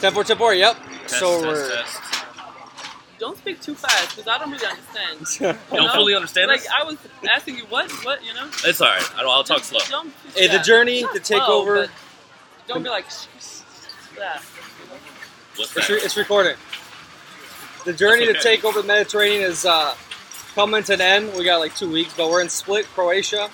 Ten 0.00 0.12
four, 0.12 0.24
ten 0.24 0.36
four. 0.36 0.54
Yep. 0.54 0.76
Test, 1.02 1.18
so 1.18 1.42
test, 1.42 1.46
we're 1.46 1.76
test. 1.76 2.00
Don't 3.18 3.36
speak 3.36 3.60
too 3.60 3.74
fast 3.74 4.16
because 4.16 4.26
I 4.28 4.38
don't 4.38 4.50
really 4.50 4.66
understand. 4.66 5.58
You 5.70 5.76
don't 5.76 5.86
know? 5.88 5.92
fully 5.92 6.14
understand 6.14 6.48
Like 6.48 6.60
us? 6.60 6.68
I 6.74 6.84
was 6.84 6.96
asking 7.30 7.58
you 7.58 7.64
what, 7.64 7.90
what, 8.04 8.24
you 8.24 8.32
know? 8.32 8.48
It's 8.64 8.80
all 8.80 8.88
right. 8.88 9.10
I 9.14 9.20
don't, 9.22 9.30
I'll 9.30 9.44
talk 9.44 9.62
slow. 9.62 9.80
Don't, 9.90 10.12
Hey, 10.34 10.46
the 10.48 10.58
journey 10.60 11.02
not 11.02 11.12
to 11.14 11.20
take 11.20 11.42
slow, 11.42 11.60
over- 11.60 11.88
Don't 12.66 12.82
be 12.82 12.88
like. 12.88 13.10
"Shh, 13.10 13.26
shh, 13.38 13.42
shh," 13.42 14.18
Yeah. 14.18 14.38
What's 15.56 15.76
it's, 15.76 15.86
that? 15.86 15.92
re- 15.92 16.00
it's 16.02 16.16
recording. 16.16 16.56
The 17.84 17.92
journey 17.92 18.26
That's 18.26 18.42
to 18.42 18.48
take 18.48 18.64
over 18.64 18.80
the 18.80 18.86
Mediterranean 18.88 19.42
is 19.42 19.66
uh, 19.66 19.94
coming 20.54 20.82
to 20.84 20.94
an 20.94 21.00
end. 21.02 21.34
We 21.36 21.44
got 21.44 21.58
like 21.58 21.74
two 21.74 21.90
weeks, 21.90 22.14
but 22.16 22.30
we're 22.30 22.40
in 22.40 22.48
Split, 22.48 22.86
Croatia, 22.86 23.50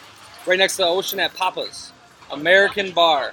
right 0.47 0.59
next 0.59 0.77
to 0.77 0.83
the 0.83 0.89
ocean 0.89 1.19
at 1.19 1.35
Papa's 1.35 1.93
American 2.31 2.93
Bar, 2.93 3.33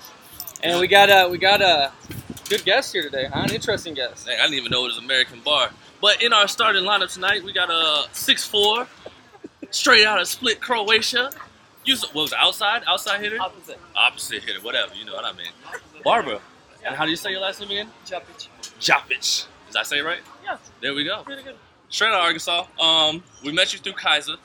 and 0.63 0.79
we 0.79 0.87
got 0.87 1.09
a 1.09 1.29
we 1.29 1.37
got 1.37 1.61
a 1.61 1.91
good 2.49 2.63
guest 2.65 2.93
here 2.93 3.03
today, 3.03 3.25
huh? 3.31 3.41
An 3.41 3.51
interesting 3.53 3.93
guest. 3.93 4.25
Dang, 4.25 4.39
I 4.39 4.43
didn't 4.43 4.55
even 4.55 4.71
know 4.71 4.83
it 4.85 4.89
was 4.89 4.97
American 4.97 5.39
Bar. 5.41 5.71
But 6.01 6.21
in 6.21 6.33
our 6.33 6.47
starting 6.47 6.83
lineup 6.83 7.13
tonight, 7.13 7.43
we 7.43 7.53
got 7.53 7.69
a 7.69 8.07
six 8.13 8.45
four, 8.45 8.87
straight 9.71 10.05
out 10.05 10.19
of 10.19 10.27
Split, 10.27 10.59
Croatia. 10.61 11.31
You 11.85 11.95
what 11.97 12.15
was 12.15 12.31
it, 12.31 12.37
outside? 12.39 12.83
Outside 12.87 13.19
hitter? 13.21 13.37
Opposite. 13.41 13.79
Opposite 13.95 14.43
hitter, 14.43 14.61
whatever. 14.61 14.93
You 14.95 15.05
know 15.05 15.13
what 15.13 15.25
I 15.25 15.33
mean. 15.33 15.47
Barbara. 16.03 16.39
And 16.85 16.95
how 16.95 17.05
do 17.05 17.11
you 17.11 17.17
say 17.17 17.31
your 17.31 17.39
last 17.41 17.59
name 17.61 17.69
again? 17.71 17.89
Jopic. 18.05 18.47
Jopic. 18.79 19.45
Did 19.67 19.77
I 19.77 19.83
say 19.83 19.99
it 19.99 20.03
right? 20.03 20.19
Yeah, 20.43 20.57
There 20.81 20.93
we 20.93 21.03
go. 21.05 21.23
really 21.25 21.43
good. 21.43 21.55
Straight 21.89 22.09
out 22.09 22.15
of 22.15 22.21
Arkansas. 22.23 22.65
Um, 22.79 23.23
we 23.43 23.51
met 23.51 23.71
you 23.73 23.79
through 23.79 23.93
Kaisa. 23.93 24.35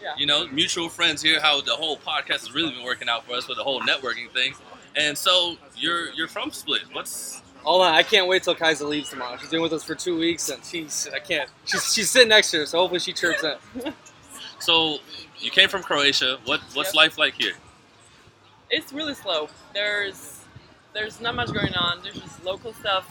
Yeah. 0.00 0.14
You 0.16 0.26
know, 0.26 0.46
mutual 0.48 0.88
friends 0.88 1.22
here. 1.22 1.40
How 1.40 1.60
the 1.60 1.72
whole 1.72 1.96
podcast 1.96 2.40
has 2.40 2.54
really 2.54 2.70
been 2.70 2.84
working 2.84 3.08
out 3.08 3.26
for 3.26 3.32
us 3.34 3.48
with 3.48 3.58
the 3.58 3.64
whole 3.64 3.80
networking 3.80 4.30
thing. 4.30 4.54
And 4.94 5.16
so 5.18 5.56
you're 5.76 6.10
you're 6.12 6.28
from 6.28 6.50
Split. 6.52 6.82
What's 6.92 7.42
Hold 7.68 7.82
on, 7.82 7.92
I 7.92 8.02
can't 8.02 8.26
wait 8.26 8.42
till 8.44 8.54
Kaisa 8.54 8.86
leaves 8.86 9.10
tomorrow. 9.10 9.36
She's 9.36 9.50
been 9.50 9.60
with 9.60 9.74
us 9.74 9.84
for 9.84 9.94
two 9.94 10.18
weeks, 10.18 10.48
and 10.48 10.64
she's 10.64 11.06
I 11.14 11.18
can't. 11.18 11.50
She's 11.66 11.92
she's 11.92 12.10
sitting 12.10 12.30
next 12.30 12.50
to 12.52 12.60
her, 12.60 12.66
so 12.66 12.78
hopefully 12.78 12.98
she 12.98 13.12
chirps 13.12 13.44
in. 13.44 13.92
so 14.58 14.96
you 15.38 15.50
came 15.50 15.68
from 15.68 15.82
Croatia. 15.82 16.38
What 16.46 16.62
what's 16.72 16.94
Yep. 16.94 16.94
life 16.94 17.18
like 17.18 17.34
here? 17.34 17.52
It's 18.70 18.90
really 18.90 19.12
slow. 19.12 19.50
There's 19.74 20.40
there's 20.94 21.20
not 21.20 21.34
much 21.34 21.52
going 21.52 21.74
on. 21.74 22.00
There's 22.02 22.18
just 22.18 22.42
local 22.42 22.72
stuff. 22.72 23.06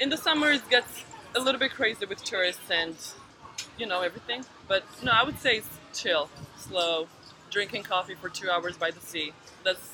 In 0.00 0.08
the 0.08 0.16
summer, 0.16 0.50
it 0.50 0.68
gets 0.68 1.04
a 1.36 1.38
little 1.38 1.60
bit 1.60 1.70
crazy 1.70 2.04
with 2.04 2.24
tourists 2.24 2.72
and 2.72 2.96
you 3.78 3.86
know 3.86 4.00
everything. 4.02 4.44
But 4.66 4.82
no, 5.00 5.12
I 5.12 5.22
would 5.22 5.38
say 5.38 5.58
it's 5.58 5.68
chill, 5.94 6.28
slow, 6.56 7.06
drinking 7.50 7.84
coffee 7.84 8.16
for 8.16 8.28
two 8.28 8.50
hours 8.50 8.76
by 8.76 8.90
the 8.90 8.98
sea. 8.98 9.32
That's 9.62 9.92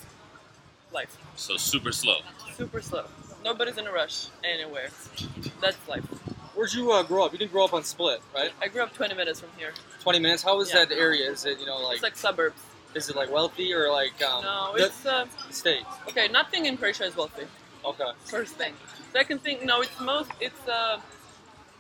life. 0.95 1.15
So 1.37 1.59
super 1.59 1.93
slow. 1.93 2.21
Super 2.59 2.83
slow. 2.83 3.05
Nobody's 3.45 3.79
in 3.79 3.87
a 3.87 3.93
rush 3.93 4.27
anywhere. 4.43 4.89
That's 5.61 5.77
life. 5.89 6.05
Where'd 6.57 6.75
you 6.75 6.91
uh, 6.91 7.05
grow 7.05 7.25
up? 7.25 7.33
You 7.33 7.39
didn't 7.39 7.53
grow 7.53 7.65
up 7.65 7.73
on 7.73 7.85
Split, 7.85 8.21
right? 8.35 8.51
I 8.61 8.67
grew 8.67 8.83
up 8.83 8.93
20 8.93 9.15
minutes 9.15 9.39
from 9.39 9.51
here. 9.57 9.73
Twenty 10.01 10.19
minutes. 10.19 10.43
How 10.43 10.61
is 10.61 10.71
Yeah. 10.75 10.85
that 10.85 10.93
area? 10.93 11.31
Is 11.31 11.45
it 11.47 11.61
you 11.61 11.67
know 11.67 11.79
like, 11.79 11.95
It's 11.95 12.03
like 12.03 12.17
suburbs. 12.17 12.61
is 12.95 13.09
it 13.09 13.15
like 13.17 13.31
wealthy 13.31 13.73
or 13.73 13.93
like 13.93 14.21
um, 14.23 14.43
No, 14.43 14.73
the- 14.77 14.87
it's 14.87 15.07
uh, 15.07 15.27
the 15.47 15.55
states? 15.55 15.87
okay. 16.09 16.27
Nothing 16.29 16.67
in 16.67 16.77
Croatia 16.77 17.05
is 17.05 17.15
wealthy. 17.17 17.45
Okay. 17.85 18.11
First 18.25 18.55
thing. 18.57 18.75
Second 19.13 19.41
thing, 19.45 19.65
no, 19.65 19.81
it's 19.83 20.01
most 20.01 20.31
it's 20.41 20.67
uh 20.69 20.99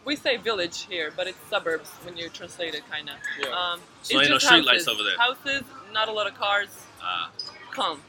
we 0.04 0.14
say 0.14 0.36
village 0.36 0.86
here, 0.88 1.12
but 1.16 1.26
it's 1.26 1.38
suburbs 1.50 1.90
when 2.04 2.16
you 2.16 2.28
translate 2.28 2.74
it 2.74 2.88
kind 2.88 3.08
of. 3.10 3.16
Yeah. 3.40 3.48
Um, 3.48 3.80
So 4.02 4.14
it's 4.20 4.22
ain't 4.22 4.30
no 4.30 4.36
just 4.36 4.46
street 4.46 4.64
lights 4.64 4.86
houses. 4.86 4.88
over 4.88 5.02
there? 5.02 5.18
Houses, 5.18 5.62
not 5.92 6.08
a 6.08 6.12
lot 6.12 6.28
of 6.28 6.34
cars. 6.34 6.68
Ah, 7.02 7.30
Calm. 7.72 8.00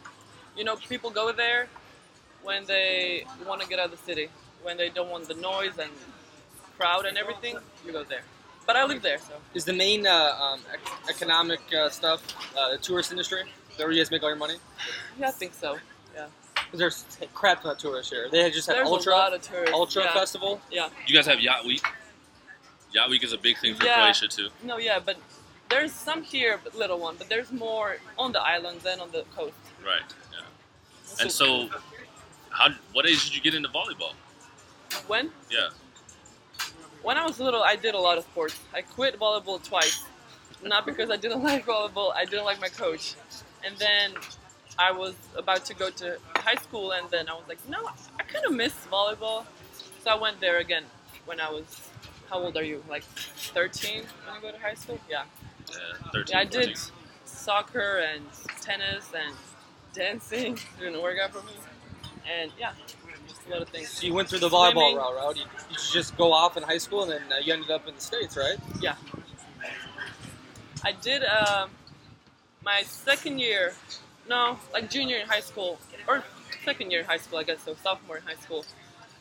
You 0.56 0.64
know, 0.66 0.76
people 0.76 1.10
go 1.10 1.32
there 1.32 1.68
when 2.44 2.66
they 2.66 3.26
want 3.48 3.62
to 3.62 3.68
get 3.68 3.80
out 3.80 3.86
of 3.86 3.92
the 3.92 4.06
city, 4.06 4.30
when 4.64 4.78
they 4.78 4.90
don't 4.90 5.10
want 5.10 5.28
the 5.28 5.36
noise 5.36 5.78
and 5.80 5.92
crowd 6.78 7.06
and 7.06 7.18
everything. 7.18 7.58
You 7.86 7.92
go 7.92 8.04
there. 8.04 8.22
But 8.66 8.76
I 8.76 8.86
live 8.86 9.02
there, 9.02 9.18
so 9.18 9.34
Is 9.56 9.66
the 9.66 9.74
main 9.74 10.06
uh, 10.06 10.38
um, 10.40 10.60
ec- 10.72 11.10
economic 11.10 11.60
uh, 11.74 11.90
stuff 11.90 12.22
uh, 12.58 12.72
the 12.72 12.78
tourist 12.78 13.12
industry? 13.12 13.42
Is 13.72 13.78
that 13.78 13.84
where 13.84 13.92
you 13.92 14.00
guys 14.00 14.12
make 14.12 14.22
all 14.22 14.30
your 14.30 14.38
money? 14.38 14.56
yeah, 15.20 15.30
I 15.30 15.32
think 15.32 15.54
so. 15.56 15.78
Yeah. 16.14 16.28
Because 16.54 16.80
there's 16.80 17.06
crap 17.34 17.64
ton 17.64 17.72
of 17.72 17.80
tourists 17.80 18.12
here. 18.12 18.28
They 18.32 18.52
just 18.52 18.68
had 18.68 18.76
There's 18.76 18.88
Ultra 18.88 19.14
a 19.14 19.16
lot 19.16 19.34
of 19.34 19.42
tourists. 19.42 19.74
Ultra 19.74 20.04
yeah. 20.04 20.14
Festival. 20.14 20.62
Yeah. 20.72 20.90
you 21.08 21.16
guys 21.16 21.26
have 21.26 21.40
Yacht 21.40 21.66
Week. 21.66 21.82
Yacht 22.94 23.10
Week 23.10 23.24
is 23.24 23.34
a 23.34 23.38
big 23.40 23.58
thing 23.58 23.74
for 23.74 23.86
Yeah. 23.86 23.96
Croatia 23.96 24.28
too. 24.28 24.50
No, 24.64 24.78
yeah, 24.78 25.00
but 25.04 25.18
there's 25.70 25.92
some 25.92 26.22
here, 26.22 26.60
but 26.64 26.76
little 26.76 27.00
one. 27.00 27.16
But 27.18 27.28
there's 27.30 27.52
more 27.52 27.98
on 28.20 28.34
the 28.34 28.42
islands 28.42 28.84
than 28.84 29.00
on 29.00 29.10
the 29.12 29.24
coast. 29.36 29.56
Right. 29.84 30.02
Yeah. 30.32 31.22
And 31.22 31.32
so, 31.32 31.70
how? 32.50 32.70
What 32.94 33.08
age 33.08 33.24
did 33.26 33.36
you 33.36 33.42
get 33.42 33.54
into 33.56 33.70
volleyball? 33.70 34.14
when 35.08 35.32
Yeah. 35.52 35.70
when 37.04 37.18
I 37.18 37.26
was 37.26 37.40
little, 37.40 37.64
I 37.64 37.76
did 37.76 37.94
a 37.96 38.00
lot 38.00 38.18
of 38.18 38.24
sports. 38.26 38.60
I 38.74 38.82
quit 38.82 39.20
volleyball 39.20 39.64
twice, 39.64 40.04
not 40.64 40.86
because 40.86 41.10
I 41.10 41.16
didn't 41.18 41.44
like 41.50 41.66
volleyball. 41.66 42.14
I 42.16 42.26
didn't 42.26 42.46
like 42.46 42.60
my 42.60 42.70
coach, 42.70 43.16
and 43.66 43.78
then 43.78 44.14
I 44.78 44.92
was 44.92 45.14
about 45.36 45.66
to 45.66 45.74
go 45.76 45.90
to 45.92 46.18
high 46.38 46.56
school, 46.56 46.92
and 46.92 47.10
then 47.12 47.30
I 47.30 47.34
was 47.34 47.44
like, 47.48 47.60
no, 47.70 47.88
I 48.20 48.24
kind 48.24 48.46
of 48.46 48.54
miss 48.54 48.74
volleyball, 48.92 49.46
so 50.04 50.10
I 50.12 50.16
went 50.16 50.40
there 50.40 50.58
again 50.58 50.84
when 51.26 51.40
I 51.40 51.50
was. 51.52 51.66
How 52.30 52.38
old 52.38 52.56
are 52.58 52.64
you? 52.64 52.84
Like 52.88 53.04
13 53.04 54.04
when 54.26 54.36
you 54.36 54.42
go 54.42 54.52
to 54.52 54.60
high 54.60 54.76
school? 54.76 55.00
Yeah. 55.10 55.24
Yeah. 55.72 56.10
Thirteen. 56.12 56.34
Yeah, 56.36 56.40
I 56.40 56.46
did 56.46 56.78
soccer 57.26 57.98
and 57.98 58.24
tennis 58.62 59.06
and 59.16 59.36
dancing. 59.94 60.60
Didn't 60.80 61.02
work 61.02 61.18
out 61.24 61.32
for 61.32 61.42
me, 61.46 61.54
and 62.30 62.52
yeah, 62.60 62.74
just 63.28 63.42
a 63.48 63.52
lot 63.52 63.62
of 63.62 63.70
things. 63.70 63.90
So 63.90 64.06
you 64.06 64.14
went 64.14 64.30
through 64.30 64.40
the 64.40 64.50
volleyball 64.50 64.92
Swimming. 64.92 64.98
route, 64.98 65.16
right? 65.16 65.36
You, 65.36 65.44
you 65.72 65.78
just 65.92 66.16
go 66.18 66.32
off 66.32 66.58
in 66.58 66.64
high 66.64 66.78
school 66.78 67.04
and 67.04 67.12
then 67.12 67.22
uh, 67.32 67.36
you 67.44 67.54
ended 67.54 67.72
up 67.72 67.88
in 67.88 67.96
the 67.96 68.02
states, 68.02 68.38
right? 68.38 68.58
Yeah. 68.82 68.96
I 70.84 70.94
did 70.94 71.24
um, 71.24 71.70
my 72.64 72.84
second 72.84 73.40
year, 73.40 73.74
no, 74.30 74.60
like 74.72 74.90
junior 74.90 75.18
in 75.18 75.28
high 75.28 75.42
school, 75.42 75.80
or 76.08 76.24
second 76.64 76.92
year 76.92 77.02
in 77.02 77.06
high 77.06 77.18
school, 77.18 77.40
I 77.40 77.44
guess, 77.44 77.62
so 77.64 77.76
sophomore 77.84 78.18
in 78.18 78.24
high 78.24 78.42
school. 78.42 78.66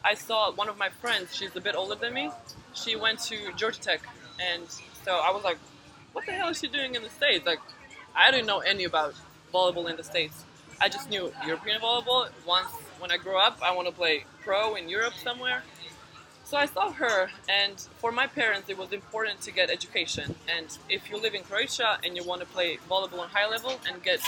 I 0.04 0.14
saw 0.14 0.52
one 0.52 0.68
of 0.68 0.78
my 0.78 0.88
friends, 0.88 1.34
she's 1.34 1.54
a 1.56 1.60
bit 1.60 1.74
older 1.74 1.97
than 1.97 2.14
me, 2.14 2.30
she 2.74 2.94
went 2.94 3.18
to 3.20 3.36
Georgia 3.56 3.80
Tech, 3.80 4.00
and 4.41 4.62
so 5.04 5.16
I 5.16 5.32
was 5.32 5.42
like, 5.42 5.58
what 6.12 6.26
the 6.26 6.32
hell 6.32 6.48
is 6.48 6.60
she 6.60 6.68
doing 6.68 6.94
in 6.94 7.02
the 7.02 7.10
States? 7.10 7.44
Like, 7.44 7.58
I 8.14 8.30
didn't 8.30 8.47
know 8.47 8.60
any 8.60 8.84
about 8.84 9.14
volleyball 9.52 9.88
in 9.91 9.97
the 9.97 10.04
States. 10.04 10.44
I 10.80 10.88
just 10.88 11.10
knew 11.10 11.32
European 11.44 11.80
volleyball. 11.80 12.28
Once, 12.47 12.68
when 12.98 13.10
I 13.10 13.16
grow 13.16 13.38
up, 13.38 13.59
I 13.62 13.75
want 13.75 13.88
to 13.88 13.94
play 13.94 14.25
pro 14.42 14.75
in 14.75 14.88
Europe 14.88 15.14
somewhere. 15.14 15.62
So 16.44 16.56
I 16.56 16.66
saw 16.66 16.91
her, 16.92 17.28
and 17.48 17.78
for 17.98 18.10
my 18.10 18.26
parents, 18.26 18.70
it 18.70 18.78
was 18.78 18.92
important 18.92 19.42
to 19.42 19.50
get 19.50 19.70
education. 19.70 20.34
And 20.48 20.66
if 20.88 21.10
you 21.10 21.20
live 21.20 21.34
in 21.34 21.42
Croatia 21.42 21.98
and 22.03 22.16
you 22.16 22.25
want 22.25 22.41
to 22.41 22.47
play 22.47 22.78
volleyball 22.91 23.20
on 23.20 23.28
high 23.28 23.48
level 23.48 23.78
and 23.86 24.03
get 24.03 24.20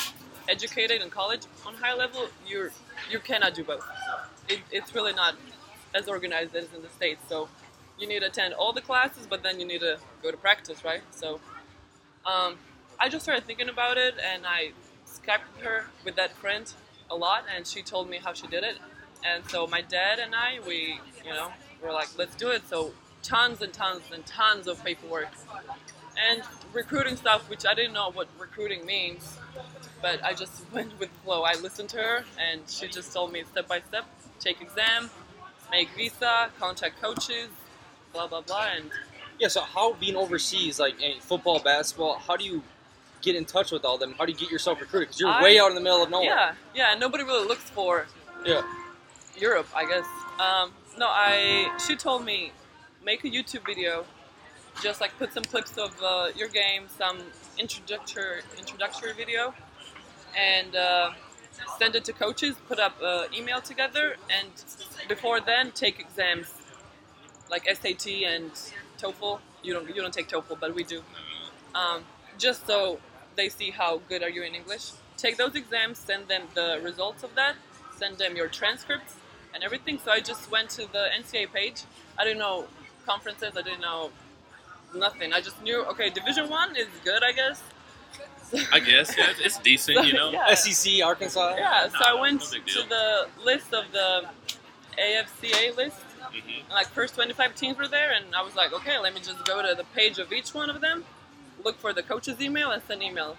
educated 0.48 1.00
in 1.00 1.08
college 1.08 1.42
on 1.66 1.74
high 1.74 1.94
level, 1.94 2.28
you 2.46 2.70
you 3.10 3.20
cannot 3.20 3.54
do 3.54 3.64
both. 3.64 3.86
It, 4.48 4.60
it's 4.70 4.94
really 4.94 5.14
not 5.14 5.36
as 5.94 6.08
organized 6.08 6.54
as 6.54 6.66
in 6.74 6.82
the 6.82 6.90
states. 6.90 7.22
So 7.28 7.48
you 7.98 8.06
need 8.06 8.20
to 8.20 8.26
attend 8.26 8.52
all 8.54 8.72
the 8.72 8.82
classes, 8.82 9.26
but 9.26 9.42
then 9.42 9.58
you 9.58 9.66
need 9.66 9.80
to 9.80 9.98
go 10.22 10.30
to 10.30 10.36
practice, 10.36 10.84
right? 10.84 11.02
So 11.10 11.40
um, 12.26 12.56
I 12.98 13.08
just 13.08 13.22
started 13.24 13.44
thinking 13.46 13.70
about 13.70 13.96
it, 13.96 14.14
and 14.22 14.44
I 14.46 14.72
Skyped 15.10 15.62
her 15.62 15.86
with 16.04 16.16
that 16.16 16.32
friend 16.36 16.72
a 17.10 17.16
lot, 17.16 17.44
and 17.54 17.66
she 17.66 17.82
told 17.82 18.08
me 18.08 18.18
how 18.22 18.32
she 18.32 18.46
did 18.46 18.64
it. 18.64 18.76
And 19.24 19.48
so 19.50 19.66
my 19.66 19.82
dad 19.82 20.18
and 20.18 20.34
I, 20.34 20.60
we, 20.66 21.00
you 21.24 21.30
know, 21.30 21.50
were 21.82 21.92
like, 21.92 22.08
let's 22.16 22.34
do 22.36 22.50
it. 22.50 22.66
So 22.68 22.92
tons 23.22 23.60
and 23.62 23.72
tons 23.72 24.02
and 24.12 24.24
tons 24.26 24.66
of 24.66 24.82
paperwork 24.84 25.28
and 26.30 26.42
recruiting 26.72 27.16
stuff, 27.16 27.48
which 27.48 27.64
I 27.66 27.74
didn't 27.74 27.92
know 27.92 28.10
what 28.10 28.28
recruiting 28.38 28.84
means, 28.86 29.38
but 30.02 30.22
I 30.24 30.34
just 30.34 30.64
went 30.72 30.98
with 30.98 31.10
flow. 31.24 31.42
I 31.42 31.54
listened 31.54 31.88
to 31.90 31.98
her, 31.98 32.24
and 32.38 32.62
she 32.68 32.88
just 32.88 33.12
told 33.12 33.32
me 33.32 33.44
step 33.50 33.68
by 33.68 33.80
step, 33.80 34.06
take 34.38 34.60
exam, 34.60 35.10
make 35.70 35.90
visa, 35.96 36.50
contact 36.58 37.00
coaches, 37.00 37.48
blah 38.12 38.26
blah 38.26 38.40
blah, 38.42 38.68
and 38.76 38.90
Yeah. 39.38 39.48
So 39.48 39.62
how 39.62 39.94
being 39.94 40.16
overseas, 40.16 40.78
like 40.80 40.96
eh, 41.02 41.14
football, 41.20 41.60
basketball, 41.60 42.18
how 42.18 42.36
do 42.36 42.44
you 42.44 42.62
get 43.20 43.34
in 43.36 43.44
touch 43.44 43.70
with 43.72 43.84
all 43.84 43.98
them? 43.98 44.14
How 44.18 44.24
do 44.26 44.32
you 44.32 44.38
get 44.38 44.50
yourself 44.50 44.80
recruited? 44.80 45.08
Because 45.08 45.20
you're 45.20 45.30
I- 45.30 45.42
way 45.42 45.58
out 45.58 45.68
in 45.68 45.74
the 45.74 45.80
middle 45.80 46.02
of 46.02 46.10
nowhere. 46.10 46.26
yeah, 46.26 46.54
yeah. 46.74 46.94
Nobody 46.98 47.24
really 47.24 47.46
looks 47.46 47.68
for 47.70 48.06
Yeah. 48.44 48.62
Europe, 49.38 49.68
I 49.74 49.84
guess. 49.86 50.06
Um, 50.38 50.72
no, 50.98 51.06
I. 51.06 51.76
She 51.86 51.96
told 51.96 52.24
me 52.24 52.52
make 53.04 53.24
a 53.24 53.28
YouTube 53.28 53.64
video, 53.66 54.04
just 54.82 55.00
like 55.00 55.16
put 55.18 55.32
some 55.32 55.44
clips 55.44 55.76
of 55.78 56.00
uh, 56.02 56.28
your 56.36 56.48
game, 56.48 56.84
some 56.98 57.18
introductory 57.58 58.40
introductory 58.58 59.12
video, 59.12 59.54
and 60.36 60.74
uh, 60.76 61.10
send 61.78 61.94
it 61.94 62.04
to 62.04 62.12
coaches. 62.12 62.56
Put 62.68 62.78
up 62.78 62.96
uh, 63.02 63.24
email 63.36 63.60
together, 63.60 64.16
and 64.30 64.50
before 65.08 65.40
then 65.40 65.70
take 65.72 66.00
exams 66.00 66.52
like 67.50 67.64
SAT 67.66 68.06
and 68.24 68.50
TOEFL. 68.98 69.40
You 69.62 69.74
don't 69.74 69.88
you 69.88 70.00
don't 70.02 70.12
take 70.14 70.28
TOEFL, 70.28 70.58
but 70.60 70.74
we 70.74 70.84
do. 70.84 71.02
Um, 71.74 72.02
just 72.38 72.66
so 72.66 72.98
they 73.36 73.48
see 73.48 73.70
how 73.70 74.00
good 74.08 74.22
are 74.22 74.28
you 74.30 74.42
in 74.42 74.54
English. 74.54 74.92
Take 75.16 75.36
those 75.36 75.54
exams, 75.54 75.98
send 75.98 76.28
them 76.28 76.42
the 76.54 76.80
results 76.82 77.22
of 77.22 77.34
that, 77.34 77.54
send 77.96 78.18
them 78.18 78.36
your 78.36 78.48
transcripts, 78.48 79.16
and 79.54 79.62
everything. 79.62 79.98
So 80.04 80.10
I 80.10 80.20
just 80.20 80.50
went 80.50 80.70
to 80.70 80.90
the 80.92 81.08
NCAA 81.18 81.52
page. 81.52 81.82
I 82.18 82.24
didn't 82.24 82.38
know 82.38 82.66
conferences. 83.06 83.52
I 83.56 83.62
didn't 83.62 83.80
know 83.80 84.10
nothing. 84.94 85.32
I 85.32 85.40
just 85.40 85.62
knew 85.62 85.84
okay, 85.86 86.10
Division 86.10 86.48
One 86.48 86.74
is 86.76 86.88
good, 87.04 87.22
I 87.22 87.32
guess. 87.32 87.62
I 88.72 88.80
guess 88.80 89.16
yeah, 89.16 89.30
it's- 89.30 89.40
it's 89.46 89.58
decent, 89.58 90.06
you 90.06 90.12
know. 90.14 90.30
Yeah. 90.38 90.52
SEC, 90.54 91.02
Arkansas. 91.04 91.54
Yeah, 91.56 91.88
so 91.88 91.98
I 92.04 92.14
went 92.20 92.40
no 92.40 92.58
to 92.82 92.88
the 92.88 93.28
list 93.44 93.72
of 93.72 93.84
the 93.92 94.28
AVCA 94.98 95.76
list. 95.76 95.96
Mhm. 96.32 96.68
Like 96.70 96.86
first 96.88 97.14
25 97.14 97.54
teams 97.54 97.76
were 97.78 97.88
there, 97.88 98.12
and 98.12 98.34
I 98.34 98.42
was 98.42 98.54
like, 98.54 98.72
okay, 98.72 98.98
let 98.98 99.14
me 99.14 99.20
just 99.20 99.44
go 99.44 99.62
to 99.62 99.74
the 99.74 99.84
page 99.94 100.18
of 100.18 100.32
each 100.32 100.52
one 100.54 100.70
of 100.70 100.80
them, 100.80 101.04
look 101.64 101.78
for 101.78 101.92
the 101.92 102.02
coach's 102.02 102.40
email, 102.40 102.70
and 102.70 102.82
send 102.86 103.02
email. 103.02 103.36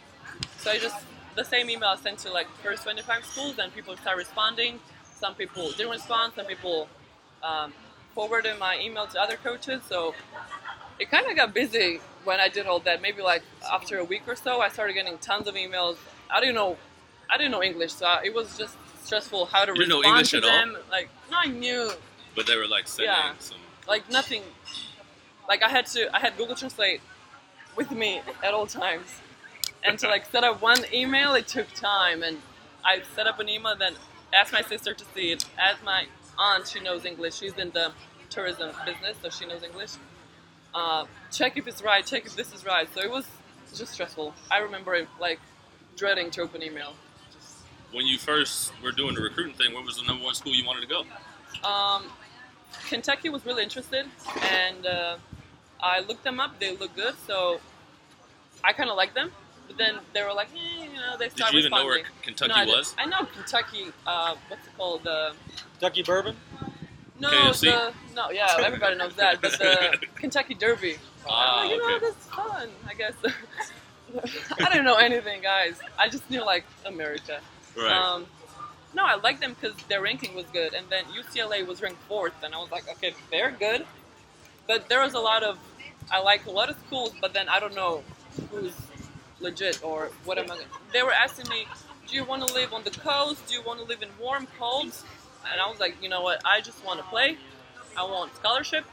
So 0.59 0.71
I 0.71 0.77
just 0.79 0.95
the 1.35 1.43
same 1.43 1.69
email 1.69 1.89
I 1.89 1.95
sent 1.95 2.19
to 2.19 2.31
like 2.31 2.47
first 2.63 2.83
25 2.83 3.25
schools, 3.25 3.59
and 3.59 3.73
people 3.73 3.95
start 3.97 4.17
responding. 4.17 4.79
Some 5.19 5.35
people 5.35 5.71
didn't 5.71 5.91
respond. 5.91 6.33
Some 6.35 6.45
people 6.45 6.87
um, 7.43 7.73
forwarded 8.15 8.57
my 8.59 8.79
email 8.79 9.07
to 9.07 9.19
other 9.21 9.37
coaches. 9.37 9.81
So 9.87 10.13
it 10.99 11.09
kind 11.09 11.29
of 11.29 11.35
got 11.35 11.53
busy 11.53 11.99
when 12.23 12.39
I 12.39 12.49
did 12.49 12.65
all 12.65 12.79
that. 12.81 13.01
Maybe 13.01 13.21
like 13.21 13.43
after 13.71 13.97
a 13.97 14.03
week 14.03 14.23
or 14.27 14.35
so, 14.35 14.61
I 14.61 14.69
started 14.69 14.93
getting 14.93 15.17
tons 15.19 15.47
of 15.47 15.55
emails. 15.55 15.97
I 16.29 16.39
didn't 16.39 16.55
know, 16.55 16.77
I 17.29 17.37
didn't 17.37 17.51
know 17.51 17.63
English, 17.63 17.93
so 17.93 18.07
it 18.23 18.33
was 18.33 18.57
just 18.57 18.75
stressful 19.03 19.47
how 19.47 19.65
to 19.65 19.71
You 19.71 19.77
didn't 19.79 19.89
know 19.89 20.03
English 20.03 20.31
to 20.31 20.37
at 20.37 20.43
all? 20.43 20.73
Like, 20.89 21.09
no, 21.29 21.37
I 21.39 21.47
knew 21.47 21.91
But 22.35 22.47
they 22.47 22.55
were 22.55 22.67
like 22.67 22.87
sending 22.87 23.13
Yeah. 23.13 23.33
some. 23.39 23.57
like 23.87 24.09
nothing. 24.09 24.43
Like 25.49 25.63
I 25.63 25.69
had 25.69 25.85
to, 25.87 26.15
I 26.15 26.19
had 26.19 26.37
Google 26.37 26.55
Translate 26.55 27.01
with 27.75 27.91
me 27.91 28.21
at 28.43 28.53
all 28.53 28.67
times, 28.67 29.07
and 29.83 29.97
to 29.99 30.07
like 30.07 30.25
set 30.31 30.43
up 30.43 30.61
one 30.61 30.79
email, 30.93 31.33
it 31.33 31.47
took 31.47 31.71
time, 31.73 32.23
and 32.23 32.37
I 32.83 33.01
set 33.15 33.27
up 33.27 33.39
an 33.39 33.49
email, 33.49 33.75
then 33.77 33.93
asked 34.33 34.53
my 34.53 34.61
sister 34.61 34.93
to 34.93 35.05
see 35.13 35.31
it. 35.31 35.45
Asked 35.57 35.83
my 35.83 36.05
aunt, 36.37 36.67
she 36.67 36.79
knows 36.79 37.05
English. 37.05 37.35
She's 37.37 37.53
in 37.53 37.71
the 37.71 37.91
tourism 38.29 38.71
business, 38.85 39.17
so 39.21 39.29
she 39.29 39.45
knows 39.45 39.63
English. 39.63 39.91
Uh, 40.73 41.05
check 41.31 41.57
if 41.57 41.67
it's 41.67 41.83
right. 41.83 42.05
Check 42.05 42.25
if 42.25 42.35
this 42.35 42.53
is 42.53 42.65
right. 42.65 42.87
So 42.93 43.01
it 43.01 43.11
was 43.11 43.27
just 43.75 43.93
stressful. 43.93 44.33
I 44.49 44.59
remember 44.59 44.93
it 44.95 45.07
like 45.19 45.39
dreading 45.95 46.31
to 46.31 46.41
open 46.41 46.63
email. 46.63 46.93
When 47.91 48.05
you 48.05 48.17
first 48.17 48.71
were 48.81 48.93
doing 48.93 49.15
the 49.15 49.21
recruiting 49.21 49.53
thing, 49.53 49.73
what 49.73 49.85
was 49.85 49.97
the 49.97 50.03
number 50.03 50.23
one 50.23 50.33
school 50.33 50.55
you 50.55 50.65
wanted 50.65 50.81
to 50.81 50.87
go? 50.87 51.67
Um, 51.67 52.05
Kentucky 52.87 53.29
was 53.29 53.45
really 53.45 53.63
interested, 53.63 54.05
and 54.49 54.85
uh, 54.85 55.17
I 55.81 56.01
looked 56.01 56.23
them 56.23 56.39
up. 56.39 56.59
They 56.59 56.75
look 56.75 56.95
good, 56.95 57.15
so 57.27 57.59
I 58.63 58.73
kind 58.73 58.89
of 58.89 58.97
like 58.97 59.13
them. 59.13 59.31
But 59.67 59.77
then 59.77 59.99
they 60.13 60.23
were 60.23 60.33
like, 60.33 60.49
eh, 60.55 60.85
you 60.85 60.99
know, 60.99 61.17
they 61.17 61.29
started. 61.29 61.35
Did 61.35 61.37
start 61.37 61.53
you 61.53 61.59
even 61.59 61.71
know 61.71 61.85
where 61.85 61.95
responding. 61.95 62.23
Kentucky 62.23 62.49
No, 62.49 62.55
I 62.55 62.65
was? 62.65 62.95
I 62.97 63.05
know 63.05 63.25
Kentucky. 63.33 63.85
Uh, 64.05 64.35
what's 64.47 64.67
it 64.67 64.77
called? 64.77 65.03
The 65.03 65.33
Ducky 65.79 66.03
Bourbon. 66.03 66.35
no, 67.19 67.29
KFC? 67.29 67.61
the 67.61 67.93
no, 68.15 68.31
yeah, 68.31 68.55
everybody 68.59 68.97
knows 68.97 69.15
that. 69.15 69.41
But 69.41 69.53
the 69.53 69.97
Kentucky 70.15 70.55
Derby. 70.55 70.97
Ah, 71.27 71.61
I'm 71.61 71.67
like, 71.67 71.71
you 71.71 71.77
know, 71.77 71.95
okay. 71.95 72.05
that's 72.05 72.25
fun. 72.27 72.69
I 72.87 72.93
guess. 72.93 73.13
I 74.59 74.69
didn't 74.69 74.85
know 74.85 74.95
anything, 74.95 75.41
guys. 75.41 75.79
I 75.97 76.09
just 76.09 76.29
knew 76.29 76.45
like 76.45 76.65
America. 76.85 77.39
Right. 77.77 77.91
Um, 77.91 78.25
no, 78.93 79.05
I 79.05 79.15
liked 79.15 79.39
them 79.41 79.55
because 79.59 79.75
their 79.83 80.01
ranking 80.01 80.35
was 80.35 80.45
good, 80.51 80.73
and 80.73 80.85
then 80.89 81.05
UCLA 81.05 81.65
was 81.65 81.81
ranked 81.81 82.01
fourth, 82.03 82.33
and 82.43 82.53
I 82.53 82.57
was 82.57 82.71
like, 82.71 82.89
okay, 82.89 83.13
they're 83.29 83.51
good, 83.51 83.85
but 84.67 84.89
there 84.89 85.01
was 85.01 85.13
a 85.13 85.19
lot 85.19 85.43
of, 85.43 85.57
I 86.09 86.21
like 86.21 86.45
a 86.45 86.51
lot 86.51 86.69
of 86.69 86.77
schools, 86.87 87.13
but 87.21 87.33
then 87.33 87.47
I 87.49 87.59
don't 87.59 87.75
know 87.75 88.03
who's 88.49 88.73
legit 89.39 89.83
or 89.83 90.09
what 90.25 90.37
am 90.37 90.49
I. 90.51 90.59
They 90.93 91.03
were 91.03 91.13
asking 91.13 91.49
me, 91.49 91.65
do 92.07 92.15
you 92.15 92.23
want 92.23 92.45
to 92.47 92.53
live 92.53 92.73
on 92.73 92.83
the 92.83 92.91
coast? 92.91 93.47
Do 93.47 93.53
you 93.55 93.61
want 93.61 93.79
to 93.79 93.85
live 93.85 94.01
in 94.01 94.09
warm, 94.19 94.47
cold? 94.59 94.85
And 94.85 95.61
I 95.61 95.69
was 95.69 95.79
like, 95.79 95.95
you 96.01 96.09
know 96.09 96.21
what? 96.21 96.41
I 96.45 96.61
just 96.61 96.85
want 96.85 96.99
to 96.99 97.05
play. 97.05 97.37
I 97.97 98.03
want 98.03 98.35
scholarship. 98.35 98.85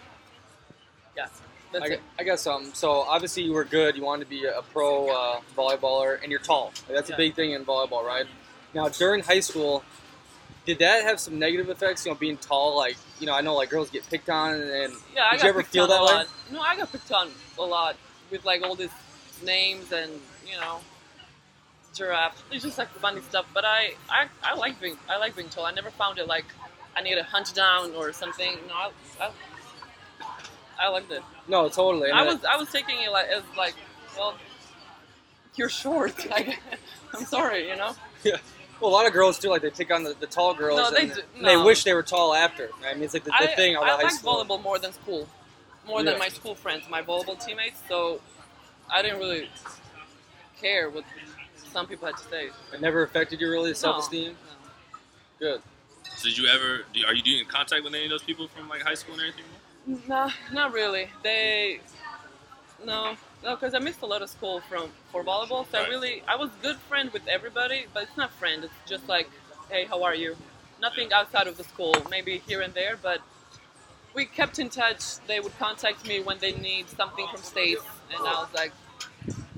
Yeah, 1.16 1.26
that's 1.72 1.84
I, 1.84 1.88
it. 1.94 2.00
I 2.19 2.25
got 2.25 2.40
some. 2.40 2.72
So 2.75 2.90
obviously 2.90 3.43
you 3.43 3.52
were 3.52 3.64
good. 3.64 3.96
You 3.96 4.04
wanted 4.04 4.25
to 4.25 4.31
be 4.31 4.44
a 4.44 4.62
pro 4.72 5.08
uh, 5.08 5.40
volleyballer, 5.56 6.22
and 6.22 6.31
you're 6.31 6.40
tall. 6.40 6.72
Like, 6.87 6.96
that's 6.96 7.11
Yeah. 7.11 7.16
a 7.16 7.19
big 7.19 7.34
thing 7.34 7.52
in 7.52 7.64
volleyball, 7.64 8.04
right? 8.04 8.26
Now 8.75 8.88
during 8.88 9.22
high 9.22 9.40
school, 9.40 9.82
did 10.66 10.78
that 10.78 11.02
have 11.04 11.19
some 11.20 11.38
negative 11.38 11.69
effects? 11.70 12.06
You 12.06 12.12
know, 12.12 12.19
being 12.19 12.37
tall. 12.37 12.76
Like 12.76 12.96
you 13.20 13.26
know, 13.26 13.35
I 13.35 13.41
know 13.41 13.55
like 13.55 13.70
girls 13.70 13.91
get 13.91 14.09
picked 14.09 14.29
on, 14.31 14.55
and 14.55 14.94
Yeah, 15.15 15.26
I 15.31 15.37
Did 15.37 15.43
you 15.44 15.49
ever 15.50 15.62
feel 15.62 15.87
that 15.87 16.03
way? 16.03 16.25
No, 16.53 16.61
I 16.61 16.76
got 16.76 16.91
picked 16.93 17.11
on 17.12 17.31
a 17.59 17.62
lot 17.62 17.97
with 18.31 18.44
like 18.44 18.62
all 18.62 18.75
these 18.75 18.91
names 19.44 19.93
and 19.93 20.12
you 20.47 20.56
know 20.56 20.79
giraffe. 21.94 22.43
It's 22.50 22.65
just 22.65 22.79
like 22.79 22.88
funny 22.88 23.20
stuff. 23.23 23.47
But 23.53 23.65
I, 23.65 23.94
I, 24.09 24.26
I 24.43 24.55
like 24.55 24.81
being 24.81 24.97
I 25.09 25.19
like 25.19 25.37
being 25.37 25.49
tall. 25.49 25.67
I 25.67 25.73
never 25.73 25.91
found 25.91 26.19
it 26.19 26.26
like 26.26 26.47
I 26.97 27.03
need 27.03 27.17
to 27.17 27.23
hunch 27.23 27.53
down 27.55 27.94
or 27.94 28.12
something. 28.12 28.56
No, 28.69 28.75
I, 28.75 28.91
I, 29.21 29.31
I 30.81 30.88
liked 30.88 31.11
it. 31.11 31.23
no, 31.49 31.69
totally. 31.69 32.11
And 32.11 32.19
I 32.19 32.25
was 32.25 32.44
I 32.44 32.56
was 32.56 32.71
taking 32.71 33.03
it 33.03 33.11
like 33.11 33.29
as 33.29 33.43
like 33.56 33.75
well, 34.17 34.35
you're 35.56 35.69
short. 35.69 36.26
I, 36.31 36.56
I'm 37.14 37.25
sorry, 37.25 37.69
you 37.69 37.76
know. 37.76 37.94
Well, 38.80 38.90
a 38.90 38.92
lot 38.92 39.06
of 39.06 39.12
girls 39.12 39.38
do 39.38 39.50
Like 39.50 39.62
they 39.62 39.70
pick 39.70 39.90
on 39.92 40.04
the, 40.04 40.14
the 40.19 40.26
tall 40.26 40.54
girls, 40.54 40.78
No, 40.78 40.90
they 40.90 41.02
and, 41.02 41.14
do- 41.14 41.22
and 41.36 41.44
they 41.46 41.56
wish 41.56 41.84
they 41.84 41.94
were 41.94 42.02
tall 42.02 42.34
after. 42.34 42.70
I 42.86 42.94
mean, 42.94 43.04
it's 43.04 43.14
like 43.14 43.25
the, 43.25 43.30
the 43.30 43.50
I, 43.52 43.54
thing 43.56 43.75
out 43.76 43.82
I 43.84 43.90
of 43.90 43.96
high 43.96 44.02
like 44.04 44.12
school. 44.12 44.44
volleyball 44.44 44.62
more 44.62 44.78
than 44.78 44.92
school, 44.92 45.28
more 45.86 46.02
Yeah. 46.02 46.10
than 46.10 46.19
my 46.19 46.28
school 46.28 46.54
friends, 46.54 46.84
my 46.88 47.02
volleyball 47.02 47.44
teammates. 47.44 47.80
So 47.88 48.20
I 48.92 49.02
didn't 49.02 49.19
really 49.19 49.48
care 50.60 50.90
what 50.90 51.04
some 51.72 51.86
people 51.86 52.06
had 52.06 52.16
to 52.16 52.25
say. 52.25 52.50
It 52.72 52.80
never 52.80 53.02
affected 53.02 53.40
you 53.40 53.50
really, 53.50 53.70
No, 53.70 53.75
self-esteem. 53.75 54.32
no. 54.32 54.36
Good. 55.38 55.62
Did 56.22 56.36
you 56.38 56.46
ever? 56.48 56.84
Are 57.06 57.14
you 57.14 57.22
doing 57.22 57.44
contact 57.46 57.84
with 57.84 57.94
any 57.94 58.04
of 58.04 58.10
those 58.10 58.22
people 58.22 58.48
from 58.48 58.69
like 58.69 58.82
high 58.82 58.94
school 58.94 59.14
and 59.14 59.22
everything? 59.22 60.02
No, 60.08 60.28
not 60.52 60.72
really. 60.72 61.08
They, 61.22 61.80
no, 62.84 63.14
no, 63.43 63.55
because 63.55 63.75
I 63.75 63.79
missed 63.79 64.02
a 64.02 64.06
lot 64.06 64.23
of 64.23 64.31
school 64.31 64.61
from 64.61 64.90
for 65.12 65.23
volleyball. 65.25 65.67
So 65.70 65.79
I 65.79 65.88
really, 65.88 66.23
I 66.29 66.37
was 66.37 66.50
good 66.62 66.76
friend 66.76 67.11
with 67.12 67.26
everybody, 67.29 67.87
but 67.94 68.05
it's 68.05 68.17
not 68.17 68.32
friend. 68.32 68.64
It's 68.64 68.75
just 68.87 69.08
like, 69.08 69.31
hey, 69.70 69.85
how 69.85 70.02
are 70.02 70.14
you? 70.14 70.37
Nothing 70.81 71.12
outside 71.12 71.46
of 71.46 71.56
the 71.56 71.64
school, 71.64 71.94
maybe 72.11 72.38
here 72.46 72.61
and 72.62 72.73
there, 72.75 72.96
but 73.02 73.20
we 74.14 74.25
kept 74.25 74.58
in 74.58 74.69
touch. 74.70 75.19
They 75.26 75.40
would 75.40 75.56
contact 75.58 76.06
me 76.06 76.20
when 76.20 76.38
they 76.38 76.52
need 76.52 76.88
something 76.88 77.26
from 77.29 77.43
states, 77.43 77.82
and 78.17 78.26
I 78.26 78.32
was 78.40 78.49
like, 78.55 78.73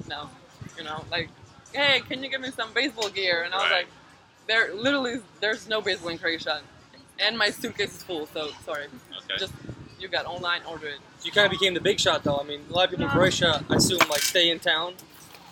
no, 0.09 0.29
you 0.77 0.85
know, 0.85 1.05
like, 1.11 1.29
hey, 1.73 2.01
can 2.09 2.23
you 2.23 2.31
give 2.31 2.41
me 2.41 2.51
some 2.51 2.73
baseball 2.73 3.09
gear? 3.11 3.43
And 3.45 3.55
I 3.55 3.59
was 3.59 3.71
Right. 3.71 3.77
like, 3.79 3.89
there 4.49 4.75
literally, 4.75 5.21
there's 5.41 5.69
no 5.69 5.81
baseball 5.81 6.11
in 6.11 6.19
Croatia, 6.19 6.63
and 7.19 7.37
my 7.39 7.51
suitcase 7.51 7.95
is 7.97 8.03
full. 8.03 8.27
So 8.27 8.51
sorry, 8.65 8.87
Okay. 9.19 9.39
just 9.39 9.53
you 10.01 10.09
got 10.09 10.27
online, 10.27 10.63
order 10.69 10.89
it. 10.89 10.99
You 11.23 11.31
kind 11.31 11.47
of 11.47 11.51
became 11.59 11.75
the 11.75 11.81
big 11.81 12.01
shot, 12.01 12.25
though. 12.25 12.39
I 12.39 12.45
mean, 12.45 12.63
a 12.71 12.73
lot 12.73 12.85
of 12.85 12.91
people 12.91 13.05
in 13.05 13.11
Croatia, 13.11 13.65
I 13.69 13.75
assume, 13.77 13.99
like 14.09 14.21
stay 14.23 14.51
in 14.51 14.59
town, 14.59 14.95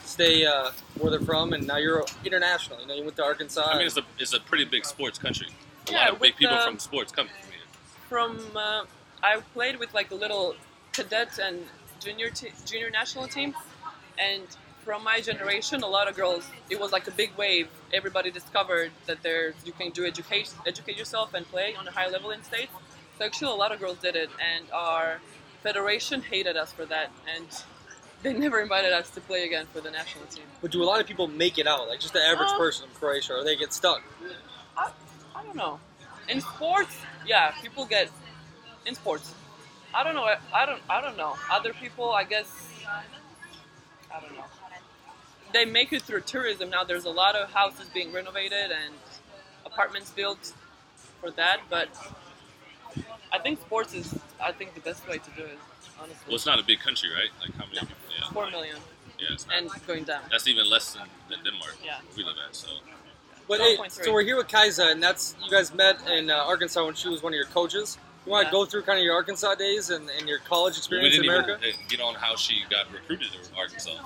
stay 0.05 0.47
uh, 0.47 0.71
where 0.99 1.11
they're 1.11 1.21
from, 1.21 1.52
and 1.52 1.67
now 1.67 1.76
you're 1.76 2.05
international. 2.25 2.81
You 2.81 2.87
know, 2.87 2.95
you 2.95 3.05
went 3.05 3.17
to 3.17 3.25
Arkansas. 3.25 3.67
I 3.71 3.76
mean, 3.78 3.87
it's 3.87 3.97
a 3.97 4.02
it's 4.19 4.33
a 4.33 4.40
pretty 4.40 4.64
big 4.64 4.85
sports 4.85 5.19
country. 5.19 5.49
A 5.88 5.93
Yeah, 5.93 5.99
lot 5.99 6.11
of 6.14 6.21
big 6.21 6.37
people 6.37 6.57
the- 6.57 6.62
from 6.64 6.78
sports 6.78 7.12
come 7.12 7.28
from 7.28 7.50
here. 7.50 7.61
From 8.09 8.57
uh, 8.57 8.85
I 9.23 9.40
played 9.52 9.78
with 9.78 9.93
like 9.93 10.09
the 10.09 10.14
little 10.14 10.57
cadet 10.93 11.38
and 11.38 11.59
junior 12.00 12.31
te- 12.31 12.52
junior 12.64 12.88
national 12.90 13.28
team, 13.28 13.55
and 14.19 14.43
from 14.85 15.05
my 15.05 15.21
generation, 15.21 15.83
a 15.83 15.87
lot 15.87 16.09
of 16.09 16.17
girls. 16.17 16.49
It 16.71 16.81
was 16.81 16.93
like 16.93 17.07
a 17.07 17.11
big 17.11 17.33
wave. 17.37 17.69
Everybody 17.93 18.31
discovered 18.31 18.90
that 19.07 19.23
there's 19.23 19.55
you 19.67 19.73
can 19.73 19.90
do 19.90 20.07
education, 20.07 20.55
educate 20.67 20.97
yourself, 20.97 21.35
and 21.35 21.47
play 21.50 21.75
on 21.75 21.87
a 21.87 21.90
high 21.90 22.09
level 22.09 22.31
in 22.31 22.43
states. 22.43 22.73
So 23.18 23.25
actually, 23.25 23.52
a 23.52 23.56
lot 23.56 23.72
of 23.72 23.80
girls 23.80 23.98
did 23.98 24.14
it, 24.14 24.30
and 24.54 24.64
our 24.72 25.20
federation 25.62 26.22
hated 26.22 26.56
us 26.56 26.72
for 26.72 26.84
that, 26.87 27.10
and 27.34 27.46
they 28.22 28.32
never 28.32 28.60
invited 28.60 28.92
us 28.92 29.10
to 29.10 29.20
play 29.20 29.44
again 29.44 29.66
for 29.72 29.80
the 29.80 29.90
national 29.90 30.25
team. 30.26 30.44
but 30.62 30.70
do 30.70 30.82
a 30.82 30.84
lot 30.84 31.00
of 31.00 31.06
people 31.06 31.26
make 31.26 31.58
it 31.58 31.66
out? 31.66 31.88
Like 31.88 32.00
just 32.00 32.12
the 32.12 32.22
average 32.25 32.50
Uh, 32.50 32.58
person 32.58 32.88
in 32.88 32.94
Croatia, 32.94 33.34
or 33.34 33.44
they 33.44 33.56
get 33.56 33.72
stuck? 33.72 34.02
I, 34.76 34.90
I 35.34 35.42
don't 35.42 35.56
know. 35.56 35.80
In 36.28 36.40
sports, 36.40 36.94
yeah, 37.26 37.52
people 37.62 37.84
get 37.87 38.10
in 38.87 38.94
sports. 38.94 39.34
I 39.94 40.04
don't 40.04 40.14
know. 40.14 40.25
I, 40.25 40.37
I 40.54 40.66
don't. 40.66 40.82
I 40.88 41.00
don't 41.00 41.16
know. 41.16 41.34
Other 41.50 41.72
people, 41.72 42.10
I 42.10 42.25
guess. 42.25 42.46
I 44.14 44.20
don't 44.20 44.34
know. 44.37 44.44
They 45.52 45.64
make 45.64 45.92
it 45.94 46.02
through 46.02 46.20
tourism 46.22 46.68
now. 46.68 46.84
There's 46.84 47.06
a 47.06 47.10
lot 47.10 47.34
of 47.34 47.50
houses 47.52 47.88
being 47.88 48.12
renovated 48.12 48.70
and 48.70 48.94
apartments 49.64 50.10
built 50.10 50.52
for 51.20 51.30
that. 51.32 51.60
But 51.70 51.88
think 53.49 53.61
sports 53.61 53.95
is. 53.95 54.14
I 54.40 54.52
think 54.52 54.75
the 54.75 54.81
best 54.81 55.07
way 55.09 55.19
to 55.19 55.31
do 55.37 55.43
it. 55.45 55.59
Honestly, 56.00 56.17
Well, 56.26 56.37
it's 56.37 56.47
not 56.47 56.59
a 56.61 56.62
big 56.62 56.81
country, 56.81 57.09
right? 57.11 57.31
Like 57.40 57.52
how 57.57 57.64
many? 57.67 57.76
No. 57.76 57.81
people? 57.81 57.97
Yeah. 58.21 58.31
four 58.33 58.50
million 58.50 58.76
Yeah, 59.19 59.26
it's 59.33 59.47
not. 59.47 59.57
and 59.59 59.71
going 59.87 60.05
down. 60.05 60.23
That's 60.31 60.47
even 60.47 60.69
less 60.69 60.93
than, 60.95 61.07
than 61.31 61.38
Denmark. 61.45 61.76
Yeah. 61.85 61.99
Where 62.07 62.17
we 62.19 62.25
live 62.25 62.37
at. 62.47 62.55
So 62.55 62.69
But 63.49 63.61
hey, 63.61 63.76
so 63.88 64.12
we're 64.12 64.23
here 64.31 64.37
with 64.37 64.49
Kaisa, 64.49 64.85
and 64.93 65.02
that's 65.02 65.35
you 65.43 65.50
guys 65.50 65.73
met 65.75 65.97
in 66.17 66.31
uh, 66.31 66.52
Arkansas 66.52 66.85
when 66.85 66.95
she 66.95 67.09
was 67.09 67.23
one 67.23 67.33
of 67.33 67.37
your 67.43 67.47
coaches. 67.59 67.97
You 68.26 68.33
want 68.33 68.43
to 68.45 68.49
Yeah. 68.49 68.52
go 68.59 68.67
through 68.67 68.83
kind 68.83 68.99
of 68.99 69.05
your 69.05 69.14
Arkansas 69.14 69.55
days 69.55 69.88
and, 69.90 70.05
and 70.17 70.28
your 70.28 70.40
college 70.52 70.76
experience 70.76 71.17
in 71.17 71.23
didn't 71.23 71.35
America? 71.35 71.67
even 71.67 71.81
get 71.88 72.00
on 72.09 72.14
how 72.14 72.37
she 72.37 72.55
got 72.71 72.85
recruited 72.93 73.28
to 73.33 73.38
Arkansas. 73.57 73.97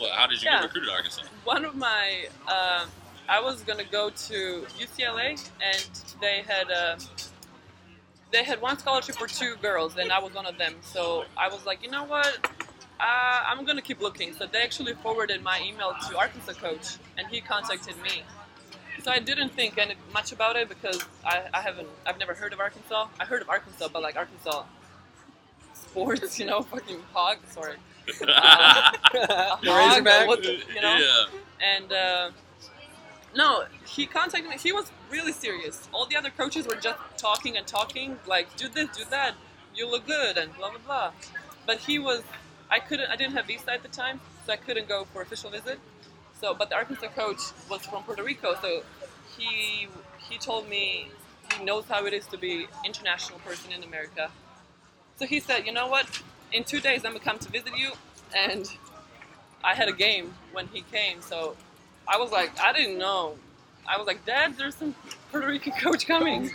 Well, 0.00 0.10
how 0.18 0.26
did 0.26 0.42
you 0.42 0.46
Yeah. 0.50 0.56
get 0.60 0.64
recruited 0.64 0.88
to 0.90 0.94
Arkansas? 0.94 1.22
one 1.44 1.64
of 1.64 1.74
my 1.76 2.26
uh, 2.46 2.84
I 3.28 3.40
was 3.40 3.56
gonna 3.68 3.84
go 4.00 4.04
to 4.28 4.38
UCLA, 4.84 5.30
and 5.70 5.84
they 6.20 6.42
had 6.42 6.70
uh, 6.70 6.96
they 8.32 8.44
had 8.44 8.60
one 8.60 8.78
scholarship 8.78 9.16
for 9.16 9.26
two 9.26 9.56
girls, 9.62 9.96
and 9.96 10.12
I 10.12 10.18
was 10.20 10.34
one 10.34 10.46
of 10.46 10.58
them. 10.58 10.74
So 10.82 11.24
I 11.36 11.48
was 11.48 11.64
like, 11.66 11.82
you 11.82 11.90
know 11.90 12.04
what? 12.04 12.38
Uh, 13.00 13.42
I'm 13.46 13.64
gonna 13.64 13.82
keep 13.82 14.00
looking. 14.00 14.32
So 14.34 14.46
they 14.46 14.60
actually 14.62 14.94
forwarded 14.94 15.42
my 15.42 15.60
email 15.64 15.94
to 16.08 16.18
Arkansas 16.18 16.52
coach, 16.54 16.96
and 17.16 17.26
he 17.28 17.40
contacted 17.40 17.94
me. 18.02 18.22
So 19.02 19.12
I 19.12 19.20
didn't 19.20 19.50
think 19.50 19.78
any, 19.78 19.94
much 20.12 20.32
about 20.32 20.56
it 20.56 20.68
because 20.68 21.04
I, 21.24 21.42
I 21.54 21.60
haven't 21.60 21.88
I've 22.04 22.18
never 22.18 22.34
heard 22.34 22.52
of 22.52 22.58
Arkansas. 22.60 23.06
I 23.20 23.24
heard 23.24 23.42
of 23.42 23.48
Arkansas, 23.48 23.88
but 23.92 24.02
like 24.02 24.16
Arkansas 24.16 24.64
sports, 25.72 26.38
you 26.38 26.46
know, 26.46 26.62
fucking 26.62 26.98
hog. 27.14 27.38
Sorry, 27.50 27.76
Uh, 28.20 28.90
the 29.12 29.26
hog, 29.26 29.64
Razorback. 29.64 30.42
the- 30.42 30.60
you 30.74 30.80
know? 30.80 30.96
Yeah. 30.96 31.74
and 31.76 31.92
uh, 31.92 32.30
no, 33.34 33.64
he 33.86 34.06
contacted 34.06 34.50
me. 34.50 34.56
He 34.56 34.72
was 34.72 34.90
really 35.10 35.32
serious. 35.32 35.88
All 35.92 36.06
the 36.06 36.16
other 36.16 36.30
coaches 36.30 36.66
were 36.66 36.76
just 36.76 36.98
talking 37.16 37.56
and 37.56 37.66
talking, 37.66 38.18
like 38.26 38.54
do 38.56 38.68
this, 38.68 38.96
do 38.96 39.04
that, 39.10 39.34
you 39.74 39.90
look 39.90 40.06
good, 40.06 40.36
and 40.38 40.54
blah 40.56 40.70
blah 40.70 40.78
blah. 40.84 41.12
But 41.66 41.78
he 41.78 41.98
was, 41.98 42.22
I 42.70 42.78
couldn't, 42.78 43.10
I 43.10 43.16
didn't 43.16 43.34
have 43.34 43.46
visa 43.46 43.72
at 43.72 43.82
the 43.82 43.88
time, 43.88 44.20
so 44.46 44.52
I 44.52 44.56
couldn't 44.56 44.88
go 44.88 45.04
for 45.04 45.22
official 45.22 45.50
visit. 45.50 45.78
So, 46.40 46.54
but 46.54 46.70
the 46.70 46.76
Arkansas 46.76 47.08
coach 47.08 47.40
was 47.68 47.84
from 47.84 48.02
Puerto 48.04 48.22
Rico, 48.22 48.54
so 48.62 48.82
he 49.36 49.88
he 50.28 50.38
told 50.38 50.68
me 50.68 51.08
he 51.56 51.64
knows 51.64 51.84
how 51.88 52.06
it 52.06 52.12
is 52.12 52.26
to 52.28 52.38
be 52.38 52.66
international 52.84 53.38
person 53.40 53.72
in 53.72 53.82
America. 53.82 54.30
So 55.18 55.26
he 55.26 55.40
said, 55.40 55.66
you 55.66 55.72
know 55.72 55.88
what? 55.88 56.06
In 56.52 56.64
two 56.64 56.80
days, 56.80 57.04
I'm 57.04 57.12
gonna 57.12 57.24
come 57.24 57.38
to 57.40 57.50
visit 57.50 57.76
you, 57.76 57.92
and 58.34 58.70
I 59.62 59.74
had 59.74 59.88
a 59.88 59.92
game 59.92 60.34
when 60.52 60.68
he 60.68 60.82
came, 60.82 61.20
so 61.20 61.56
I 62.08 62.16
was 62.16 62.30
like, 62.30 62.58
I 62.60 62.72
didn't 62.72 62.98
know. 62.98 63.34
I 63.86 63.96
was 63.98 64.06
like, 64.06 64.24
Dad, 64.24 64.56
there's 64.56 64.74
some 64.74 64.94
Puerto 65.30 65.46
Rican 65.46 65.72
coach 65.80 66.06
coming. 66.06 66.50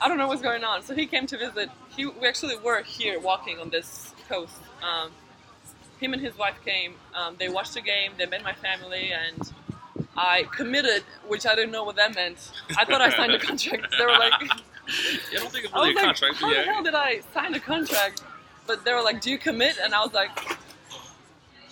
I 0.00 0.08
don't 0.08 0.16
know 0.18 0.28
what's 0.28 0.42
going 0.42 0.64
on. 0.64 0.82
So 0.82 0.94
he 0.94 1.06
came 1.06 1.26
to 1.26 1.36
visit. 1.36 1.70
He, 1.94 2.06
we 2.06 2.26
actually 2.26 2.56
were 2.56 2.82
here 2.82 3.20
walking 3.20 3.58
on 3.58 3.68
this 3.70 4.14
coast. 4.28 4.56
Um, 4.82 5.10
him 6.00 6.14
and 6.14 6.22
his 6.22 6.36
wife 6.38 6.56
came. 6.64 6.94
Um, 7.14 7.36
they 7.38 7.50
watched 7.50 7.74
the 7.74 7.82
game. 7.82 8.12
They 8.16 8.24
met 8.24 8.42
my 8.42 8.54
family, 8.54 9.12
and 9.12 9.52
I 10.16 10.44
committed, 10.50 11.02
which 11.28 11.46
I 11.46 11.54
didn't 11.54 11.72
know 11.72 11.84
what 11.84 11.96
that 11.96 12.14
meant. 12.14 12.50
I 12.78 12.86
thought 12.86 13.02
I 13.02 13.10
signed 13.10 13.32
a 13.32 13.38
contract. 13.46 13.94
They 13.98 14.04
were 14.06 14.12
like, 14.12 14.32
I 14.32 15.34
don't 15.34 15.52
think 15.52 15.66
it's 15.66 15.74
I 15.74 15.78
really 15.78 15.92
a 15.92 15.94
like, 15.94 16.04
contract, 16.04 16.36
how 16.36 16.48
but 16.48 16.56
the 16.56 16.62
hell 16.62 16.82
did 16.82 16.94
I 16.94 17.20
sign 17.34 17.54
a 17.54 17.60
contract? 17.60 18.22
But 18.66 18.84
they 18.84 18.94
were 18.94 19.02
like, 19.02 19.20
do 19.20 19.30
you 19.30 19.38
commit? 19.38 19.76
And 19.82 19.94
I 19.94 20.00
was 20.02 20.14
like, 20.14 20.30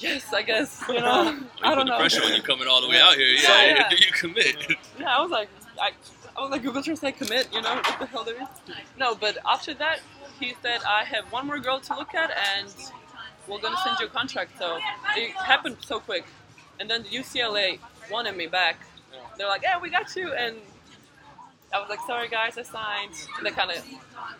yes, 0.00 0.32
I 0.32 0.42
guess. 0.42 0.82
You 0.88 1.00
know, 1.00 1.22
You 1.30 1.46
I 1.62 1.68
put 1.70 1.74
don't 1.76 1.78
the 1.78 1.84
know. 1.92 1.98
pressure 1.98 2.20
when 2.22 2.32
you're 2.34 2.42
coming 2.42 2.66
all 2.68 2.80
the 2.82 2.88
way 2.88 3.00
out 3.00 3.14
here. 3.14 3.26
Yeah, 3.26 3.64
Yeah. 3.66 3.90
You 3.90 4.12
commit? 4.12 4.56
Yeah, 4.98 5.16
I 5.16 5.20
was 5.22 5.30
like, 5.30 5.48
I, 5.80 5.90
I 6.36 6.40
was 6.40 6.50
like, 6.50 6.62
Google 6.62 6.82
Translate 6.82 7.16
commit, 7.16 7.48
you 7.52 7.60
know, 7.62 7.74
what 7.76 7.98
the 7.98 8.06
hell 8.06 8.24
there 8.24 8.40
is. 8.40 8.48
No, 8.98 9.14
but 9.14 9.38
after 9.46 9.74
that, 9.74 10.00
he 10.40 10.54
said, 10.62 10.80
I 10.88 11.04
have 11.04 11.24
one 11.32 11.46
more 11.46 11.58
girl 11.58 11.80
to 11.80 11.96
look 11.96 12.14
at 12.14 12.30
and 12.30 12.72
we're 13.48 13.60
gonna 13.60 13.76
send 13.84 13.96
you 14.00 14.06
a 14.06 14.10
contract. 14.10 14.58
So 14.58 14.78
it 15.16 15.32
happened 15.32 15.76
so 15.80 15.98
quick. 16.00 16.24
And 16.80 16.88
then 16.88 17.02
the 17.02 17.08
UCLA 17.08 17.78
wanted 18.10 18.36
me 18.36 18.46
back. 18.46 18.76
They're 19.36 19.48
like, 19.48 19.62
yeah, 19.62 19.80
we 19.80 19.90
got 19.90 20.14
you. 20.16 20.32
And 20.32 20.56
I 21.74 21.80
was 21.80 21.88
like, 21.88 22.00
sorry 22.06 22.28
guys, 22.28 22.56
I 22.58 22.62
signed. 22.62 23.12
And 23.36 23.46
they 23.46 23.50
kind 23.50 23.70
of, 23.70 23.84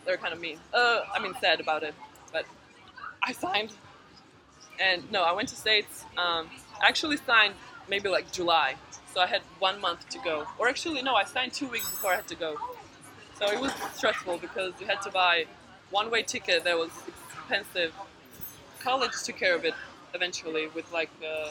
they're 0.04 0.16
kind 0.18 0.32
of 0.32 0.40
mean. 0.40 0.58
Uh, 0.72 1.00
I 1.12 1.20
mean, 1.20 1.34
sad 1.40 1.60
about 1.60 1.82
it, 1.82 1.94
but 2.32 2.44
I 3.22 3.32
signed. 3.32 3.70
And 4.80 5.10
no, 5.10 5.22
I 5.24 5.32
went 5.32 5.48
to 5.50 5.56
States. 5.56 6.04
Um, 6.16 6.48
I 6.80 6.88
actually 6.88 7.16
signed 7.16 7.54
maybe 7.88 8.08
like 8.08 8.30
July. 8.32 8.76
So 9.14 9.20
I 9.20 9.26
had 9.26 9.42
one 9.58 9.80
month 9.80 10.08
to 10.10 10.18
go. 10.18 10.46
Or 10.58 10.68
actually, 10.68 11.02
no, 11.02 11.14
I 11.14 11.24
signed 11.24 11.52
two 11.52 11.68
weeks 11.68 11.88
before 11.90 12.12
I 12.12 12.16
had 12.16 12.28
to 12.28 12.34
go. 12.36 12.56
So 13.38 13.46
it 13.46 13.60
was 13.60 13.72
stressful 13.94 14.38
because 14.38 14.74
you 14.80 14.86
had 14.86 15.00
to 15.02 15.10
buy 15.10 15.46
one 15.90 16.10
way 16.10 16.22
ticket 16.22 16.64
that 16.64 16.76
was 16.76 16.90
expensive. 17.06 17.92
College 18.80 19.12
took 19.24 19.36
care 19.36 19.54
of 19.54 19.64
it 19.64 19.74
eventually 20.14 20.68
with 20.68 20.90
like, 20.92 21.10
uh, 21.22 21.50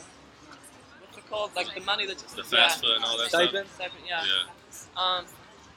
what's 1.02 1.18
it 1.18 1.30
called? 1.30 1.52
Like 1.56 1.74
the 1.74 1.82
money 1.82 2.06
that 2.06 2.20
just 2.20 2.36
The 2.36 2.44
fast 2.44 2.82
food 2.82 2.92
and 2.96 3.04
all 3.04 3.18
that 3.18 3.30
stuff. 3.30 3.44
Stipend. 3.44 3.70
Stipend, 3.76 4.04
yeah. 4.08 4.24
Yeah. 4.24 5.02
Um, 5.02 5.26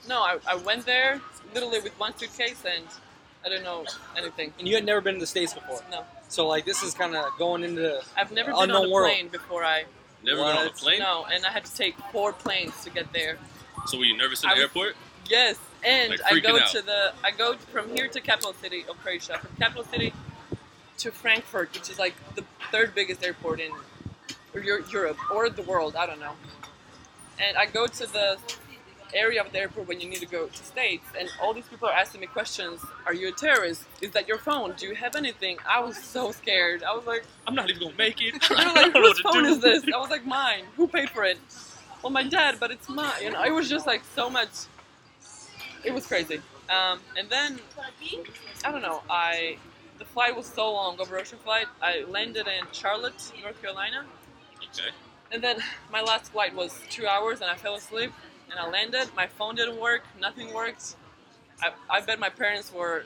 no, 0.08 0.20
I, 0.20 0.38
I 0.46 0.56
went 0.56 0.86
there 0.86 1.20
literally 1.54 1.80
with 1.80 1.98
one 1.98 2.16
suitcase 2.16 2.62
and 2.64 2.84
I 3.44 3.48
don't 3.48 3.64
know 3.64 3.84
anything. 4.16 4.52
And 4.58 4.68
you 4.68 4.74
had 4.74 4.84
never 4.84 5.00
been 5.00 5.14
to 5.14 5.20
the 5.20 5.26
states 5.26 5.54
before, 5.54 5.80
No, 5.90 6.04
so 6.30 6.46
like 6.48 6.64
this 6.64 6.82
is 6.82 6.94
kind 6.94 7.14
of 7.14 7.24
going 7.38 7.62
into 7.62 8.00
I've 8.16 8.32
never 8.32 8.50
been 8.50 8.56
on 8.56 8.62
Unknown 8.70 8.86
a 8.86 8.90
world. 8.90 9.10
plane 9.12 9.28
before 9.28 9.62
I. 9.64 9.84
Never 10.24 10.38
been 10.38 10.56
on 10.56 10.66
a 10.66 10.70
plane? 10.70 10.98
No, 11.00 11.26
and 11.32 11.44
I 11.46 11.50
had 11.50 11.64
to 11.66 11.74
take 11.74 11.96
four 12.12 12.32
planes 12.32 12.82
to 12.84 12.90
get 12.90 13.12
there. 13.12 13.36
So 13.86 13.98
were 13.98 14.04
you 14.04 14.16
nervous 14.16 14.42
in 14.42 14.48
I 14.50 14.54
the 14.54 14.60
was- 14.60 14.62
airport? 14.70 14.96
Yes, 15.28 15.56
and 15.84 16.10
Like 16.10 16.20
I 16.24 16.38
go 16.40 16.58
out. 16.58 16.68
to 16.72 16.82
the 16.82 17.12
I 17.22 17.30
go 17.30 17.54
from 17.72 17.90
here 17.90 18.08
to 18.08 18.20
capital 18.20 18.52
city 18.54 18.84
of 18.88 18.98
Croatia, 19.02 19.38
from 19.38 19.50
capital 19.58 19.84
city 19.84 20.12
to 20.98 21.10
Frankfurt, 21.12 21.72
which 21.74 21.88
is 21.90 21.98
like 21.98 22.14
the 22.34 22.44
third 22.72 22.94
biggest 22.94 23.24
airport 23.24 23.60
in 23.60 23.70
or 24.54 24.60
Europe 24.60 25.16
or 25.30 25.48
the 25.48 25.62
world. 25.62 25.94
I 25.96 26.06
don't 26.06 26.20
know. 26.20 26.32
And 27.38 27.56
I 27.56 27.66
go 27.66 27.86
to 27.86 28.06
the 28.12 28.36
area 29.14 29.42
of 29.42 29.52
the 29.52 29.58
airport 29.58 29.88
when 29.88 30.00
you 30.00 30.08
need 30.08 30.20
to 30.20 30.26
go 30.26 30.46
to 30.46 30.64
states, 30.64 31.06
and 31.18 31.28
all 31.42 31.52
these 31.54 31.66
people 31.68 31.88
are 31.88 31.92
asking 31.94 32.20
me 32.20 32.26
questions. 32.26 32.80
Are 33.06 33.14
you 33.14 33.28
a 33.28 33.32
terrorist? 33.32 33.84
Is 34.00 34.10
that 34.12 34.28
your 34.28 34.38
phone? 34.38 34.74
Do 34.76 34.86
you 34.86 34.94
have 34.94 35.16
anything? 35.16 35.58
I 35.68 35.80
was 35.80 35.96
so 35.96 36.32
scared. 36.32 36.82
I 36.82 36.94
was 36.94 37.06
like, 37.06 37.24
I'm 37.46 37.54
not 37.54 37.70
even 37.70 37.82
gonna 37.82 37.96
make 37.96 38.20
it. 38.20 38.34
I 38.50 38.64
don't 38.64 38.74
like, 38.74 38.92
whose 38.92 39.20
phone 39.20 39.44
is 39.46 39.60
this? 39.60 39.84
I 39.92 39.98
was 39.98 40.10
like, 40.10 40.26
mine. 40.26 40.64
Who 40.76 40.86
paid 40.88 41.10
for 41.10 41.24
it? 41.24 41.38
Well, 42.02 42.10
my 42.12 42.22
dad, 42.22 42.56
but 42.58 42.70
it's 42.70 42.88
mine. 42.88 43.12
You 43.22 43.30
know, 43.32 43.42
it 43.44 43.50
was 43.52 43.68
just 43.68 43.86
like 43.86 44.02
so 44.14 44.30
much. 44.30 44.48
It 45.84 45.92
was 45.92 46.06
crazy. 46.06 46.40
Um, 46.68 47.00
and 47.18 47.28
then 47.28 47.58
I 48.64 48.70
don't 48.70 48.82
know. 48.82 49.02
I 49.10 49.56
the 49.98 50.04
flight 50.04 50.34
was 50.36 50.46
so 50.46 50.72
long, 50.72 50.98
over 51.00 51.18
ocean 51.18 51.38
flight. 51.44 51.66
I 51.82 52.04
landed 52.08 52.46
in 52.46 52.64
Charlotte, 52.72 53.32
North 53.42 53.60
Carolina, 53.60 54.06
Okay. 54.56 54.88
and 55.30 55.42
then 55.42 55.58
my 55.92 56.00
last 56.00 56.32
flight 56.32 56.54
was 56.54 56.80
two 56.90 57.06
hours, 57.06 57.40
and 57.42 57.50
I 57.50 57.56
fell 57.56 57.74
asleep. 57.74 58.12
And 58.50 58.58
I 58.58 58.68
landed. 58.68 59.08
My 59.14 59.26
phone 59.26 59.54
didn't 59.54 59.80
work. 59.80 60.02
Nothing 60.20 60.52
worked. 60.52 60.96
I, 61.62 61.70
I 61.88 62.00
bet 62.00 62.18
my 62.18 62.30
parents 62.30 62.72
were, 62.72 63.04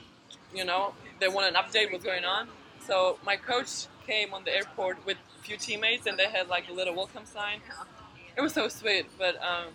you 0.54 0.64
know, 0.64 0.94
they 1.20 1.28
wanted 1.28 1.54
an 1.54 1.62
update 1.62 1.92
what's 1.92 2.04
going 2.04 2.24
on. 2.24 2.48
So 2.86 3.18
my 3.24 3.36
coach 3.36 3.86
came 4.06 4.32
on 4.32 4.44
the 4.44 4.54
airport 4.54 5.04
with 5.06 5.18
a 5.38 5.42
few 5.42 5.56
teammates, 5.56 6.06
and 6.06 6.18
they 6.18 6.28
had 6.28 6.48
like 6.48 6.68
a 6.68 6.72
little 6.72 6.94
welcome 6.94 7.26
sign. 7.26 7.60
It 8.36 8.40
was 8.40 8.52
so 8.52 8.68
sweet. 8.68 9.06
But 9.18 9.36
um, 9.36 9.68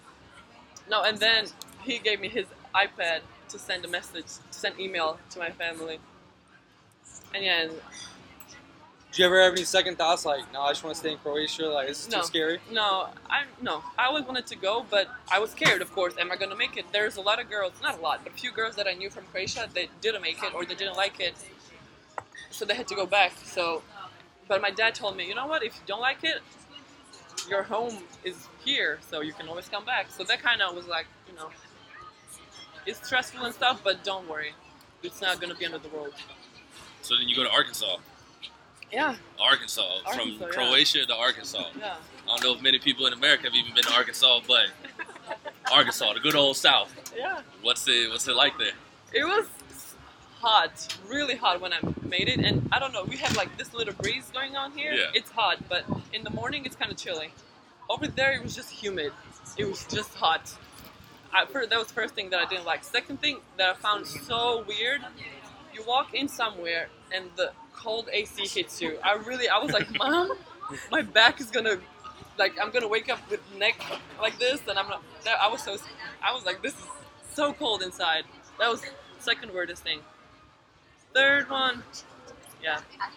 no, 0.89 1.03
and 1.03 1.17
then 1.17 1.45
he 1.83 1.99
gave 1.99 2.19
me 2.19 2.29
his 2.29 2.45
iPad 2.73 3.21
to 3.49 3.59
send 3.59 3.85
a 3.85 3.87
message, 3.87 4.25
to 4.51 4.57
send 4.57 4.79
email 4.79 5.19
to 5.31 5.39
my 5.39 5.51
family. 5.51 5.99
And 7.33 7.43
yeah, 7.43 7.67
and 9.09 9.15
Did 9.15 9.19
you 9.19 9.25
ever 9.25 9.41
have 9.41 9.53
any 9.53 9.63
second 9.63 9.97
thoughts 9.97 10.25
like, 10.25 10.51
no, 10.53 10.61
I 10.61 10.69
just 10.69 10.83
want 10.83 10.95
to 10.95 10.99
stay 10.99 11.11
in 11.11 11.17
Croatia? 11.17 11.67
Like, 11.67 11.87
this 11.87 12.05
is 12.07 12.11
No. 12.13 12.19
too 12.21 12.27
scary. 12.27 12.59
No, 12.71 13.09
I 13.29 13.43
no. 13.61 13.83
I 13.97 14.05
always 14.05 14.25
wanted 14.25 14.45
to 14.47 14.55
go, 14.55 14.85
but 14.89 15.07
I 15.31 15.39
was 15.39 15.51
scared. 15.51 15.81
Of 15.81 15.91
course, 15.93 16.13
am 16.19 16.31
I 16.31 16.35
gonna 16.35 16.55
make 16.55 16.77
it? 16.77 16.85
There's 16.91 17.17
a 17.17 17.21
lot 17.21 17.39
of 17.39 17.49
girls, 17.49 17.73
not 17.81 17.97
a 17.97 18.01
lot, 18.01 18.21
but 18.23 18.33
a 18.33 18.35
few 18.35 18.51
girls 18.51 18.75
that 18.75 18.87
I 18.87 18.93
knew 18.93 19.09
from 19.09 19.25
Croatia 19.31 19.67
that 19.73 19.87
didn't 20.01 20.21
make 20.21 20.41
it 20.43 20.53
or 20.53 20.63
they 20.65 20.75
didn't 20.75 20.95
like 20.95 21.19
it, 21.19 21.33
so 22.51 22.65
they 22.65 22.75
had 22.75 22.87
to 22.89 22.95
go 22.95 23.05
back. 23.05 23.33
So, 23.43 23.81
but 24.47 24.61
my 24.61 24.71
dad 24.71 24.95
told 24.95 25.17
me, 25.17 25.27
you 25.27 25.35
know 25.35 25.47
what? 25.47 25.63
If 25.63 25.75
you 25.75 25.81
don't 25.87 26.01
like 26.01 26.23
it, 26.23 26.41
your 27.49 27.63
home 27.63 27.97
is 28.23 28.47
here, 28.63 28.99
so 29.09 29.21
you 29.21 29.33
can 29.33 29.47
always 29.49 29.67
come 29.67 29.85
back. 29.85 30.07
So 30.11 30.23
that 30.23 30.41
kind 30.41 30.61
of 30.61 30.75
was 30.75 30.87
like, 30.87 31.07
you 31.27 31.35
know, 31.35 31.49
it's 32.85 33.05
stressful 33.05 33.43
and 33.43 33.53
stuff, 33.55 33.81
but 33.83 34.03
don't 34.03 34.27
worry, 34.29 34.53
it's 35.03 35.19
not 35.21 35.41
gonna 35.41 35.55
be 35.55 35.65
end 35.65 35.73
of 35.73 35.81
the 35.83 35.89
world. 35.89 36.13
So 37.01 37.15
then 37.17 37.27
you 37.27 37.35
go 37.35 37.43
to 37.43 37.49
Arkansas. 37.49 37.97
Yeah, 38.91 39.15
Arkansas. 39.39 39.81
Arkansas, 40.05 40.11
From 40.15 40.29
yeah. 40.41 40.47
Croatia 40.53 41.05
to 41.05 41.15
Arkansas. 41.15 41.65
yeah. 41.79 41.95
I 42.25 42.27
don't 42.37 42.43
know 42.43 42.55
if 42.55 42.61
many 42.61 42.79
people 42.79 43.05
in 43.07 43.13
America 43.13 43.43
have 43.43 43.55
even 43.55 43.73
been 43.73 43.83
to 43.83 43.93
Arkansas, 43.93 44.41
but 44.47 44.67
Arkansas, 45.71 46.13
the 46.13 46.19
good 46.19 46.35
old 46.35 46.57
South. 46.57 46.93
Yeah. 47.17 47.41
What's 47.61 47.87
it 47.87 48.09
what's 48.09 48.27
it 48.27 48.35
like 48.35 48.57
there? 48.57 48.73
It 49.13 49.23
was 49.25 49.45
hot, 50.41 50.97
really 51.07 51.35
hot 51.35 51.59
when 51.61 51.73
I 51.73 51.79
made 52.03 52.29
it, 52.29 52.39
and 52.39 52.67
I 52.71 52.79
don't 52.79 52.93
know. 52.93 53.03
We 53.03 53.17
have 53.17 53.35
like 53.35 53.57
this 53.57 53.73
little 53.73 53.93
breeze 53.93 54.29
going 54.33 54.55
on 54.55 54.71
here. 54.71 54.93
Yeah. 54.93 55.05
It's 55.13 55.29
hot, 55.31 55.57
but 55.67 55.85
in 56.13 56.23
the 56.23 56.29
morning 56.31 56.65
it's 56.65 56.75
kind 56.75 56.91
of 56.91 56.97
chilly. 56.97 57.31
Over 57.89 58.07
there 58.07 58.33
it 58.33 58.43
was 58.43 58.55
just 58.55 58.69
humid. 58.69 59.11
It 59.57 59.65
was 59.65 59.85
just 59.85 60.13
hot. 60.15 60.51
I, 61.33 61.45
that 61.45 61.77
was 61.77 61.91
first 61.91 62.15
thing 62.15 62.29
that 62.31 62.39
I 62.39 62.45
didn't 62.49 62.65
like. 62.65 62.83
Second 62.83 63.21
thing 63.21 63.37
that 63.57 63.69
I 63.69 63.73
found 63.79 64.07
so 64.07 64.63
weird, 64.67 65.01
you 65.73 65.83
walk 65.87 66.13
in 66.15 66.27
somewhere 66.27 66.89
and 67.13 67.25
the 67.35 67.51
cold 67.79 68.09
AC 68.11 68.47
hits 68.47 68.81
you. 68.81 68.97
I 69.03 69.13
really, 69.15 69.47
I 69.49 69.57
was 69.57 69.71
like, 69.71 69.87
Mom, 69.97 70.33
my 70.91 71.01
back 71.01 71.39
is 71.39 71.47
gonna, 71.49 71.77
like, 72.37 72.53
I'm 72.61 72.71
gonna 72.71 72.87
wake 72.87 73.09
up 73.09 73.19
with 73.29 73.41
neck 73.57 73.81
like 74.21 74.37
this, 74.37 74.61
and 74.67 74.77
I'm 74.77 74.87
not. 74.87 75.01
That, 75.25 75.37
I 75.41 75.47
was 75.47 75.63
so, 75.63 75.77
I 76.23 76.33
was 76.33 76.45
like, 76.45 76.61
this 76.61 76.73
is 76.73 76.85
so 77.33 77.53
cold 77.53 77.81
inside. 77.81 78.23
That 78.59 78.69
was 78.69 78.83
second 79.19 79.51
weirdest 79.53 79.83
thing. 79.83 79.99
Third 81.13 81.49
one, 81.49 81.83
yeah. 82.61 82.79
How 82.97 83.09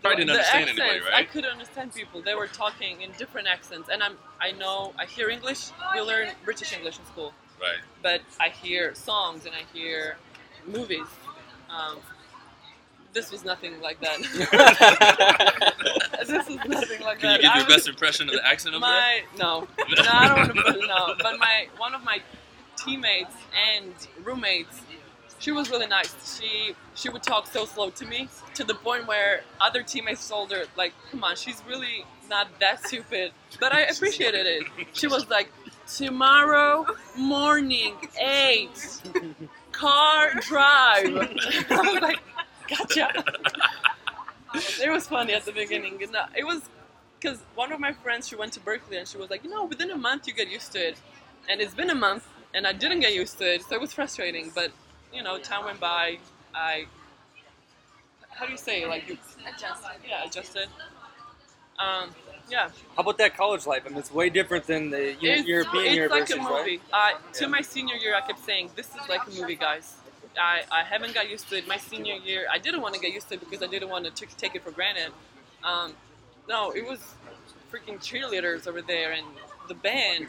probably 0.00 0.24
didn't 0.24 0.28
the 0.28 0.32
understand 0.34 0.62
accents, 0.70 0.80
anybody, 0.80 1.14
I 1.14 1.24
couldn't 1.24 1.50
understand 1.50 1.94
people. 1.94 2.22
They 2.22 2.34
were 2.34 2.46
talking 2.46 3.02
in 3.02 3.10
different 3.18 3.48
accents, 3.48 3.88
and 3.92 4.02
I'm 4.02 4.16
I 4.40 4.52
know 4.52 4.94
I 4.98 5.04
hear 5.06 5.28
English. 5.28 5.70
We 5.94 6.00
learn 6.00 6.28
British 6.44 6.72
English 6.72 6.98
in 6.98 7.06
school, 7.06 7.32
Right. 7.60 7.80
but 8.02 8.20
I 8.40 8.48
hear 8.48 8.94
songs 8.94 9.44
and 9.44 9.54
I 9.54 9.64
hear 9.76 10.16
movies. 10.66 11.06
Um, 11.68 11.98
this 13.12 13.30
was 13.32 13.44
nothing 13.44 13.80
like 13.80 14.00
that. 14.00 14.18
this 16.26 16.48
is 16.48 16.56
nothing 16.66 17.00
like 17.02 17.20
Can 17.20 17.36
you 17.36 17.42
give 17.42 17.50
I 17.50 17.58
your 17.58 17.66
was- 17.66 17.76
best 17.76 17.88
impression 17.88 18.28
of 18.28 18.34
the 18.34 18.46
accent 18.46 18.74
over 18.74 18.80
my 18.82 19.22
no, 19.38 19.66
no, 19.78 20.02
I 20.12 20.28
don't 20.28 20.38
want 20.38 20.56
to 20.56 20.62
put 20.72 20.80
no. 20.86 21.14
But 21.22 21.38
my 21.38 21.68
one 21.78 21.94
of 21.94 22.02
my 22.04 22.20
teammates 22.76 23.34
and 23.74 23.92
roommates, 24.24 24.80
she 25.38 25.52
was 25.52 25.70
really 25.70 25.86
nice. 25.86 26.38
She 26.38 26.74
she 26.94 27.08
would 27.08 27.22
talk 27.22 27.46
so 27.46 27.64
slow 27.64 27.90
to 27.90 28.06
me 28.06 28.28
to 28.54 28.64
the 28.64 28.74
point 28.74 29.06
where 29.06 29.42
other 29.60 29.82
teammates 29.82 30.28
told 30.28 30.50
her 30.52 30.64
like, 30.76 30.92
"Come 31.10 31.24
on, 31.24 31.36
she's 31.36 31.62
really 31.68 32.04
not 32.28 32.48
that 32.60 32.86
stupid." 32.86 33.32
But 33.60 33.72
I 33.72 33.82
appreciated 33.82 34.46
it. 34.46 34.64
She 34.92 35.06
was 35.06 35.28
like, 35.30 35.50
"Tomorrow 35.86 36.86
morning, 37.16 37.94
eight, 38.20 39.00
car 39.72 40.32
drive." 40.40 41.06
I 41.70 41.92
was 41.92 42.02
like, 42.02 42.18
"Gotcha." 42.68 43.24
it 44.82 44.90
was 44.90 45.06
funny 45.08 45.32
at 45.34 45.44
the 45.44 45.52
beginning. 45.52 45.98
No, 46.10 46.24
It 46.36 46.44
was 46.44 46.62
because 47.20 47.38
one 47.54 47.72
of 47.72 47.80
my 47.80 47.92
friends 47.92 48.28
she 48.28 48.36
went 48.36 48.52
to 48.54 48.60
Berkeley 48.60 48.96
and 48.96 49.06
she 49.08 49.16
was 49.18 49.28
like, 49.30 49.42
you 49.44 49.50
know, 49.50 49.64
within 49.64 49.90
a 49.90 49.96
month 49.96 50.26
you 50.28 50.34
get 50.34 50.48
used 50.48 50.72
to 50.72 50.78
it, 50.88 50.96
and 51.48 51.60
it's 51.60 51.74
been 51.74 51.90
a 51.90 51.94
month 51.94 52.26
and 52.54 52.66
I 52.66 52.72
didn't 52.72 53.00
get 53.00 53.14
used 53.14 53.38
to 53.38 53.54
it, 53.54 53.62
so 53.62 53.74
it 53.74 53.80
was 53.80 53.92
frustrating. 53.92 54.50
But 54.54 54.70
you 55.12 55.22
know, 55.22 55.38
time 55.38 55.64
went 55.64 55.80
by. 55.80 56.18
I 56.54 56.86
how 58.30 58.46
do 58.46 58.52
you 58.52 58.58
say 58.58 58.86
like 58.86 59.08
you 59.08 59.18
Adjusted. 59.46 59.90
yeah 60.08 60.24
adjusted. 60.24 60.68
Um, 61.78 62.10
yeah, 62.50 62.70
How 62.96 63.02
about 63.02 63.18
that 63.18 63.36
college 63.36 63.66
life? 63.66 63.82
I 63.86 63.90
mean, 63.90 63.98
it's 63.98 64.10
way 64.12 64.30
different 64.30 64.66
than 64.66 64.90
the 64.90 65.14
Eu- 65.20 65.30
it's, 65.32 65.46
European 65.46 65.84
it's 65.84 65.94
universities, 65.94 66.38
like 66.38 66.46
a 66.48 66.50
right? 66.50 66.58
movie. 66.64 66.80
Uh, 66.92 67.10
to 67.34 67.44
Yeah. 67.44 67.48
my 67.50 67.60
senior 67.60 67.94
year, 67.96 68.16
I 68.16 68.20
kept 68.22 68.44
saying 68.44 68.70
this 68.74 68.88
is 68.88 69.08
like 69.08 69.26
a 69.26 69.30
movie, 69.30 69.54
guys. 69.54 69.94
I, 70.40 70.62
I 70.70 70.82
haven't 70.82 71.14
got 71.14 71.30
used 71.30 71.48
to 71.50 71.58
it. 71.58 71.68
My 71.68 71.76
senior 71.76 72.14
year, 72.14 72.46
I 72.52 72.58
didn't 72.58 72.80
want 72.80 72.94
to 72.94 73.00
get 73.00 73.12
used 73.12 73.28
to 73.28 73.34
it 73.34 73.40
because 73.40 73.62
I 73.62 73.66
didn't 73.66 73.88
want 73.88 74.04
to 74.04 74.10
t- 74.10 74.32
take 74.36 74.54
it 74.54 74.62
for 74.62 74.70
granted. 74.70 75.12
Um, 75.64 75.94
no, 76.48 76.70
it 76.70 76.86
was 76.86 77.14
freaking 77.72 77.98
cheerleaders 77.98 78.66
over 78.66 78.82
there 78.82 79.12
and 79.12 79.26
the 79.68 79.74
band. 79.74 80.28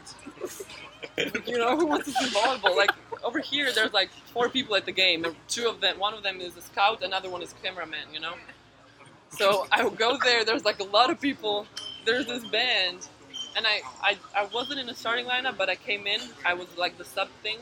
you 1.46 1.58
know, 1.58 1.76
who 1.76 1.86
wants 1.86 2.06
to 2.06 2.12
see 2.12 2.36
volleyball? 2.36 2.76
Like 2.76 2.90
over 3.24 3.40
here, 3.40 3.72
there's 3.72 3.92
like 3.92 4.10
four 4.32 4.48
people 4.48 4.76
at 4.76 4.84
the 4.84 4.92
game. 4.92 5.24
Two 5.48 5.68
of 5.68 5.80
them, 5.80 5.98
one 5.98 6.14
of 6.14 6.22
them 6.22 6.40
is 6.40 6.56
a 6.56 6.60
scout, 6.60 7.02
another 7.02 7.30
one 7.30 7.42
is 7.42 7.54
cameraman. 7.62 8.12
You 8.12 8.20
know. 8.20 8.34
So 9.30 9.66
I 9.70 9.84
would 9.84 9.96
go 9.96 10.18
there. 10.22 10.44
There's 10.44 10.64
like 10.64 10.80
a 10.80 10.84
lot 10.84 11.10
of 11.10 11.20
people. 11.20 11.66
There's 12.04 12.26
this 12.26 12.46
band, 12.48 13.06
and 13.56 13.66
I, 13.66 13.80
I 14.02 14.18
I 14.36 14.46
wasn't 14.46 14.80
in 14.80 14.86
the 14.86 14.94
starting 14.94 15.26
lineup, 15.26 15.56
but 15.56 15.68
I 15.68 15.76
came 15.76 16.06
in. 16.06 16.20
I 16.44 16.54
was 16.54 16.66
like 16.76 16.98
the 16.98 17.04
sub 17.04 17.28
thing, 17.42 17.58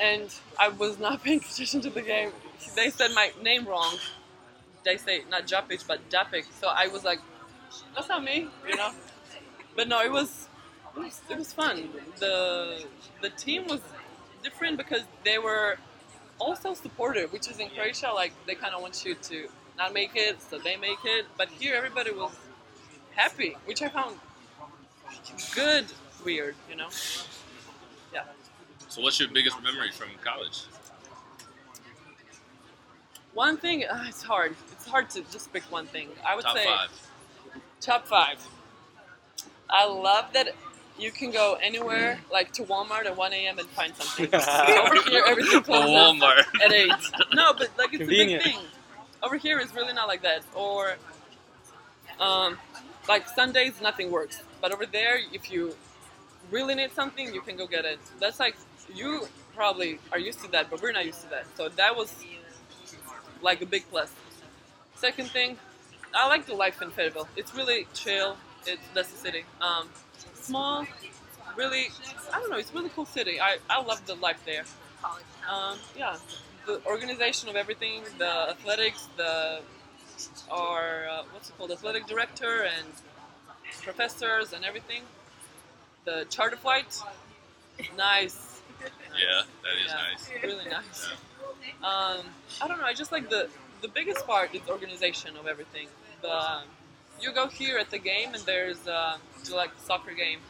and 0.00 0.34
I 0.58 0.68
was 0.68 0.98
not 0.98 1.22
paying 1.24 1.40
attention 1.40 1.80
to 1.82 1.90
the 1.90 2.02
game. 2.02 2.30
They 2.76 2.90
said 2.90 3.12
my 3.14 3.32
name 3.42 3.66
wrong. 3.66 3.96
They 4.84 4.96
say 4.96 5.22
not 5.30 5.46
Japic, 5.46 5.86
but 5.86 6.08
Dapic. 6.10 6.44
So 6.60 6.68
I 6.68 6.88
was 6.88 7.04
like, 7.04 7.20
that's 7.94 8.08
not 8.08 8.24
me, 8.24 8.48
you 8.68 8.76
know. 8.76 8.90
But 9.76 9.88
no, 9.88 10.00
it 10.02 10.12
was 10.12 10.48
it 10.96 11.00
was, 11.00 11.20
it 11.30 11.38
was 11.38 11.52
fun. 11.52 11.88
The 12.20 12.84
the 13.22 13.30
team 13.30 13.66
was 13.66 13.80
different 14.42 14.76
because 14.78 15.02
they 15.24 15.38
were 15.38 15.78
also 16.38 16.74
supportive, 16.74 17.32
which 17.32 17.48
is 17.48 17.58
in 17.60 17.70
Croatia. 17.70 18.10
Like 18.14 18.32
they 18.46 18.54
kind 18.54 18.74
of 18.74 18.82
want 18.82 19.04
you 19.04 19.14
to 19.16 19.48
not 19.78 19.92
make 19.94 20.12
it, 20.14 20.42
so 20.42 20.58
they 20.58 20.76
make 20.76 20.98
it. 21.04 21.26
But 21.38 21.48
here, 21.50 21.74
everybody 21.76 22.12
was 22.12 22.36
happy, 23.16 23.56
which 23.66 23.82
I 23.82 23.88
found 23.88 24.16
good, 25.54 25.86
weird, 26.24 26.54
you 26.70 26.76
know. 26.76 26.88
So, 28.88 29.02
what's 29.02 29.18
your 29.18 29.28
biggest 29.28 29.60
memory 29.62 29.90
from 29.90 30.08
college? 30.22 30.62
One 33.32 33.56
thing, 33.56 33.84
uh, 33.84 34.04
it's 34.06 34.22
hard. 34.22 34.54
It's 34.72 34.86
hard 34.86 35.10
to 35.10 35.22
just 35.32 35.52
pick 35.52 35.64
one 35.64 35.86
thing. 35.86 36.08
I 36.26 36.36
would 36.36 36.44
Top 36.44 36.56
say 36.56 36.64
five. 36.64 37.10
top 37.80 38.06
five. 38.06 38.38
I 39.68 39.86
love 39.86 40.26
that 40.34 40.50
you 40.98 41.10
can 41.10 41.32
go 41.32 41.58
anywhere, 41.60 42.20
like 42.30 42.52
to 42.52 42.62
Walmart 42.62 43.06
at 43.06 43.16
1 43.16 43.32
a.m. 43.32 43.58
and 43.58 43.68
find 43.70 43.92
something. 43.96 44.26
Over 44.32 45.10
here, 45.10 45.24
everything 45.26 45.56
Oh, 45.58 45.62
closes 45.62 45.90
Walmart. 45.90 46.44
at 46.64 46.72
8. 46.72 46.92
No, 47.34 47.52
but 47.54 47.70
like 47.76 47.88
it's 47.92 47.98
Convenient. 47.98 48.42
a 48.42 48.44
big 48.44 48.54
thing. 48.54 48.64
Over 49.20 49.36
here, 49.36 49.58
it's 49.58 49.74
really 49.74 49.92
not 49.94 50.06
like 50.06 50.22
that. 50.22 50.42
Or, 50.54 50.94
um, 52.20 52.56
like 53.08 53.28
Sundays, 53.28 53.80
nothing 53.82 54.12
works. 54.12 54.42
But 54.60 54.70
over 54.70 54.86
there, 54.86 55.18
if 55.32 55.50
you 55.50 55.74
really 56.52 56.76
need 56.76 56.92
something, 56.92 57.34
you 57.34 57.40
can 57.40 57.56
go 57.56 57.66
get 57.66 57.84
it. 57.84 57.98
That's 58.20 58.38
like, 58.38 58.54
you 58.92 59.26
probably 59.54 59.98
are 60.12 60.18
used 60.18 60.42
to 60.42 60.50
that, 60.52 60.70
but 60.70 60.82
we're 60.82 60.92
not 60.92 61.04
used 61.04 61.22
to 61.22 61.30
that. 61.30 61.46
So 61.56 61.68
that 61.68 61.96
was 61.96 62.12
like 63.42 63.62
a 63.62 63.66
big 63.66 63.84
plus. 63.90 64.12
Second 64.96 65.28
thing, 65.28 65.58
I 66.14 66.28
like 66.28 66.46
the 66.46 66.54
life 66.54 66.80
in 66.82 66.90
Fayetteville. 66.90 67.28
It's 67.36 67.54
really 67.54 67.86
chill. 67.94 68.36
It's 68.66 68.82
that's 68.94 69.10
the 69.12 69.18
city. 69.18 69.44
Um, 69.60 69.88
small, 70.34 70.86
really. 71.56 71.88
I 72.32 72.40
don't 72.40 72.50
know. 72.50 72.56
It's 72.56 72.70
a 72.70 72.74
really 72.74 72.90
cool 72.90 73.04
city. 73.04 73.40
I, 73.40 73.58
I 73.68 73.82
love 73.82 74.04
the 74.06 74.14
life 74.14 74.40
there. 74.46 74.64
Um, 75.50 75.78
yeah, 75.96 76.16
the 76.66 76.80
organization 76.86 77.48
of 77.48 77.56
everything, 77.56 78.02
the 78.18 78.50
athletics, 78.50 79.08
the 79.16 79.60
our 80.50 81.06
uh, 81.10 81.22
what's 81.32 81.50
it 81.50 81.58
called, 81.58 81.72
athletic 81.72 82.06
director 82.06 82.62
and 82.62 82.86
professors 83.82 84.52
and 84.52 84.64
everything. 84.64 85.02
The 86.04 86.26
charter 86.30 86.56
flight, 86.56 86.98
nice. 87.96 88.53
Yeah, 88.80 89.42
that 89.62 89.84
is 89.84 89.92
Yeah, 89.92 89.94
nice. 90.10 90.42
Really 90.42 90.68
nice. 90.70 91.08
Um, 91.82 92.24
I 92.62 92.68
don't 92.68 92.78
know. 92.78 92.84
I 92.84 92.94
just 92.94 93.12
like 93.12 93.30
the 93.30 93.48
the 93.82 93.88
biggest 93.88 94.26
part 94.26 94.54
is 94.54 94.62
organization 94.68 95.36
of 95.36 95.46
everything. 95.46 95.88
The 96.22 96.62
you 97.20 97.32
go 97.32 97.46
here 97.48 97.78
at 97.78 97.90
the 97.90 97.98
game 97.98 98.34
and 98.34 98.42
there's 98.44 98.86
uh, 98.86 99.16
like 99.52 99.70
soccer 99.78 100.12
game. 100.12 100.40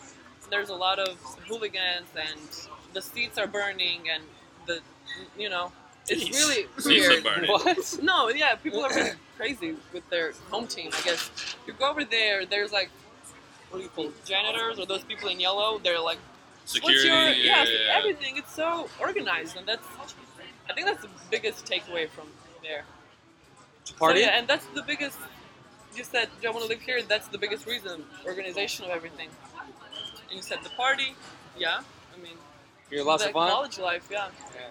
There's 0.51 0.69
a 0.71 0.75
lot 0.75 0.99
of 0.99 1.17
hooligans 1.49 2.09
and 2.17 2.41
the 2.93 3.03
seats 3.03 3.39
are 3.39 3.47
burning 3.47 4.03
and 4.13 4.23
the 4.67 4.81
you 5.39 5.49
know 5.49 5.73
it's 6.09 6.25
Jeez. 6.25 6.33
really 6.33 6.67
Seats 6.79 7.07
are 7.07 7.11
weird. 7.11 7.25
burning. 7.25 7.51
What? 7.51 7.99
No, 8.03 8.29
yeah, 8.29 8.55
people 8.57 8.85
are 8.85 8.91
really 8.95 9.17
crazy 9.37 9.75
with 9.93 10.09
their 10.11 10.33
home 10.51 10.67
team. 10.67 10.91
I 10.93 11.01
guess 11.03 11.31
you 11.67 11.73
go 11.73 11.91
over 11.91 12.05
there. 12.05 12.45
There's 12.47 12.73
like 12.73 12.91
what 13.71 13.79
do 13.79 13.85
you 13.85 13.91
call 13.91 14.13
janitors 14.25 14.79
or 14.79 14.87
those 14.87 15.03
people 15.05 15.29
in 15.29 15.41
yellow? 15.41 15.79
They're 15.83 16.01
like 16.01 16.19
Security. 16.65 17.11
What's 17.11 17.37
your 17.37 17.45
yeah, 17.45 17.65
yeah, 17.65 17.71
yeah. 17.87 17.99
everything? 17.99 18.37
It's 18.37 18.55
so 18.55 18.89
organized, 19.01 19.57
and 19.57 19.67
that's 19.67 19.87
I 20.69 20.73
think 20.73 20.87
that's 20.87 21.03
the 21.03 21.11
biggest 21.31 21.67
takeaway 21.67 22.09
from 22.09 22.29
there. 22.63 22.85
Party? 23.99 24.21
So, 24.21 24.27
yeah, 24.27 24.39
and 24.39 24.49
that's 24.49 24.67
the 24.75 24.83
biggest. 24.83 25.19
You 25.95 26.05
said 26.05 26.29
do 26.41 26.49
I 26.49 26.51
want 26.51 26.65
to 26.65 26.69
live 26.69 26.81
here? 26.81 27.03
That's 27.03 27.29
the 27.29 27.39
biggest 27.39 27.67
reason. 27.67 28.05
Organization 28.25 28.85
of 28.87 28.91
everything. 28.91 29.29
And 30.29 30.37
you 30.37 30.43
said 30.43 30.59
the 30.63 30.71
party. 30.71 31.15
Yeah, 31.59 31.81
I 32.15 32.23
mean 32.23 32.37
You're 32.91 33.05
lots 33.05 33.25
of 33.25 33.33
fun? 33.33 33.51
college 33.51 33.79
life. 33.79 34.09
Yeah. 34.11 34.29
Yeah. 34.55 34.67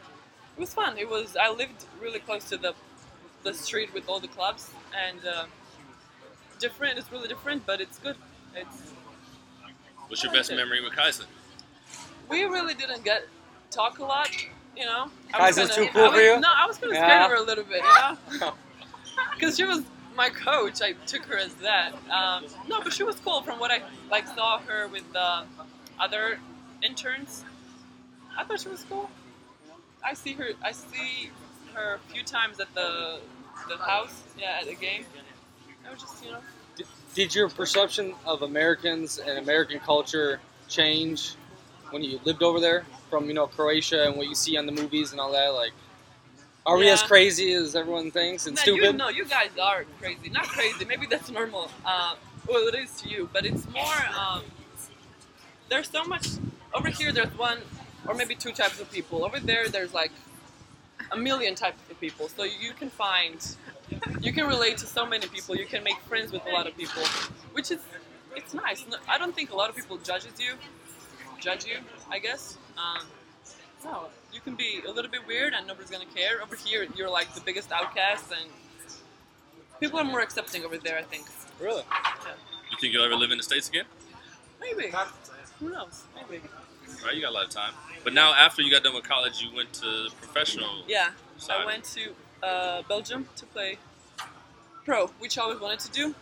it 0.58 0.60
was 0.60 0.73
fun. 0.73 0.97
It 0.97 1.10
was. 1.10 1.38
I 1.39 1.49
lived 1.51 1.86
really 2.01 2.19
close 2.19 2.49
to 2.49 2.58
the 2.58 2.73
the 3.43 3.53
street 3.53 3.93
with 3.93 4.10
all 4.10 4.19
the 4.19 4.27
clubs, 4.27 4.71
and 5.08 5.19
uh, 5.27 5.45
different. 6.60 6.97
It's 6.97 7.12
really 7.12 7.27
different, 7.27 7.65
but 7.67 7.79
it's 7.82 7.99
good. 7.99 8.15
It's 8.56 8.93
What's 10.08 10.23
your 10.23 10.34
best 10.34 10.51
memory 10.51 10.82
with 10.82 10.93
Kaisa? 10.93 11.23
We 12.29 12.43
really 12.43 12.73
didn't 12.73 13.03
get 13.03 13.27
talk 13.71 13.99
a 13.99 14.03
lot, 14.03 14.29
you 14.77 14.86
know. 14.86 15.09
Kaisa's 15.31 15.69
kinda- 15.71 15.88
too 15.88 15.91
cool 15.93 16.01
I 16.03 16.07
was- 16.07 16.15
for 16.15 16.21
you? 16.21 16.39
No, 16.39 16.49
I 16.55 16.65
was 16.67 16.77
of 16.83 16.91
Yeah. 16.93 17.05
scared 17.07 17.21
of 17.23 17.29
her 17.31 17.38
a 17.38 17.41
little 17.41 17.63
bit, 17.63 17.83
you 18.31 18.39
know, 18.39 18.53
because 19.33 19.55
she 19.57 19.63
was 19.65 19.83
my 20.15 20.29
coach. 20.29 20.81
I 20.81 20.93
took 21.07 21.23
her 21.25 21.38
as 21.38 21.53
that. 21.55 21.93
Um, 22.09 22.45
no, 22.67 22.81
but 22.81 22.93
she 22.93 23.03
was 23.03 23.15
cool. 23.17 23.41
From 23.41 23.59
what 23.59 23.71
I 23.71 23.81
like 24.12 24.27
saw 24.27 24.59
her 24.59 24.88
with 24.88 25.12
the 25.13 25.45
other 25.99 26.39
interns, 26.81 27.43
I 28.38 28.43
thought 28.43 28.59
she 28.62 28.69
was 28.69 28.83
cool. 28.89 29.09
I 30.03 30.13
see 30.13 30.33
her. 30.33 30.49
I 30.63 30.71
see 30.71 31.31
her 31.73 31.95
a 31.95 32.13
few 32.13 32.23
times 32.23 32.59
at 32.59 32.73
the 32.75 33.21
the 33.69 33.77
house. 33.77 34.21
Yeah, 34.38 34.57
at 34.62 34.67
the 34.67 34.75
game. 34.75 35.05
I 35.88 35.91
was 35.91 36.01
just, 36.01 36.23
you 36.23 36.31
know. 36.31 36.39
Did, 36.75 36.88
did 37.13 37.36
your 37.36 37.49
perception 37.49 38.15
of 38.25 38.41
Americans 38.41 39.17
and 39.19 39.38
American 39.38 39.79
culture 39.79 40.39
change 40.69 41.36
when 41.93 42.03
you 42.03 42.19
lived 42.25 42.43
over 42.43 42.60
there 42.60 42.86
from, 43.10 43.27
you 43.27 43.34
know, 43.34 43.47
Croatia 43.47 44.06
and 44.06 44.17
what 44.17 44.27
you 44.27 44.36
see 44.36 44.58
on 44.58 44.65
the 44.65 44.71
movies 44.71 45.12
and 45.12 45.21
all 45.21 45.32
that? 45.32 45.49
Like, 45.49 45.71
are 46.65 46.77
we 46.77 46.89
as 46.89 47.03
crazy 47.03 47.53
as 47.53 47.75
everyone 47.75 48.10
thinks 48.12 48.47
and 48.47 48.56
No, 48.56 48.62
stupid? 48.62 48.84
You, 48.84 48.93
no, 48.93 49.10
you 49.10 49.25
guys 49.25 49.49
are 49.62 49.86
crazy. 49.99 50.29
Not 50.29 50.47
crazy. 50.47 50.86
Maybe 50.86 51.06
that's 51.06 51.29
normal. 51.29 51.69
Uh, 51.86 52.15
well, 52.47 52.67
it 52.67 52.75
is 52.75 52.91
to 53.01 53.10
you, 53.10 53.29
but 53.32 53.45
it's 53.45 53.69
more. 53.69 53.95
Um, 54.17 54.43
there's 55.69 55.89
so 55.89 56.03
much 56.03 56.27
over 56.73 56.89
here. 56.89 57.12
There's 57.12 57.38
one 57.38 57.60
or 58.08 58.13
maybe 58.15 58.36
two 58.36 58.51
types 58.51 58.79
of 58.79 58.91
people. 58.91 59.23
Over 59.23 59.39
there, 59.39 59.69
there's 59.69 59.93
like 59.93 60.12
a 61.12 61.17
million 61.17 61.56
types 61.56 61.79
of 61.89 61.99
people. 61.99 62.27
So 62.29 62.43
you 62.43 62.73
can 62.73 62.89
find 62.89 63.38
you 64.21 64.34
can 64.34 64.47
relate 64.47 64.77
to 64.79 64.86
so 64.86 65.06
many 65.06 65.27
people. 65.27 65.56
You 65.56 65.65
can 65.65 65.84
make 65.84 65.99
friends 66.01 66.32
with 66.32 66.45
a 66.45 66.49
lot 66.49 66.67
of 66.67 66.75
people, 66.77 67.03
which 67.53 67.71
is 67.71 67.79
it's 68.36 68.53
nice. 68.53 68.86
I 69.08 69.17
don't 69.17 69.36
think 69.36 69.51
a 69.51 69.56
lot 69.56 69.69
of 69.69 69.75
people 69.75 69.97
judges 69.97 70.34
you, 70.39 70.53
judge 71.43 71.65
you. 71.65 71.77
I 72.10 72.19
guess. 72.19 72.58
Um, 72.77 73.06
no, 73.84 74.06
you 74.32 74.39
can 74.39 74.56
be 74.56 74.82
a 74.88 74.91
little 74.91 75.12
bit 75.12 75.27
weird 75.27 75.53
and 75.53 75.67
nobody's 75.67 75.89
gonna 75.89 76.06
care. 76.15 76.41
Over 76.41 76.56
here, 76.56 76.88
you're 76.95 77.10
like 77.10 77.34
the 77.36 77.41
biggest 77.41 77.71
outcast, 77.71 78.32
and 78.32 78.49
people 79.79 79.99
are 79.99 80.06
more 80.06 80.21
accepting 80.21 80.63
over 80.63 80.77
there. 80.77 80.97
I 80.97 81.03
think. 81.03 81.25
Really? 81.60 81.84
You 82.71 82.77
think 82.79 82.93
you'll 82.93 83.06
ever 83.06 83.15
live 83.15 83.32
in 83.32 83.38
the 83.38 83.43
states 83.43 83.69
again? 83.69 83.86
Maybe. 84.60 84.91
Who 85.60 85.69
knows? 85.69 86.03
Maybe. 86.15 86.41
Right, 87.06 87.15
you 87.15 87.21
got 87.21 87.32
a 87.32 87.36
lot 87.36 87.45
of 87.45 87.49
time. 87.49 87.73
But 88.03 88.13
now, 88.13 88.34
after 88.34 88.62
you 88.62 88.71
got 88.71 88.84
done 88.84 88.95
with 88.95 89.03
college, 89.03 89.41
you 89.41 89.56
went 89.56 89.71
to 89.73 90.10
professional. 90.21 90.84
Yeah. 90.88 91.10
side. 91.38 91.62
I 91.62 91.65
went 91.65 91.84
to 91.86 92.13
uh, 92.41 92.82
Belgium 92.88 93.27
to 93.36 93.45
play 93.45 93.77
pro, 94.86 95.08
which 95.19 95.38
I 95.38 95.43
always 95.43 95.60
wanted 95.60 95.79
to 95.82 95.91
do, 95.91 96.15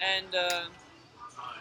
and 0.00 0.34
uh, 0.34 0.64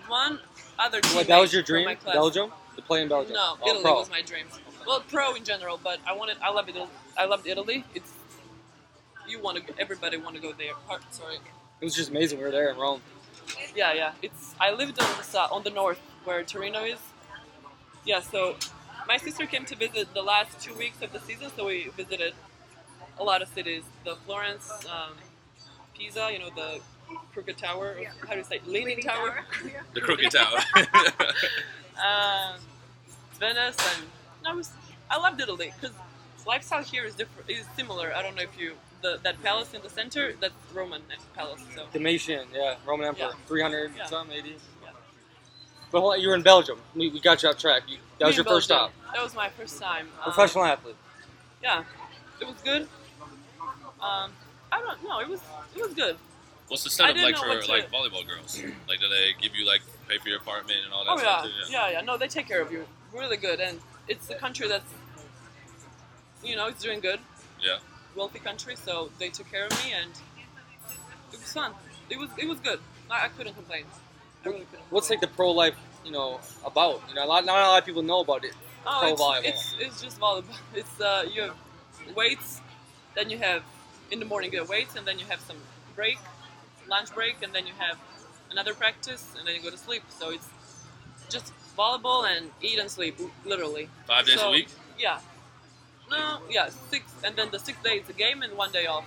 one 0.07 0.39
other. 0.77 0.99
What, 1.13 1.27
that 1.27 1.39
was 1.39 1.53
your 1.53 1.63
dream? 1.63 1.87
Belgium? 2.05 2.51
To 2.75 2.81
play 2.81 3.01
in 3.01 3.07
Belgium? 3.09 3.33
No, 3.33 3.57
Oh, 3.61 3.67
Italy 3.69 3.83
pro. 3.83 3.99
was 3.99 4.09
my 4.09 4.21
dream. 4.21 4.45
Well, 4.87 5.01
pro 5.09 5.35
in 5.35 5.43
general, 5.43 5.79
but 5.83 5.99
I 6.07 6.13
wanted. 6.13 6.37
I 6.41 6.51
love 6.51 6.67
it. 6.69 6.75
I 7.17 7.25
loved 7.25 7.47
Italy. 7.47 7.85
It's 7.95 8.11
you 9.27 9.39
want 9.41 9.65
to. 9.65 9.79
Everybody 9.79 10.17
want 10.17 10.35
to 10.35 10.41
go 10.41 10.51
there. 10.53 10.73
Sorry. 11.11 11.35
It 11.35 11.85
was 11.85 11.95
just 11.95 12.09
amazing. 12.09 12.39
We 12.39 12.45
were 12.45 12.51
there 12.51 12.69
in 12.69 12.77
Rome. 12.77 13.01
Yeah, 13.75 13.93
yeah. 13.93 14.13
It's 14.21 14.55
I 14.59 14.71
lived 14.71 14.99
on 15.01 15.07
the 15.31 15.39
on 15.39 15.63
the 15.63 15.69
north, 15.69 15.99
where 16.25 16.43
Torino 16.43 16.83
is. 16.83 16.99
Yeah, 18.05 18.19
so 18.19 18.55
my 19.07 19.17
sister 19.17 19.45
came 19.45 19.65
to 19.65 19.75
visit 19.75 20.13
the 20.13 20.21
last 20.23 20.59
two 20.59 20.73
weeks 20.73 21.01
of 21.01 21.13
the 21.13 21.19
season, 21.19 21.51
so 21.55 21.65
we 21.67 21.89
visited 21.95 22.33
a 23.19 23.23
lot 23.23 23.41
of 23.41 23.47
cities. 23.49 23.83
The 24.03 24.15
Florence, 24.25 24.69
um, 24.87 25.13
Pisa, 25.97 26.29
you 26.33 26.39
know, 26.39 26.49
the 26.49 26.79
Crooked 27.33 27.57
Tower. 27.57 27.95
or 27.99 28.27
How 28.27 28.33
do 28.33 28.39
you 28.39 28.43
say? 28.43 28.55
it? 28.57 28.67
Leaning 28.67 28.99
Tower. 29.01 29.45
The 29.93 30.01
Crooked 30.01 30.31
Tower. 30.31 30.59
um, 31.97 32.59
Venice, 33.39 33.77
and 33.97 34.05
I 34.45 34.53
was 34.53 34.71
I 35.09 35.17
loved 35.17 35.39
Italy 35.41 35.71
because 35.79 35.95
lifestyle 36.47 36.83
here 36.83 37.03
is 37.05 37.15
different. 37.15 37.49
Is 37.49 37.65
similar. 37.75 38.13
I 38.15 38.21
don't 38.21 38.35
know 38.35 38.43
if 38.43 38.57
you 38.59 38.73
the 39.01 39.19
that 39.23 39.41
palace 39.43 39.73
in 39.73 39.81
the 39.81 39.89
center. 39.89 40.33
That's 40.39 40.53
Roman 40.73 41.01
palace. 41.35 41.61
So 41.75 41.83
Diocletian, 41.93 42.47
yeah, 42.53 42.75
Roman 42.85 43.07
Emperor, 43.07 43.27
Yeah. 43.27 43.47
300 43.47 43.91
Yeah. 43.97 44.05
some, 44.05 44.31
80. 44.31 44.49
Yeah. 44.49 44.89
But 45.91 45.99
hold 46.01 46.13
on, 46.13 46.21
you 46.21 46.29
were 46.29 46.35
in 46.35 46.41
Belgium. 46.41 46.79
We, 46.95 47.09
we 47.09 47.19
got 47.19 47.43
you 47.43 47.49
off 47.49 47.57
track. 47.57 47.83
You, 47.87 47.97
that 48.19 48.27
was 48.27 48.35
your 48.37 48.45
in 48.45 48.51
first 48.51 48.65
stop. 48.65 48.91
That 49.13 49.21
was 49.23 49.35
my 49.35 49.49
first 49.49 49.79
time. 49.81 50.07
Um, 50.25 50.31
Professional 50.33 50.65
athlete. 50.65 50.95
Yeah, 51.61 51.83
it 52.41 52.47
was 52.47 52.55
good. 52.63 52.87
Um, 54.01 54.31
I 54.71 54.79
don't 54.81 55.03
know. 55.03 55.19
It 55.19 55.29
was 55.29 55.41
it 55.75 55.81
was 55.81 55.93
good. 55.93 56.17
What's 56.67 56.83
the 56.83 56.89
I 57.03 57.13
setup 57.13 57.23
like 57.23 57.37
for 57.37 57.47
what 57.47 57.63
to- 57.63 57.71
like 57.71 57.91
volleyball 57.91 58.25
girls? 58.27 58.61
Like, 58.87 58.99
do 58.99 59.07
they 59.09 59.31
give 59.41 59.55
you 59.55 59.65
like 59.67 59.81
pay 60.13 60.21
for 60.21 60.29
your 60.29 60.37
apartment 60.39 60.79
and 60.85 60.93
all 60.93 61.03
that 61.05 61.11
Oh 61.11 61.21
yeah, 61.21 61.43
too? 61.43 61.71
yeah, 61.71 61.89
yeah. 61.91 62.01
No, 62.01 62.17
they 62.17 62.27
take 62.27 62.47
care 62.47 62.61
of 62.61 62.71
you 62.71 62.85
really 63.13 63.37
good, 63.37 63.59
and 63.59 63.79
it's 64.07 64.29
a 64.29 64.35
country 64.35 64.67
that's 64.67 64.91
you 66.43 66.55
know 66.55 66.67
it's 66.67 66.81
doing 66.81 66.99
good. 66.99 67.19
Yeah. 67.61 67.77
Wealthy 68.15 68.39
country, 68.39 68.75
so 68.75 69.09
they 69.19 69.29
took 69.29 69.49
care 69.49 69.65
of 69.65 69.71
me, 69.83 69.93
and 69.93 70.11
it 71.31 71.39
was 71.39 71.53
fun. 71.53 71.71
It 72.09 72.17
was 72.17 72.29
it 72.37 72.47
was 72.47 72.59
good. 72.59 72.79
I, 73.09 73.25
I 73.25 73.27
couldn't 73.29 73.53
complain. 73.53 73.85
I 74.45 74.49
really 74.49 74.65
couldn't. 74.65 74.85
What's 74.89 75.09
like 75.09 75.21
the 75.21 75.27
pro 75.27 75.51
life, 75.51 75.75
you 76.05 76.11
know, 76.11 76.39
about? 76.65 77.01
You 77.09 77.15
know, 77.15 77.25
a 77.25 77.27
lot, 77.27 77.45
not 77.45 77.57
a 77.57 77.67
lot 77.67 77.79
of 77.79 77.85
people 77.85 78.03
know 78.03 78.19
about 78.19 78.43
it. 78.45 78.53
Oh, 78.85 78.99
pro 78.99 79.09
it's, 79.13 79.21
volleyball? 79.21 79.45
it's 79.45 79.75
it's 79.79 80.01
just 80.01 80.19
volleyball. 80.19 80.57
It's 80.75 81.01
uh 81.01 81.25
you 81.33 81.41
have 81.43 81.55
weights, 82.15 82.61
then 83.15 83.29
you 83.29 83.37
have 83.39 83.63
in 84.11 84.19
the 84.19 84.25
morning 84.25 84.51
you 84.51 84.59
have 84.59 84.69
weights, 84.69 84.95
and 84.95 85.07
then 85.07 85.17
you 85.17 85.25
have 85.25 85.39
some 85.41 85.57
break, 85.95 86.19
lunch 86.87 87.13
break, 87.15 87.41
and 87.41 87.53
then 87.53 87.65
you 87.65 87.73
have 87.79 87.97
another 88.53 88.73
practice, 88.73 89.23
and 89.37 89.45
then 89.45 89.55
you 89.55 89.61
go 89.61 89.69
to 89.69 89.77
sleep. 89.77 90.03
So 90.09 90.29
it's 90.31 90.47
just 91.29 91.51
volleyball 91.77 92.25
and 92.25 92.49
eat 92.61 92.79
and 92.79 92.89
sleep, 92.89 93.19
literally. 93.45 93.89
Five 94.07 94.25
days 94.25 94.39
So, 94.39 94.47
a 94.49 94.51
week. 94.51 94.69
Yeah. 94.97 95.19
No, 96.09 96.39
yeah, 96.49 96.69
six, 96.91 97.05
and 97.25 97.35
then 97.35 97.49
the 97.51 97.59
six 97.59 97.77
day 97.83 97.95
it's 97.97 98.09
a 98.09 98.13
game 98.13 98.43
and 98.43 98.55
one 98.55 98.71
day 98.71 98.85
off. 98.85 99.05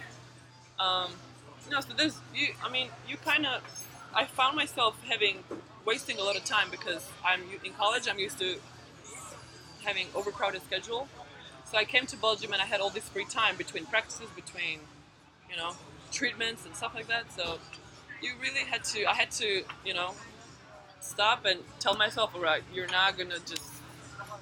Um, 0.81 1.11
no, 1.71 1.81
so 1.81 1.95
there's 1.97 2.19
you. 2.35 2.49
I 2.65 2.71
mean, 2.71 2.89
you 3.09 3.17
kind 3.17 3.47
of. 3.47 3.63
I 4.15 4.25
found 4.25 4.57
myself 4.57 4.95
having 5.09 5.45
wasting 5.85 6.19
a 6.19 6.23
lot 6.23 6.37
of 6.37 6.45
time 6.45 6.69
because 6.71 7.09
I'm 7.25 7.43
in 7.65 7.73
college. 7.75 8.09
I'm 8.11 8.19
used 8.19 8.39
to 8.39 8.57
having 9.85 10.07
overcrowded 10.15 10.63
schedule. 10.63 11.07
So 11.71 11.77
I 11.77 11.85
came 11.85 12.07
to 12.07 12.17
Belgium 12.17 12.53
and 12.53 12.63
I 12.63 12.67
had 12.67 12.81
all 12.81 12.91
this 12.91 13.09
free 13.09 13.27
time 13.27 13.57
between 13.57 13.85
practices, 13.87 14.29
between 14.35 14.81
you 15.51 15.57
know 15.57 15.73
treatments 16.13 16.65
and 16.65 16.75
stuff 16.75 16.95
like 16.95 17.09
that. 17.09 17.33
So 17.33 17.59
you 18.23 18.33
really 18.41 18.61
had 18.61 18.85
to. 18.85 19.05
I 19.07 19.15
had 19.15 19.31
to, 19.33 19.63
you 19.85 19.95
know, 19.95 20.15
stop 21.01 21.45
and 21.45 21.61
tell 21.81 21.97
myself, 21.97 22.35
all 22.35 22.41
right, 22.41 22.63
you're 22.73 22.89
not 22.89 23.19
gonna 23.19 23.39
just 23.47 23.71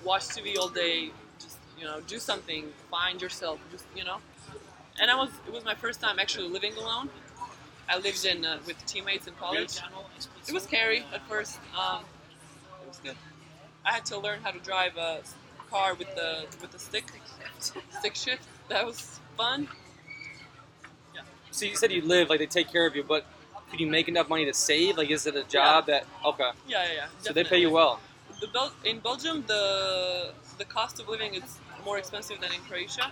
watch 0.04 0.22
TV 0.24 0.56
all 0.58 0.68
day. 0.68 1.10
Just 1.38 1.58
you 1.78 1.84
know, 1.84 2.00
do 2.06 2.18
something. 2.18 2.66
Find 2.90 3.20
yourself. 3.20 3.58
Just 3.70 3.84
you 3.96 4.04
know. 4.04 4.18
And 5.00 5.10
I 5.10 5.16
was. 5.16 5.30
It 5.46 5.52
was 5.52 5.64
my 5.64 5.74
first 5.74 6.00
time 6.00 6.18
actually 6.18 6.48
living 6.48 6.74
alone. 6.76 7.10
I 7.88 7.98
lived 7.98 8.24
in 8.24 8.44
uh, 8.44 8.58
with 8.66 8.84
teammates 8.86 9.26
in 9.26 9.34
college. 9.34 9.78
It 10.46 10.52
was 10.52 10.62
scary 10.62 11.04
at 11.12 11.26
first. 11.28 11.58
Um, 11.78 12.00
it 12.82 12.88
was 12.88 12.98
good. 12.98 13.16
I 13.84 13.92
had 13.92 14.06
to 14.06 14.18
learn 14.18 14.40
how 14.42 14.50
to 14.50 14.58
drive 14.60 14.96
a 14.96 15.20
car 15.70 15.94
with 15.94 16.14
the 16.14 16.46
with 16.60 16.72
the 16.72 16.78
stick 16.78 17.04
stick 17.90 18.14
shift. 18.14 18.42
That 18.68 18.86
was 18.86 19.20
fun. 19.36 19.68
So 21.50 21.66
you 21.66 21.76
said 21.76 21.92
you 21.92 22.02
live 22.02 22.30
like 22.30 22.40
they 22.40 22.46
take 22.46 22.70
care 22.72 22.84
of 22.84 22.96
you, 22.96 23.04
but 23.04 23.24
could 23.74 23.80
you 23.80 23.90
make 23.90 24.06
enough 24.06 24.28
money 24.28 24.44
to 24.44 24.54
save? 24.54 24.96
Like, 24.96 25.10
is 25.10 25.26
it 25.26 25.34
a 25.34 25.42
job 25.42 25.86
that 25.86 26.06
okay? 26.24 26.50
Yeah, 26.68 26.84
yeah, 26.84 26.92
yeah. 26.94 27.06
So 27.18 27.32
they 27.32 27.42
pay 27.42 27.58
you 27.58 27.70
well. 27.70 27.98
The 28.40 28.46
Bel- 28.46 28.72
in 28.84 29.00
Belgium, 29.00 29.42
the 29.48 30.32
the 30.58 30.64
cost 30.64 31.00
of 31.00 31.08
living 31.08 31.34
is 31.34 31.58
more 31.84 31.98
expensive 31.98 32.40
than 32.40 32.52
in 32.52 32.60
Croatia. 32.68 33.10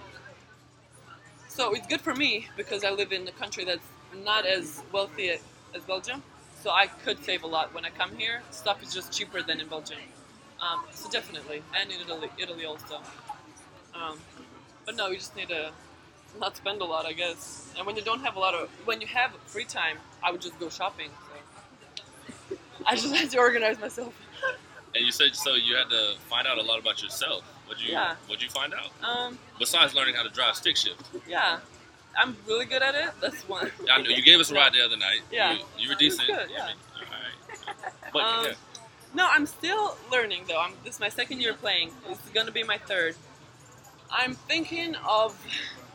So 1.49 1.75
it's 1.75 1.89
good 1.89 2.01
for 2.01 2.15
me 2.15 2.47
because 2.57 2.85
I 2.85 2.91
live 2.91 3.11
in 3.11 3.27
a 3.27 3.33
country 3.33 3.65
that's 3.65 3.89
not 4.25 4.47
as 4.47 4.85
wealthy 4.93 5.31
as, 5.31 5.41
Belgium. 5.89 6.23
So 6.63 6.71
I 6.71 6.87
could 6.87 7.19
save 7.25 7.43
a 7.43 7.47
lot 7.57 7.75
when 7.75 7.85
I 7.85 7.91
come 7.91 8.15
here. 8.17 8.43
Stuff 8.53 8.83
is 8.85 8.95
just 8.95 9.13
cheaper 9.17 9.43
than 9.43 9.59
in 9.59 9.67
Belgium. 9.67 9.99
Um, 10.61 10.85
so 10.93 11.11
definitely, 11.11 11.61
and 11.77 11.91
in 11.91 12.01
Italy, 12.03 12.29
Italy 12.39 12.65
also. 12.67 13.01
Um, 14.01 14.17
but 14.87 14.95
no, 14.95 15.09
you 15.09 15.17
just 15.17 15.35
need 15.35 15.49
to 15.49 15.73
not 16.39 16.57
spend 16.57 16.81
a 16.81 16.85
lot, 16.85 17.07
I 17.07 17.13
guess. 17.13 17.73
And 17.77 17.87
when 17.87 17.97
you 17.97 18.03
don't 18.03 18.21
have 18.21 18.37
a 18.37 18.39
lot 18.41 18.55
of, 18.55 18.69
when 18.85 19.01
you 19.01 19.07
have 19.09 19.33
free 19.47 19.65
time, 19.65 19.99
I 20.23 20.31
would 20.33 20.41
just 20.41 20.59
go 20.59 20.69
shopping. 20.69 21.11
So 22.49 22.57
I 22.87 22.97
just 22.97 23.15
had 23.21 23.31
to 23.31 23.39
organize 23.39 23.79
myself. 23.81 24.15
And 24.95 25.05
you 25.07 25.13
said 25.13 25.35
so 25.35 25.55
you 25.55 25.75
had 25.77 25.89
to 25.91 26.15
find 26.29 26.47
out 26.47 26.59
a 26.59 26.63
lot 26.63 26.79
about 26.79 27.03
yourself. 27.03 27.43
What'd 27.67 27.83
you 27.83 27.93
Yeah. 27.93 28.15
What'd 28.27 28.43
you 28.43 28.51
find 28.51 28.75
out? 28.75 28.91
Um, 29.09 29.39
Besides 29.59 29.95
learning 29.95 30.15
how 30.17 30.23
to 30.23 30.29
drive 30.29 30.55
stick 30.57 30.77
shift. 30.77 31.03
yeah, 31.29 31.61
I'm 32.19 32.37
really 32.47 32.67
good 32.67 32.83
at 32.83 32.95
it. 32.95 33.11
That's 33.21 33.49
one. 33.49 33.71
I 33.91 34.03
know 34.03 34.11
you 34.11 34.23
gave 34.23 34.39
us 34.41 34.51
a 34.51 34.55
ride 34.55 34.75
the 34.75 34.85
other 34.85 34.97
night. 34.99 35.21
Yeah. 35.31 35.53
You, 35.55 35.59
you 35.79 35.89
were 35.89 35.95
decent. 35.95 36.29
good, 36.29 36.49
yeah. 36.53 36.65
I 36.65 36.67
mean, 36.69 36.77
all 36.99 37.73
right. 37.73 38.13
But 38.13 38.23
Um, 38.23 38.45
yeah. 38.47 38.53
No, 39.15 39.29
I'm 39.31 39.47
still 39.47 39.97
learning 40.11 40.45
though. 40.49 40.61
I'm 40.61 40.73
this 40.85 40.95
is 40.95 41.01
my 41.01 41.09
second 41.09 41.41
year 41.41 41.55
playing. 41.55 41.91
This 42.09 42.19
is 42.19 42.31
gonna 42.35 42.51
be 42.53 42.63
my 42.63 42.79
third. 42.79 43.15
I'm 44.11 44.35
thinking 44.35 44.95
of 45.09 45.39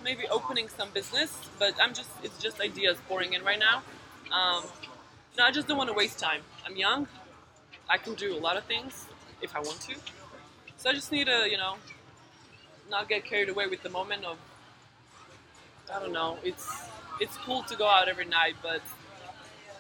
maybe 0.04 0.28
opening 0.30 0.70
some 0.70 0.90
business, 0.92 1.38
but 1.60 1.74
I'm 1.82 1.94
just 1.94 2.10
it's 2.24 2.38
just 2.42 2.60
ideas 2.62 2.98
pouring 3.08 3.34
in 3.34 3.44
right 3.44 3.60
now. 3.60 3.78
Um, 4.32 4.64
no, 5.38 5.46
I 5.46 5.52
just 5.52 5.68
don't 5.68 5.78
want 5.78 5.90
to 5.90 5.96
waste 5.96 6.20
time. 6.20 6.42
I'm 6.66 6.76
young. 6.76 7.08
I 7.90 7.98
can 7.98 8.16
do 8.16 8.36
a 8.36 8.40
lot 8.40 8.58
of 8.58 8.66
things 8.66 9.06
if 9.42 9.56
I 9.56 9.60
want 9.60 9.82
to. 9.82 9.96
So 10.78 10.90
I 10.90 10.94
just 10.94 11.12
need 11.12 11.26
to, 11.28 11.48
you 11.50 11.58
know, 11.58 11.76
not 12.90 13.10
get 13.10 13.26
carried 13.26 13.50
away 13.50 13.68
with 13.68 13.84
the 13.84 13.90
moment 13.90 14.26
of. 14.26 14.38
I 15.94 16.00
don't 16.00 16.12
know. 16.12 16.38
It's 16.44 16.68
it's 17.20 17.38
cool 17.38 17.64
to 17.64 17.76
go 17.76 17.88
out 17.88 18.08
every 18.08 18.26
night, 18.26 18.56
but 18.62 18.82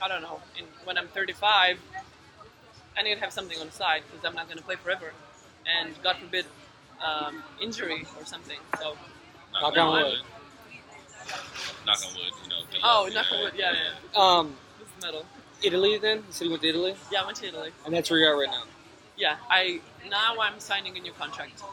I 0.01 0.07
don't 0.07 0.21
know. 0.21 0.39
When 0.83 0.97
I'm 0.97 1.07
35, 1.07 1.77
I 2.97 3.03
need 3.03 3.15
to 3.15 3.19
have 3.19 3.33
something 3.33 3.59
on 3.59 3.67
the 3.67 3.71
side 3.73 4.03
because 4.09 4.25
I'm 4.25 4.35
not 4.35 4.45
going 4.45 4.57
to 4.57 4.63
play 4.63 4.75
forever, 4.75 5.13
and 5.65 5.93
God 6.03 6.17
forbid, 6.17 6.45
um, 7.05 7.43
injury 7.61 8.05
or 8.17 8.25
something. 8.25 8.57
So, 8.79 8.97
knock, 9.61 9.75
knock 9.75 9.77
on 9.77 9.87
on 9.87 9.93
wood. 10.03 10.13
wood. 10.13 10.21
Knock 11.85 11.97
on 12.05 12.13
wood. 12.15 12.33
You 12.43 12.49
know. 12.49 12.55
oh, 12.83 13.03
luck, 13.03 13.13
knock 13.13 13.25
on 13.33 13.39
wood. 13.43 13.53
Yeah, 13.55 13.73
yeah. 13.73 14.19
Um, 14.21 14.55
This 14.79 14.87
is 14.87 15.03
metal. 15.03 15.25
Italy 15.63 15.97
then? 15.97 16.17
You 16.17 16.23
said 16.29 16.45
you 16.45 16.51
went 16.51 16.61
to 16.63 16.69
Italy, 16.69 16.95
Yeah, 17.11 17.21
I 17.21 17.25
went 17.25 17.37
to 17.37 17.47
Italy. 17.47 17.71
and 17.85 17.93
that's 17.93 18.09
where 18.11 18.19
you're 18.19 18.33
at 18.33 18.37
right 18.47 18.55
now. 18.55 18.63
Yeah, 19.17 19.37
I 19.49 19.81
now 20.09 20.35
I'm 20.39 20.59
signing 20.59 20.95
a 20.97 20.99
new 20.99 21.11
contract. 21.13 21.63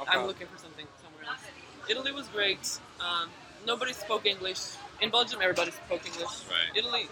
Okay. 0.00 0.10
I'm 0.10 0.26
looking 0.26 0.48
for 0.48 0.58
something 0.58 0.86
somewhere 1.02 1.24
else. 1.30 1.40
Italy 1.88 2.10
was 2.12 2.26
great. 2.28 2.80
Um, 2.98 3.28
nobody 3.64 3.92
spoke 3.92 4.26
English. 4.26 4.60
In 5.00 5.10
Belgium, 5.10 5.40
everybody 5.40 5.70
spoke 5.70 6.04
English. 6.04 6.34
Right. 6.50 6.74
Italy, 6.74 7.08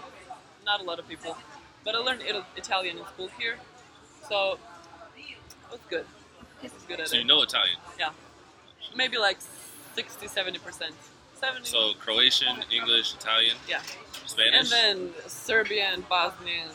not 0.67 0.81
a 0.81 0.83
lot 0.85 0.99
of 0.99 1.07
people. 1.09 1.37
But 1.85 1.95
I 1.95 1.99
learned 1.99 2.23
Ital- 2.29 2.47
Italian 2.57 2.99
in 2.99 3.05
school 3.07 3.29
here, 3.39 3.57
so 4.29 4.59
it 5.17 5.37
was 5.71 5.81
good. 5.89 6.07
I 6.61 6.63
was 6.65 6.73
good 6.89 7.01
at 7.01 7.09
So 7.09 7.17
it. 7.17 7.21
you 7.21 7.25
know 7.25 7.43
Italian. 7.43 7.77
Yeah. 7.99 8.11
Maybe 8.97 9.19
like 9.19 9.39
60, 9.95 10.27
70 10.27 10.59
percent. 10.59 10.95
seven. 11.35 11.65
So 11.65 11.93
Croatian, 11.99 12.65
English, 12.71 13.15
Italian, 13.15 13.57
yeah, 13.69 13.81
Spanish. 14.27 14.55
and 14.61 14.69
then 14.69 15.11
Serbian, 15.27 16.05
Bosnian. 16.09 16.69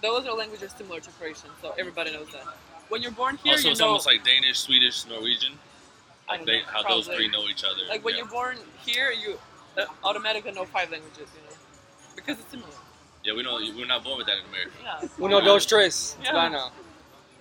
Those 0.00 0.26
are 0.26 0.34
languages 0.34 0.72
similar 0.76 1.00
to 1.00 1.10
Croatian, 1.10 1.50
so 1.60 1.74
everybody 1.78 2.12
knows 2.12 2.30
that. 2.32 2.44
When 2.88 3.02
you're 3.02 3.12
born 3.12 3.36
here, 3.42 3.52
also, 3.52 3.68
you 3.68 3.70
it's 3.72 3.80
know. 3.80 3.86
almost 3.86 4.06
like 4.06 4.24
Danish, 4.24 4.58
Swedish, 4.58 5.06
Norwegian. 5.06 5.58
Like 6.28 6.44
they, 6.46 6.60
know, 6.60 6.66
how 6.66 6.82
those 6.88 7.08
three 7.08 7.28
know 7.28 7.48
each 7.48 7.64
other. 7.64 7.82
Like 7.88 8.04
when 8.04 8.14
yeah. 8.14 8.22
you're 8.22 8.30
born 8.30 8.56
here, 8.84 9.10
you 9.10 9.38
uh, 9.76 9.84
automatically 10.04 10.52
know 10.52 10.64
five 10.64 10.90
languages, 10.90 11.28
you 11.34 11.42
know, 11.48 11.56
because 12.16 12.38
it's 12.38 12.50
similar. 12.50 12.68
Yeah, 13.24 13.34
we 13.34 13.42
know 13.42 13.60
we're 13.76 13.86
not 13.86 14.02
born 14.02 14.18
with 14.18 14.26
that 14.26 14.38
in 14.38 14.46
America. 14.48 14.72
Yeah. 14.82 15.08
We 15.18 15.28
know 15.28 15.40
those 15.40 15.66
tres. 15.66 16.16
Yeah. 16.22 16.32
Bueno. 16.32 16.70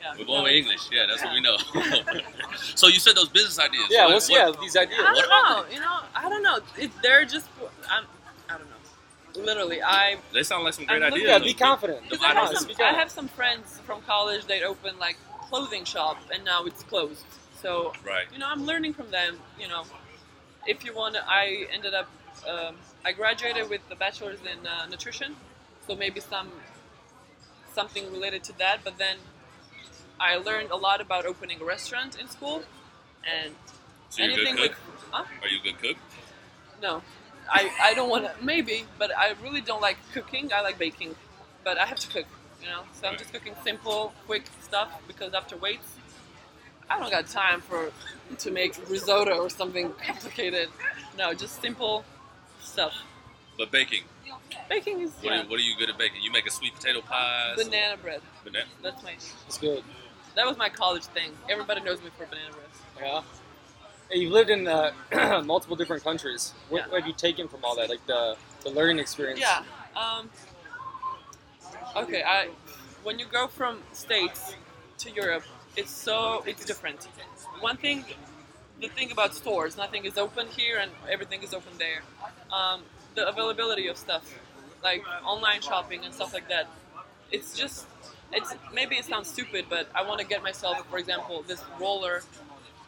Yeah. 0.02 0.14
We're 0.18 0.26
born 0.26 0.44
with 0.44 0.54
English. 0.54 0.90
Yeah, 0.92 1.06
that's 1.08 1.24
what 1.24 1.34
we 1.34 1.42
know. 1.42 1.58
so 2.76 2.88
you 2.88 3.00
said 3.00 3.16
those 3.16 3.30
business 3.30 3.60
ideas. 3.60 3.86
Yeah, 3.90 4.06
What- 4.06 4.14
what's 4.16 4.30
what- 4.30 4.56
yeah 4.56 4.62
these 4.62 4.76
ideas? 4.76 5.00
I 5.00 5.14
don't 5.14 5.30
know. 5.30 5.74
You 5.74 5.80
know, 5.80 6.00
I 6.16 6.30
don't 6.30 6.44
know. 6.44 6.60
It, 6.78 6.92
they're 7.04 7.26
just. 7.26 7.48
I'm. 7.90 8.06
I 8.50 8.58
don't 8.58 8.68
know. 8.70 9.42
Literally, 9.46 9.82
I. 9.84 10.18
They 10.34 10.44
sound 10.44 10.64
like 10.64 10.74
some 10.74 10.86
great 10.86 11.04
I'm 11.04 11.14
ideas. 11.14 11.28
Yeah, 11.28 11.40
be 11.40 11.54
confident. 11.54 12.10
The 12.10 12.18
I 12.22 12.34
have, 12.34 12.58
some, 12.58 12.70
I 12.80 12.94
have 12.94 13.12
some 13.12 13.28
friends 13.28 13.80
from 13.86 14.02
college. 14.02 14.46
They 14.46 14.64
open 14.64 14.98
like 15.00 15.18
clothing 15.50 15.86
shop, 15.86 16.18
and 16.34 16.44
now 16.44 16.66
it's 16.66 16.84
closed. 16.84 17.24
So 17.62 17.94
Right. 18.04 18.26
you 18.34 18.40
know, 18.40 18.48
I'm 18.50 18.66
learning 18.66 18.94
from 18.94 19.12
them. 19.12 19.38
You 19.60 19.68
know, 19.68 19.84
if 20.66 20.84
you 20.84 20.96
want, 20.96 21.16
I 21.28 21.68
ended 21.72 21.94
up. 21.94 22.10
Um, 22.48 22.76
I 23.06 23.12
graduated 23.12 23.70
with 23.70 23.82
a 23.92 23.96
bachelor's 23.96 24.40
in 24.42 24.66
uh, 24.66 24.88
nutrition, 24.88 25.36
so 25.86 25.96
maybe 25.96 26.20
some 26.20 26.50
something 27.74 28.12
related 28.12 28.44
to 28.46 28.58
that. 28.58 28.80
But 28.84 28.98
then 28.98 29.18
I 30.22 30.38
learned 30.38 30.70
a 30.70 30.76
lot 30.76 31.02
about 31.02 31.26
opening 31.26 31.60
a 31.62 31.66
restaurant 31.66 32.20
in 32.22 32.30
school, 32.30 32.64
and 33.26 33.56
So 34.10 34.22
you're 34.22 34.32
a 34.32 34.36
good 34.36 34.48
anything 34.48 34.56
cook. 34.58 34.72
with. 34.86 35.04
Huh? 35.12 35.24
Are 35.42 35.48
you 35.48 35.60
a 35.60 35.64
good 35.64 35.80
cook? 35.82 35.98
No, 36.82 37.02
I, 37.52 37.72
I 37.82 37.94
don't 37.96 38.10
want 38.10 38.26
to. 38.26 38.46
Maybe, 38.46 38.86
but 39.00 39.10
I 39.18 39.34
really 39.44 39.62
don't 39.62 39.82
like 39.82 39.98
cooking. 40.14 40.52
I 40.54 40.62
like 40.62 40.78
baking, 40.78 41.16
but 41.64 41.78
I 41.80 41.86
have 41.86 42.00
to 42.00 42.08
cook. 42.08 42.28
You 42.62 42.68
know, 42.68 42.84
so 42.94 43.08
I'm 43.08 43.18
just 43.18 43.34
cooking 43.34 43.56
simple, 43.64 44.14
quick 44.28 44.44
stuff 44.62 44.90
because 45.08 45.34
after 45.34 45.58
weights, 45.58 45.96
I 46.88 47.00
don't 47.00 47.10
got 47.10 47.26
time 47.28 47.60
for 47.62 47.92
to 48.38 48.52
make 48.52 48.78
risotto 48.88 49.38
or 49.40 49.50
something 49.50 49.92
complicated. 50.06 50.70
No, 51.18 51.34
just 51.34 51.60
simple 51.62 52.06
stuff. 52.62 52.94
But 53.58 53.72
baking. 53.72 54.04
Baking 54.70 55.02
is 55.02 55.12
What, 55.12 55.24
yeah, 55.24 55.42
are, 55.42 55.46
what 55.50 55.60
are 55.60 55.64
you 55.64 55.76
good 55.78 55.90
at 55.90 55.98
baking? 55.98 56.22
You 56.22 56.32
make 56.32 56.46
a 56.48 56.52
sweet 56.52 56.76
potato 56.76 57.02
pie. 57.02 57.54
some- 57.58 57.66
banana 57.70 57.98
bread. 57.98 58.22
Banana. 58.44 58.66
That's 58.84 59.04
my. 59.04 59.14
It's 59.48 59.58
good. 59.58 59.84
That 60.36 60.46
was 60.46 60.58
my 60.58 60.70
college 60.70 61.04
thing. 61.06 61.32
Everybody 61.50 61.82
knows 61.82 62.02
me 62.02 62.10
for 62.18 62.26
banana 62.26 62.52
bread. 62.52 62.66
Yeah. 63.00 63.22
Hey, 64.10 64.20
you've 64.20 64.32
lived 64.32 64.50
in 64.50 64.68
uh, 64.68 64.92
multiple 65.46 65.76
different 65.76 66.04
countries. 66.04 66.54
What, 66.70 66.80
Yeah. 66.80 66.88
what 66.88 67.00
have 67.02 67.08
you 67.08 67.14
taken 67.14 67.48
from 67.48 67.64
all 67.64 67.76
that? 67.76 67.90
Like 67.90 68.06
the 68.08 68.36
the 68.64 68.70
learning 68.70 69.00
experience. 69.00 69.40
Yeah. 69.40 69.64
Um, 69.96 70.30
okay. 71.96 72.24
I 72.24 72.50
when 73.04 73.20
you 73.20 73.26
go 73.32 73.48
from 73.48 73.80
states 73.94 74.56
to 75.00 75.12
Europe, 75.12 75.44
it's 75.76 75.92
so 75.92 76.44
it's 76.46 76.66
different. 76.66 77.08
One 77.60 77.78
thing, 77.78 78.06
the 78.80 78.88
thing 78.88 79.12
about 79.12 79.34
stores, 79.36 79.78
nothing 79.78 80.06
is 80.06 80.18
open 80.18 80.48
here 80.48 80.78
and 80.80 80.92
everything 81.10 81.44
is 81.44 81.54
open 81.54 81.74
there. 81.78 82.02
Um, 82.52 82.82
the 83.16 83.28
availability 83.28 83.88
of 83.88 83.98
stuff, 83.98 84.24
like 84.84 85.04
online 85.26 85.62
shopping 85.62 86.06
and 86.06 86.14
stuff 86.14 86.34
like 86.34 86.48
that, 86.50 86.68
it's 87.32 87.58
just 87.58 87.86
it's 88.34 88.54
maybe 88.74 88.96
it 88.96 89.06
sounds 89.06 89.30
stupid, 89.30 89.66
but 89.70 89.88
I 89.94 90.04
want 90.04 90.20
to 90.20 90.26
get 90.26 90.44
myself, 90.44 90.86
for 90.90 90.98
example, 90.98 91.44
this 91.48 91.64
roller 91.80 92.24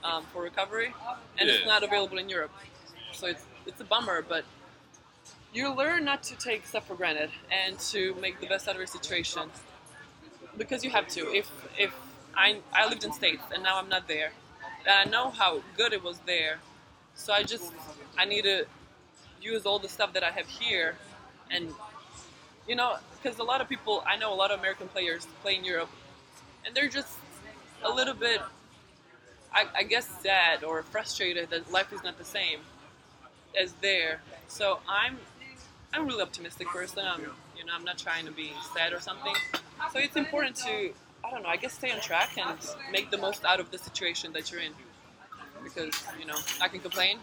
um, 0.03 0.23
for 0.31 0.41
recovery, 0.41 0.93
and 1.37 1.49
it's 1.49 1.65
not 1.65 1.83
available 1.83 2.17
in 2.17 2.29
Europe, 2.29 2.51
so 3.11 3.27
it's 3.27 3.45
it's 3.65 3.79
a 3.81 3.85
bummer, 3.85 4.21
but 4.21 4.43
you 5.53 5.73
learn 5.73 6.03
not 6.03 6.23
to 6.23 6.35
take 6.35 6.65
stuff 6.65 6.87
for 6.87 6.95
granted 6.95 7.29
and 7.51 7.77
to 7.79 8.15
make 8.15 8.39
the 8.39 8.47
best 8.47 8.67
out 8.67 8.75
of 8.75 8.79
your 8.79 8.87
situation. 8.87 9.43
Because 10.57 10.83
you 10.83 10.89
have 10.89 11.07
to. 11.09 11.21
If 11.33 11.49
if 11.77 11.93
I, 12.35 12.59
I 12.73 12.87
lived 12.87 13.03
in 13.03 13.13
states 13.13 13.43
and 13.53 13.63
now 13.63 13.79
i'm 13.79 13.89
not 13.89 14.07
there 14.07 14.31
and 14.87 15.07
i 15.07 15.09
know 15.09 15.29
how 15.29 15.61
good 15.77 15.93
it 15.93 16.03
was 16.03 16.19
there 16.25 16.59
so 17.15 17.33
i 17.33 17.43
just 17.43 17.71
i 18.17 18.25
need 18.25 18.43
to 18.43 18.65
use 19.41 19.65
all 19.65 19.79
the 19.79 19.89
stuff 19.89 20.13
that 20.13 20.23
i 20.23 20.31
have 20.31 20.47
here 20.47 20.95
and 21.51 21.69
you 22.67 22.75
know 22.75 22.95
because 23.23 23.39
a 23.39 23.43
lot 23.43 23.61
of 23.61 23.69
people 23.69 24.03
i 24.05 24.17
know 24.17 24.33
a 24.33 24.35
lot 24.35 24.51
of 24.51 24.59
american 24.59 24.87
players 24.87 25.27
play 25.41 25.55
in 25.55 25.63
europe 25.63 25.89
and 26.65 26.75
they're 26.75 26.89
just 26.89 27.17
a 27.83 27.91
little 27.91 28.13
bit 28.13 28.41
I, 29.53 29.65
I 29.77 29.83
guess 29.83 30.07
sad 30.21 30.63
or 30.63 30.81
frustrated 30.83 31.49
that 31.51 31.71
life 31.71 31.93
is 31.93 32.03
not 32.03 32.17
the 32.17 32.25
same 32.25 32.59
as 33.59 33.73
there 33.81 34.21
so 34.47 34.79
i'm 34.87 35.17
I'm 35.93 36.01
a 36.01 36.05
really 36.05 36.23
optimistic 36.23 36.67
person. 36.67 37.03
I'm, 37.05 37.21
you 37.55 37.65
know, 37.65 37.73
I'm 37.75 37.83
not 37.83 37.99
trying 37.99 38.25
to 38.25 38.31
be 38.31 38.51
sad 38.75 38.93
or 38.93 38.99
something. 38.99 39.35
So 39.91 39.99
it's 39.99 40.15
important 40.15 40.55
to, 40.55 40.91
I 41.23 41.29
don't 41.29 41.43
know, 41.43 41.49
I 41.49 41.57
guess 41.57 41.73
stay 41.73 41.91
on 41.91 42.01
track 42.01 42.35
and 42.37 42.57
make 42.91 43.11
the 43.11 43.17
most 43.17 43.45
out 43.45 43.59
of 43.59 43.69
the 43.69 43.77
situation 43.77 44.33
that 44.33 44.51
you're 44.51 44.61
in. 44.61 44.71
Because, 45.63 45.93
you 46.19 46.25
know, 46.25 46.35
I 46.59 46.67
can 46.67 46.79
complain, 46.79 47.19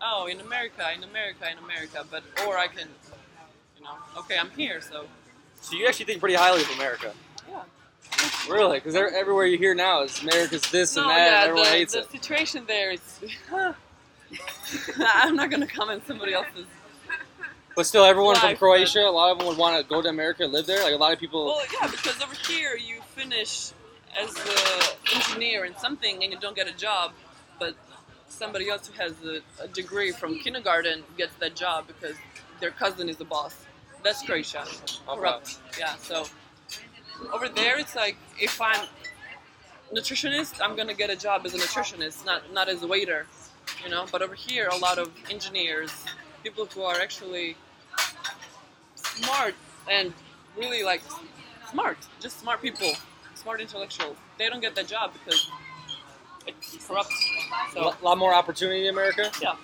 oh, 0.00 0.26
in 0.26 0.40
America, 0.40 0.88
in 0.96 1.02
America, 1.02 1.50
in 1.50 1.58
America, 1.58 2.06
but, 2.08 2.22
or 2.46 2.56
I 2.56 2.68
can, 2.68 2.88
you 3.76 3.84
know, 3.84 3.96
okay, 4.18 4.38
I'm 4.38 4.50
here, 4.50 4.80
so, 4.80 5.06
So 5.62 5.76
you 5.76 5.86
actually 5.86 6.06
think 6.06 6.20
pretty 6.20 6.34
highly 6.34 6.62
of 6.62 6.70
America. 6.72 7.12
yeah. 7.48 7.62
Really? 8.50 8.78
Because 8.78 8.94
everywhere 8.96 9.46
you 9.46 9.56
hear 9.56 9.74
now 9.74 10.02
is 10.02 10.20
America's 10.22 10.62
this 10.70 10.96
and 10.96 11.06
No, 11.06 11.08
that, 11.08 11.18
and 11.18 11.32
yeah, 11.32 11.40
everyone 11.42 11.64
the, 11.64 11.70
hates 11.70 11.92
the 11.94 12.00
it. 12.00 12.10
situation 12.10 12.64
there 12.66 12.90
is, 12.90 13.20
I'm 14.98 15.36
not 15.36 15.50
going 15.50 15.60
to 15.60 15.66
comment 15.66 16.02
somebody 16.06 16.34
else's 16.34 16.66
But 17.76 17.86
still, 17.86 18.04
everyone 18.04 18.36
from 18.36 18.50
Life, 18.50 18.58
Croatia, 18.58 19.00
a 19.00 19.10
lot 19.10 19.30
of 19.32 19.38
them 19.38 19.46
would 19.46 19.56
want 19.56 19.80
to 19.80 19.88
go 19.88 20.02
to 20.02 20.08
America 20.08 20.42
and 20.44 20.52
live 20.52 20.66
there. 20.66 20.82
Like 20.82 20.94
a 20.94 20.96
lot 20.98 21.12
of 21.12 21.18
people. 21.20 21.46
Well, 21.46 21.62
yeah, 21.80 21.86
because 21.88 22.20
over 22.20 22.34
here 22.46 22.76
you 22.76 23.00
finish 23.14 23.72
as 24.20 24.34
an 24.36 25.14
engineer 25.14 25.64
in 25.64 25.74
something 25.76 26.22
and 26.22 26.32
you 26.32 26.38
don't 26.38 26.56
get 26.56 26.68
a 26.68 26.76
job, 26.76 27.12
but 27.58 27.74
somebody 28.28 28.68
else 28.68 28.88
who 28.88 29.00
has 29.00 29.12
a, 29.24 29.40
a 29.62 29.68
degree 29.68 30.10
from 30.12 30.38
kindergarten 30.40 31.02
gets 31.16 31.34
that 31.36 31.54
job 31.54 31.86
because 31.86 32.16
their 32.60 32.70
cousin 32.72 33.08
is 33.08 33.16
the 33.16 33.24
boss. 33.24 33.54
That's 34.02 34.22
Croatia. 34.22 34.64
Corrupt. 35.06 35.58
Yeah, 35.78 35.96
so 35.96 36.26
over 37.32 37.48
there 37.48 37.78
it's 37.78 37.94
like 37.94 38.16
if 38.40 38.60
I'm 38.60 38.86
nutritionist, 39.94 40.60
I'm 40.62 40.76
gonna 40.76 40.94
get 40.94 41.10
a 41.10 41.16
job 41.16 41.42
as 41.44 41.54
a 41.54 41.58
nutritionist, 41.58 42.24
not 42.24 42.52
not 42.52 42.68
as 42.68 42.82
a 42.82 42.86
waiter, 42.86 43.26
you 43.84 43.90
know. 43.90 44.06
But 44.10 44.22
over 44.22 44.34
here, 44.34 44.68
a 44.72 44.76
lot 44.76 44.98
of 44.98 45.10
engineers, 45.30 45.90
people 46.42 46.66
who 46.66 46.82
are 46.82 47.00
actually 47.00 47.56
smart 48.96 49.54
and 49.90 50.12
really 50.56 50.82
like 50.82 51.02
smart, 51.70 51.98
just 52.20 52.40
smart 52.40 52.60
people, 52.60 52.92
smart 53.34 53.60
intellectuals. 53.60 54.16
They 54.38 54.48
don't 54.48 54.60
get 54.60 54.74
that 54.74 54.88
job 54.88 55.12
because 55.12 55.48
it's 56.46 56.86
corrupt. 56.88 57.10
a 57.10 57.72
So 57.74 57.80
lot, 57.82 58.02
lot 58.02 58.18
more 58.18 58.34
opportunity 58.34 58.86
in 58.88 58.94
America. 58.94 59.30
yeah, 59.40 59.54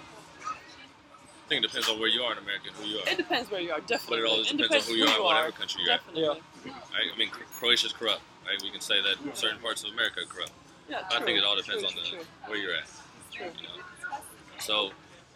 I 1.49 1.51
think 1.57 1.65
it 1.65 1.69
depends 1.69 1.89
on 1.89 1.99
where 1.99 2.11
you 2.11 2.21
are 2.21 2.33
in 2.33 2.39
America 2.39 2.69
and 2.69 2.77
who 2.77 2.85
you 2.85 2.99
are. 2.99 3.09
it 3.09 3.17
depends 3.17 3.51
where 3.51 3.63
you 3.63 3.73
are. 3.73 3.81
Definitely, 3.81 4.19
But 4.19 4.19
it 4.19 4.31
always 4.31 4.51
It 4.51 4.57
depends 4.59 4.87
on 4.87 4.93
who 4.93 4.99
you 4.99 5.07
are, 5.07 5.17
who 5.17 5.25
whatever 5.25 5.53
country 5.53 5.83
you're 5.83 5.95
at. 5.95 6.01
Definitely. 6.05 6.43
Right? 6.67 7.09
I 7.15 7.17
mean, 7.17 7.31
Cro- 7.31 7.47
Croatia's 7.59 7.95
corrupt. 7.95 8.21
Right? 8.47 8.61
We 8.63 8.71
can 8.71 8.83
say 8.83 8.97
that 9.01 9.35
certain 9.35 9.59
parts 9.59 9.83
of 9.83 9.95
America 9.95 10.21
are 10.21 10.27
corrupt. 10.27 10.53
Yeah, 10.91 11.09
I 11.11 11.23
think 11.23 11.39
it 11.39 11.45
all 11.45 11.57
depends 11.57 11.81
true, 11.85 11.89
on 11.89 11.95
the 11.95 12.11
true, 12.11 12.27
where 12.49 12.59
you're 12.59 12.75
at. 12.75 12.85
true. 13.33 13.47
You 13.47 13.63
know? 13.63 14.19
So, 14.59 14.91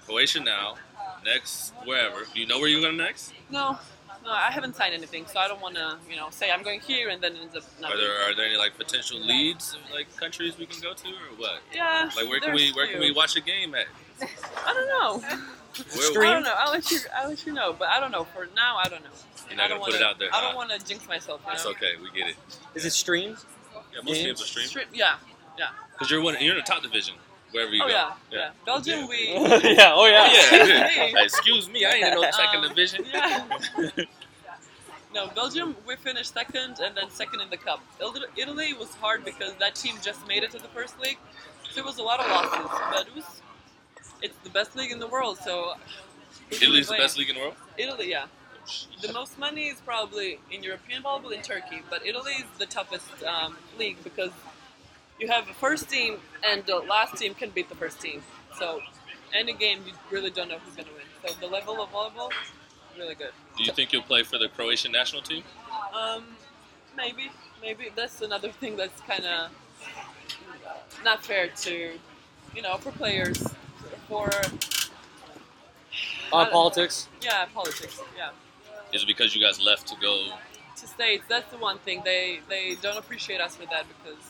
Croatia 0.04 0.40
now. 0.40 0.74
Next, 1.24 1.72
wherever. 1.86 2.26
Do 2.34 2.40
you 2.40 2.46
know 2.46 2.58
where 2.58 2.68
you're 2.68 2.82
going 2.82 2.98
next? 2.98 3.32
No, 3.48 3.78
no, 4.22 4.30
I 4.30 4.50
haven't 4.50 4.76
signed 4.76 4.92
anything, 4.92 5.24
so 5.26 5.38
I 5.38 5.48
don't 5.48 5.62
want 5.62 5.76
to, 5.76 5.96
you 6.10 6.16
know, 6.16 6.28
say 6.30 6.50
I'm 6.50 6.62
going 6.62 6.80
here 6.80 7.08
and 7.08 7.22
then 7.22 7.36
it 7.36 7.40
ends 7.40 7.56
up 7.56 7.62
not. 7.80 7.92
Are 7.92 7.96
there 7.96 8.12
are 8.28 8.34
there 8.34 8.46
any 8.46 8.56
like 8.56 8.76
potential 8.76 9.18
leads, 9.18 9.78
like 9.94 10.14
countries 10.16 10.58
we 10.58 10.66
can 10.66 10.82
go 10.82 10.92
to, 10.92 11.08
or 11.08 11.36
what? 11.38 11.60
yeah. 11.74 12.10
Like 12.14 12.28
where 12.28 12.40
can 12.40 12.54
we 12.54 12.72
where 12.72 12.86
can 12.86 13.00
we 13.00 13.12
watch 13.12 13.34
a 13.36 13.40
game 13.40 13.74
at? 13.74 13.86
I 14.66 14.74
don't 14.74 15.22
know. 15.22 15.28
Where, 15.76 16.02
Stream? 16.02 16.28
I 16.28 16.32
don't 16.34 16.42
know. 16.44 16.54
I'll 16.56 16.72
let 16.72 16.90
you. 16.90 16.98
I'll 17.16 17.28
let 17.28 17.46
you 17.46 17.52
know. 17.52 17.72
But 17.78 17.88
I 17.88 17.98
don't 18.00 18.10
know. 18.10 18.24
For 18.24 18.46
now, 18.54 18.76
I 18.76 18.88
don't 18.88 19.02
know. 19.02 19.10
You're 19.48 19.56
not 19.56 19.64
I 19.64 19.68
don't 19.68 19.78
gonna 19.80 19.90
put 19.92 19.94
wanna, 20.00 20.04
it 20.04 20.08
out 20.08 20.18
there, 20.18 20.28
I 20.32 20.40
don't 20.40 20.54
want 20.54 20.70
to 20.70 20.78
jinx 20.86 21.06
myself. 21.08 21.40
You 21.46 21.52
It's 21.52 21.64
know? 21.64 21.70
okay, 21.72 21.92
we 22.02 22.10
get 22.18 22.28
it. 22.30 22.36
Is 22.74 22.84
it 22.84 22.92
streamed? 22.92 23.36
Yeah, 23.92 23.98
most 24.02 24.06
Games? 24.14 24.24
games 24.26 24.42
are 24.42 24.44
streamed 24.46 24.68
Strip- 24.70 24.88
yeah, 24.94 25.14
yeah. 25.58 25.68
because 25.92 26.10
you're 26.10 26.22
one, 26.22 26.36
you're 26.40 26.52
in 26.52 26.56
the 26.56 26.62
top 26.62 26.82
division 26.82 27.14
wherever 27.50 27.70
you 27.74 27.82
Oh 27.84 27.88
go. 27.88 27.92
yeah, 27.92 28.12
yeah. 28.30 28.50
Belgium, 28.64 29.06
we. 29.08 29.32
yeah. 29.34 29.92
Oh 29.94 30.06
yeah. 30.06 30.32
Yeah. 30.32 30.44
Excuse 30.44 30.88
me. 30.88 30.88
Hey, 30.88 31.14
Excuse 31.24 31.68
me, 31.70 31.84
I 31.84 31.90
ain't 31.90 32.06
in 32.06 32.14
no 32.14 32.30
second 32.30 32.64
Um, 32.64 32.68
division. 32.70 33.04
yeah. 33.12 33.46
No, 35.14 35.28
Belgium, 35.28 35.76
we 35.86 35.96
finished 35.96 36.32
second 36.32 36.78
and 36.82 36.96
then 36.96 37.10
second 37.10 37.42
in 37.42 37.50
the 37.50 37.58
cup. 37.58 37.80
Italy- 38.00 38.26
Italy 38.36 38.72
was 38.72 38.94
hard 38.94 39.24
because 39.24 39.52
that 39.60 39.74
team 39.74 39.96
just 40.02 40.26
made 40.26 40.42
it 40.42 40.50
to 40.52 40.58
the 40.58 40.68
first 40.68 40.98
league, 41.00 41.18
so 41.70 41.80
it 41.80 41.84
was 41.84 41.98
a 41.98 42.02
lot 42.02 42.20
of 42.20 42.30
losses. 42.30 42.70
But 42.90 43.06
it 43.08 43.14
was, 43.14 43.42
it's 44.22 44.36
the 44.38 44.50
best 44.50 44.76
league 44.76 44.92
in 44.92 44.98
the 44.98 45.06
world, 45.06 45.38
so. 45.38 45.74
Italy's 46.50 46.88
the 46.88 46.96
best 46.96 47.18
league 47.18 47.28
in 47.28 47.34
the 47.34 47.40
world. 47.40 47.54
Italy, 47.76 48.10
yeah. 48.10 48.26
The 49.00 49.12
most 49.12 49.38
money 49.38 49.64
is 49.64 49.80
probably 49.80 50.38
in 50.50 50.62
European 50.62 51.02
volleyball 51.02 51.32
in 51.32 51.42
Turkey, 51.42 51.82
but 51.90 52.06
Italy 52.06 52.32
is 52.32 52.58
the 52.58 52.66
toughest 52.66 53.08
um, 53.24 53.56
league 53.78 53.96
because 54.04 54.30
you 55.18 55.28
have 55.28 55.48
a 55.48 55.54
first 55.54 55.88
team 55.90 56.18
and 56.44 56.64
the 56.66 56.76
last 56.76 57.16
team 57.16 57.34
can 57.34 57.50
beat 57.50 57.68
the 57.68 57.74
first 57.74 58.00
team. 58.00 58.22
So 58.58 58.80
any 59.34 59.52
game 59.52 59.80
you 59.86 59.92
really 60.10 60.30
don't 60.30 60.48
know 60.48 60.58
who's 60.58 60.76
gonna 60.76 60.94
win. 60.94 61.06
So 61.26 61.34
the 61.40 61.52
level 61.52 61.82
of 61.82 61.90
volleyball, 61.90 62.30
really 62.96 63.14
good. 63.14 63.32
Do 63.56 63.64
you 63.64 63.72
think 63.72 63.92
you'll 63.92 64.02
play 64.02 64.22
for 64.22 64.38
the 64.38 64.48
Croatian 64.48 64.92
national 64.92 65.22
team? 65.22 65.42
Um, 65.92 66.24
maybe, 66.96 67.30
maybe 67.60 67.90
that's 67.94 68.20
another 68.22 68.50
thing 68.52 68.76
that's 68.76 69.00
kind 69.02 69.24
of 69.24 69.50
not 71.04 71.24
fair 71.24 71.48
to, 71.48 71.92
you 72.54 72.62
know, 72.62 72.76
for 72.76 72.92
players, 72.92 73.42
for 74.12 74.30
Uh, 76.32 76.46
politics. 76.50 77.08
yeah, 77.22 77.46
politics, 77.54 78.00
yeah. 78.16 78.30
Is 78.92 79.02
it 79.02 79.06
because 79.06 79.34
you 79.34 79.40
guys 79.40 79.58
left 79.60 79.86
to 79.88 79.94
go? 80.00 80.12
To 80.76 80.86
states, 80.86 81.24
that's 81.28 81.50
the 81.50 81.56
one 81.58 81.78
thing 81.78 82.02
they 82.04 82.40
they 82.48 82.76
don't 82.82 82.98
appreciate 82.98 83.40
us 83.40 83.56
for 83.56 83.66
that 83.74 83.84
because 83.92 84.22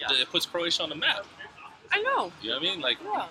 yeah, 0.00 0.06
It 0.22 0.30
puts 0.30 0.46
Croatia 0.46 0.82
on 0.82 0.88
the 0.88 0.94
map. 0.96 1.24
I 1.92 2.00
know, 2.02 2.32
You 2.42 2.50
know 2.50 2.56
what 2.56 2.66
I 2.66 2.70
mean? 2.70 2.80
Like 2.80 2.98
yeah, 3.04 3.26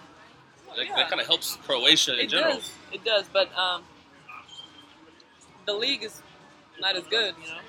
that, 0.76 0.86
yeah. 0.86 0.96
that 0.96 1.10
kind 1.10 1.22
of 1.22 1.28
helps 1.28 1.58
Croatia 1.67 2.13
in 2.13 2.20
it 2.22 2.30
general. 2.30 2.56
does, 2.56 2.72
it 2.93 3.04
does, 3.04 3.26
but 3.32 3.48
um, 3.58 3.84
the 5.65 5.74
league 5.74 6.04
is 6.04 6.22
not 6.80 6.96
as 6.96 7.04
good, 7.04 7.34
you 7.43 7.50
know. 7.50 7.60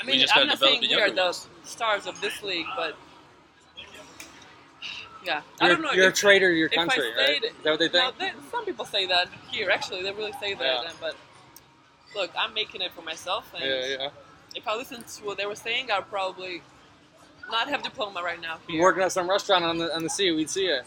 I 0.00 0.02
mean, 0.04 0.24
I'm 0.34 0.46
not 0.46 0.58
saying 0.58 0.80
the 0.82 0.88
we 0.88 0.94
are 1.00 1.10
the 1.10 1.32
stars 1.64 2.06
of 2.06 2.20
this 2.20 2.42
league, 2.42 2.66
but 2.76 2.96
yeah, 5.24 5.42
I 5.60 5.66
You're, 5.66 5.76
don't 5.76 5.82
know. 5.84 5.92
you're 5.92 6.06
if, 6.08 6.14
a 6.14 6.16
traitor 6.16 6.50
to 6.50 6.56
your 6.56 6.70
I 6.72 6.74
country, 6.74 7.10
right? 7.16 7.24
stayed- 7.26 7.44
Is 7.44 7.52
that 7.64 7.70
what 7.70 7.78
they 7.78 7.88
No, 7.98 8.10
think? 8.12 8.18
they, 8.18 8.50
some 8.50 8.64
people 8.64 8.84
say 8.84 9.06
that 9.06 9.28
here. 9.50 9.70
Actually, 9.70 10.02
they 10.02 10.12
really 10.12 10.32
say 10.40 10.54
that. 10.54 10.62
Yeah. 10.62 10.88
and- 10.88 11.00
But 11.00 11.16
look, 12.14 12.30
I'm 12.38 12.54
making 12.54 12.80
it 12.80 12.92
for 12.92 13.02
myself, 13.02 13.52
and 13.54 13.64
Yeah, 13.64 13.86
yeah. 13.86 14.08
if 14.54 14.66
I 14.66 14.74
listened 14.76 15.06
to 15.06 15.24
what 15.24 15.36
they 15.36 15.46
were 15.46 15.54
saying, 15.56 15.90
I'd 15.90 16.08
probably 16.10 16.62
not 17.50 17.68
have 17.68 17.82
diploma 17.82 18.22
right 18.22 18.40
now. 18.40 18.58
Here. 18.68 18.80
working 18.80 19.02
at 19.02 19.12
some 19.12 19.28
restaurant 19.28 19.64
on 19.64 19.78
the 19.78 19.94
on 19.94 20.02
the 20.04 20.10
sea. 20.10 20.30
We'd 20.32 20.48
see 20.50 20.66
you. 20.66 20.80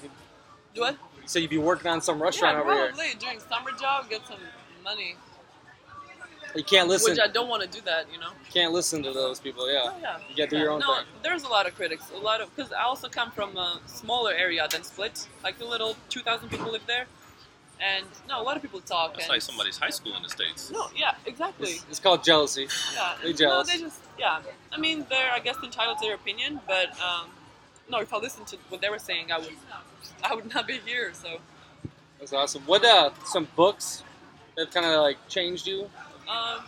Do 0.73 0.81
what? 0.81 0.97
So 1.25 1.39
you'd 1.39 1.49
be 1.49 1.57
working 1.57 1.87
on 1.87 2.01
some 2.01 2.21
restaurant 2.21 2.57
yeah, 2.57 2.61
over 2.63 2.73
here. 2.73 2.87
probably 2.87 3.13
doing 3.19 3.39
summer 3.49 3.71
job, 3.79 4.09
get 4.09 4.25
some 4.27 4.39
money. 4.83 5.15
You 6.55 6.63
can't 6.63 6.87
listen. 6.87 7.11
Which 7.13 7.19
I 7.19 7.27
don't 7.27 7.49
want 7.49 7.63
to 7.63 7.67
do 7.67 7.81
that, 7.85 8.05
you 8.13 8.19
know. 8.19 8.29
can't 8.53 8.71
listen 8.73 9.01
to 9.03 9.11
those 9.11 9.39
people. 9.39 9.71
Yeah. 9.71 9.79
Oh, 9.85 9.93
yeah. 10.01 10.17
You 10.29 10.35
gotta 10.37 10.49
do 10.51 10.55
Yeah, 10.57 10.61
your 10.63 10.71
own 10.71 10.79
no, 10.79 10.95
thing. 10.95 11.05
there's 11.23 11.43
a 11.43 11.47
lot 11.49 11.67
of 11.67 11.75
critics. 11.75 12.11
A 12.13 12.17
lot 12.17 12.41
of 12.41 12.55
because 12.55 12.71
I 12.71 12.83
also 12.83 13.09
come 13.09 13.31
from 13.31 13.57
a 13.57 13.79
smaller 13.87 14.33
area 14.33 14.67
than 14.69 14.83
Split, 14.83 15.27
like 15.43 15.59
a 15.61 15.65
little 15.65 15.95
2,000 16.09 16.49
people 16.49 16.71
live 16.71 16.85
there, 16.85 17.05
and 17.81 18.05
no, 18.29 18.39
a 18.39 18.43
lot 18.43 18.55
of 18.55 18.61
people 18.61 18.81
talk. 18.81 19.17
It's 19.17 19.29
like 19.29 19.41
somebody's 19.41 19.77
high 19.77 19.89
school 19.89 20.15
in 20.15 20.21
the 20.21 20.29
states. 20.29 20.69
No, 20.71 20.87
yeah, 20.95 21.15
exactly. 21.25 21.71
It's, 21.71 21.85
it's 21.89 21.99
called 21.99 22.23
jealousy. 22.23 22.67
Yeah, 22.93 23.15
They 23.23 23.33
jealous. 23.33 23.67
No, 23.67 23.73
they 23.73 23.79
just 23.79 24.01
yeah. 24.19 24.39
I 24.71 24.77
mean, 24.77 25.05
they're 25.09 25.31
I 25.31 25.39
guess 25.39 25.57
entitled 25.63 25.97
to 25.99 26.05
their 26.05 26.15
opinion, 26.15 26.59
but 26.67 26.89
um, 27.01 27.29
no, 27.89 27.99
if 27.99 28.13
I 28.13 28.17
listened 28.17 28.45
to 28.47 28.57
what 28.69 28.79
they 28.81 28.89
were 28.89 28.99
saying, 28.99 29.31
I 29.31 29.39
would 29.39 29.49
I 30.23 30.35
would 30.35 30.53
not 30.53 30.67
be 30.67 30.77
here. 30.85 31.11
So 31.13 31.39
That's 32.19 32.31
awesome. 32.33 32.61
What 32.67 32.85
uh 32.85 33.09
some 33.25 33.47
books 33.55 34.03
that 34.55 34.71
kind 34.71 34.85
of 34.85 35.01
like 35.01 35.17
changed 35.27 35.65
you? 35.65 35.89
Um, 36.29 36.63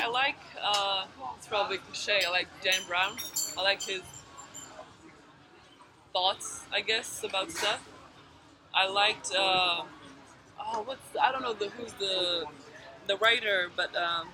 I 0.00 0.08
like 0.08 0.38
uh, 0.62 1.04
it's 1.36 1.46
probably 1.46 1.78
cliche. 1.78 2.22
I 2.26 2.30
like 2.30 2.48
Dan 2.62 2.80
Brown. 2.86 3.16
I 3.58 3.62
like 3.62 3.82
his 3.82 4.02
thoughts, 6.12 6.64
I 6.72 6.80
guess, 6.80 7.22
about 7.24 7.50
stuff. 7.50 7.86
I 8.74 8.88
liked 8.88 9.32
uh, 9.36 9.82
oh, 10.60 10.82
what's 10.84 11.16
I 11.20 11.32
don't 11.32 11.42
know 11.42 11.54
the 11.54 11.68
who's 11.70 11.92
the 11.94 12.44
the 13.06 13.16
writer, 13.16 13.70
but 13.74 13.94
um, 13.96 14.28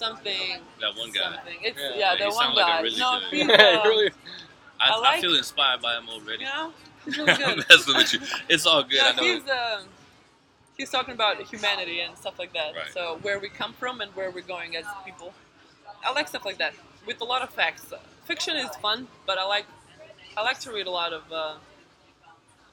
something. 0.00 0.60
That 0.80 0.96
one 0.96 1.10
guy. 1.10 1.34
Something. 1.34 1.58
It's 1.62 1.78
Yeah. 1.78 1.90
yeah, 1.90 2.12
Yeah, 2.12 2.16
the 2.16 2.34
one 2.34 2.44
sound 2.44 2.56
like 2.56 2.80
a 2.80 2.82
really 2.82 2.98
no, 2.98 3.20
he's, 3.30 3.46
Yeah, 3.46 3.54
uh, 3.54 3.84
really. 3.88 4.10
I, 4.80 4.88
I 4.88 5.16
I, 5.16 5.20
feel 5.20 5.36
inspired 5.36 5.82
by 5.82 5.96
him 5.98 6.08
already. 6.08 6.44
you 6.44 6.50
know, 6.50 6.72
he's 7.04 7.18
really 7.18 7.32
I'm 7.32 7.56
good. 7.56 7.64
messing 7.70 7.96
with 7.96 8.12
you. 8.14 8.20
It's 8.48 8.66
all 8.66 8.82
good. 8.82 9.00
I 9.00 9.12
know. 9.12 9.22
he's 9.22 9.42
um, 9.48 9.82
he's 10.76 10.90
talking 10.90 11.14
about 11.14 11.40
humanity 11.42 12.00
and 12.00 12.16
stuff 12.16 12.38
like 12.38 12.52
that. 12.54 12.74
Right. 12.74 12.92
So 12.92 13.18
where 13.22 13.38
we 13.38 13.48
come 13.48 13.72
from 13.72 14.00
and 14.00 14.10
where 14.14 14.30
we're 14.30 14.42
going 14.42 14.76
as 14.76 14.84
people. 15.04 15.32
I 16.04 16.12
like 16.12 16.28
stuff 16.28 16.44
like 16.46 16.58
that 16.58 16.72
with 17.06 17.20
a 17.20 17.24
lot 17.24 17.42
of 17.42 17.50
facts. 17.50 17.92
Fiction 18.24 18.56
is 18.56 18.70
fun, 18.76 19.06
but 19.26 19.38
I 19.38 19.44
like 19.46 19.66
I 20.36 20.42
like 20.42 20.58
to 20.60 20.72
read 20.72 20.86
a 20.86 20.90
lot 20.90 21.12
of 21.12 21.22
uh, 21.32 21.54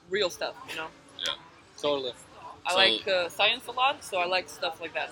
real 0.09 0.29
stuff. 0.29 0.55
You 0.69 0.75
know, 0.77 0.87
Yeah. 1.19 1.33
Totally. 1.81 2.13
I 2.65 2.71
So- 2.71 2.77
like 2.77 3.07
uh, 3.07 3.29
science 3.29 3.67
a 3.67 3.71
lot, 3.71 4.03
so 4.03 4.17
I 4.19 4.25
like 4.25 4.49
stuff 4.49 4.79
like 4.81 4.93
that. 4.93 5.11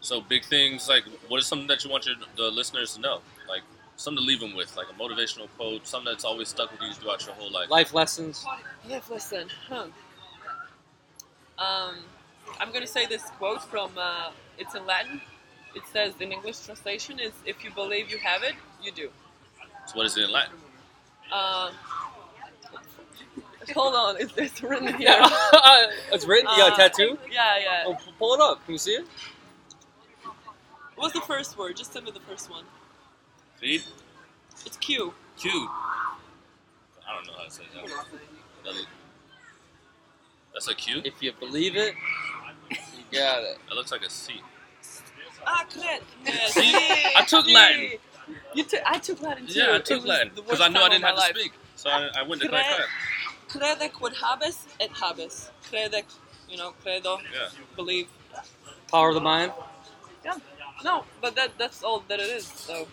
So 0.00 0.20
big 0.20 0.44
things 0.44 0.88
like 0.88 1.04
what 1.28 1.38
is 1.38 1.46
something 1.46 1.66
that 1.68 1.84
you 1.84 1.90
want 1.90 2.06
your 2.06 2.14
the 2.36 2.50
listeners 2.50 2.94
to 2.94 3.00
know? 3.00 3.20
Like 3.98 4.02
something 4.04 4.22
to 4.22 4.26
leave 4.28 4.38
them 4.40 4.54
with, 4.54 4.76
like 4.76 4.86
a 4.88 4.94
motivational 4.94 5.48
quote, 5.56 5.84
something 5.86 6.12
that's 6.12 6.24
always 6.24 6.46
stuck 6.48 6.70
with 6.70 6.80
you 6.82 6.92
throughout 6.92 7.26
your 7.26 7.34
whole 7.34 7.50
life. 7.50 7.68
Life 7.68 7.92
lessons. 7.94 8.46
Life 8.88 9.10
lesson. 9.10 9.48
Huh. 9.68 9.86
Um, 11.58 11.96
I'm 12.60 12.72
gonna 12.72 12.86
say 12.86 13.06
this 13.06 13.24
quote 13.38 13.62
from. 13.64 13.90
Uh, 13.96 14.30
it's 14.56 14.74
in 14.76 14.86
Latin. 14.86 15.20
It 15.74 15.82
says 15.92 16.14
in 16.20 16.30
English 16.32 16.60
translation 16.60 17.18
is 17.18 17.32
if 17.44 17.64
you 17.64 17.70
believe 17.72 18.08
you 18.10 18.18
have 18.18 18.42
it, 18.44 18.54
you 18.82 18.92
do. 18.92 19.10
So 19.86 19.96
what 19.96 20.06
is 20.06 20.16
it 20.16 20.24
in 20.24 20.30
Latin? 20.30 20.54
Um, 21.32 21.72
hold 23.74 23.94
on, 23.94 24.16
it's, 24.20 24.32
it's 24.36 24.62
written 24.62 24.88
here. 24.96 25.08
Yeah. 25.10 25.28
it's 26.12 26.24
written. 26.26 26.48
You 26.52 26.58
got 26.58 26.70
a 26.70 26.74
Uh, 26.74 26.76
tattoo? 26.88 27.18
Yeah, 27.30 27.58
yeah. 27.58 27.82
Oh, 27.86 27.96
pull 28.18 28.34
it 28.34 28.40
up. 28.40 28.64
Can 28.64 28.74
you 28.74 28.78
see 28.78 28.92
it? 28.92 29.06
What's 30.96 31.14
the 31.14 31.20
first 31.20 31.58
word? 31.58 31.76
Just 31.76 31.92
tell 31.92 32.02
me 32.02 32.10
the 32.12 32.20
first 32.20 32.48
one. 32.50 32.64
Feed? 33.60 33.82
It's 34.64 34.76
Q. 34.76 35.12
Q. 35.36 35.50
I 35.50 37.14
don't 37.14 37.26
know 37.26 37.32
how 37.38 37.44
to 37.44 37.50
say 37.50 37.64
that. 37.74 37.86
That- 38.64 38.86
That's 40.52 40.68
a 40.68 40.74
Q? 40.74 41.02
If 41.04 41.22
you 41.22 41.32
believe 41.32 41.76
it, 41.76 41.94
you 42.70 42.76
got 43.18 43.42
it. 43.42 43.58
That 43.68 43.74
looks 43.74 43.92
like 43.92 44.02
a 44.02 44.10
C. 44.10 44.34
Ah, 45.46 45.64
correct. 45.70 46.04
Yes. 46.24 46.52
See? 46.54 46.72
I 47.16 47.24
took 47.26 47.46
See? 47.46 47.54
Latin. 47.54 47.90
You 48.54 48.64
took. 48.64 48.80
I 48.84 48.98
took 48.98 49.22
Latin 49.22 49.46
too. 49.46 49.58
Yeah, 49.58 49.74
I 49.76 49.78
took 49.78 49.98
was 50.00 50.06
Latin 50.06 50.32
because 50.34 50.60
I 50.60 50.68
knew 50.68 50.80
I 50.80 50.88
didn't 50.88 51.04
have 51.04 51.14
my 51.16 51.20
to 51.22 51.28
life. 51.28 51.36
speak. 51.36 51.52
So 51.76 51.90
I, 51.90 52.08
I 52.16 52.22
went 52.22 52.42
to 52.42 52.48
Cre- 52.48 52.54
class. 52.56 52.80
Crede 53.48 53.92
quod 53.92 54.14
habes 54.14 54.66
et 54.80 54.90
habes. 54.90 55.50
Crede, 55.70 56.04
you 56.50 56.58
know, 56.58 56.72
credo, 56.82 57.18
Yeah. 57.32 57.48
believe. 57.76 58.08
Power 58.90 59.08
of 59.10 59.14
the 59.14 59.20
mind. 59.20 59.52
Yeah. 60.24 60.34
No, 60.84 61.04
but 61.22 61.34
that 61.36 61.56
that's 61.58 61.82
all 61.82 62.00
that 62.08 62.20
it 62.20 62.28
is. 62.28 62.46
So 62.46 62.86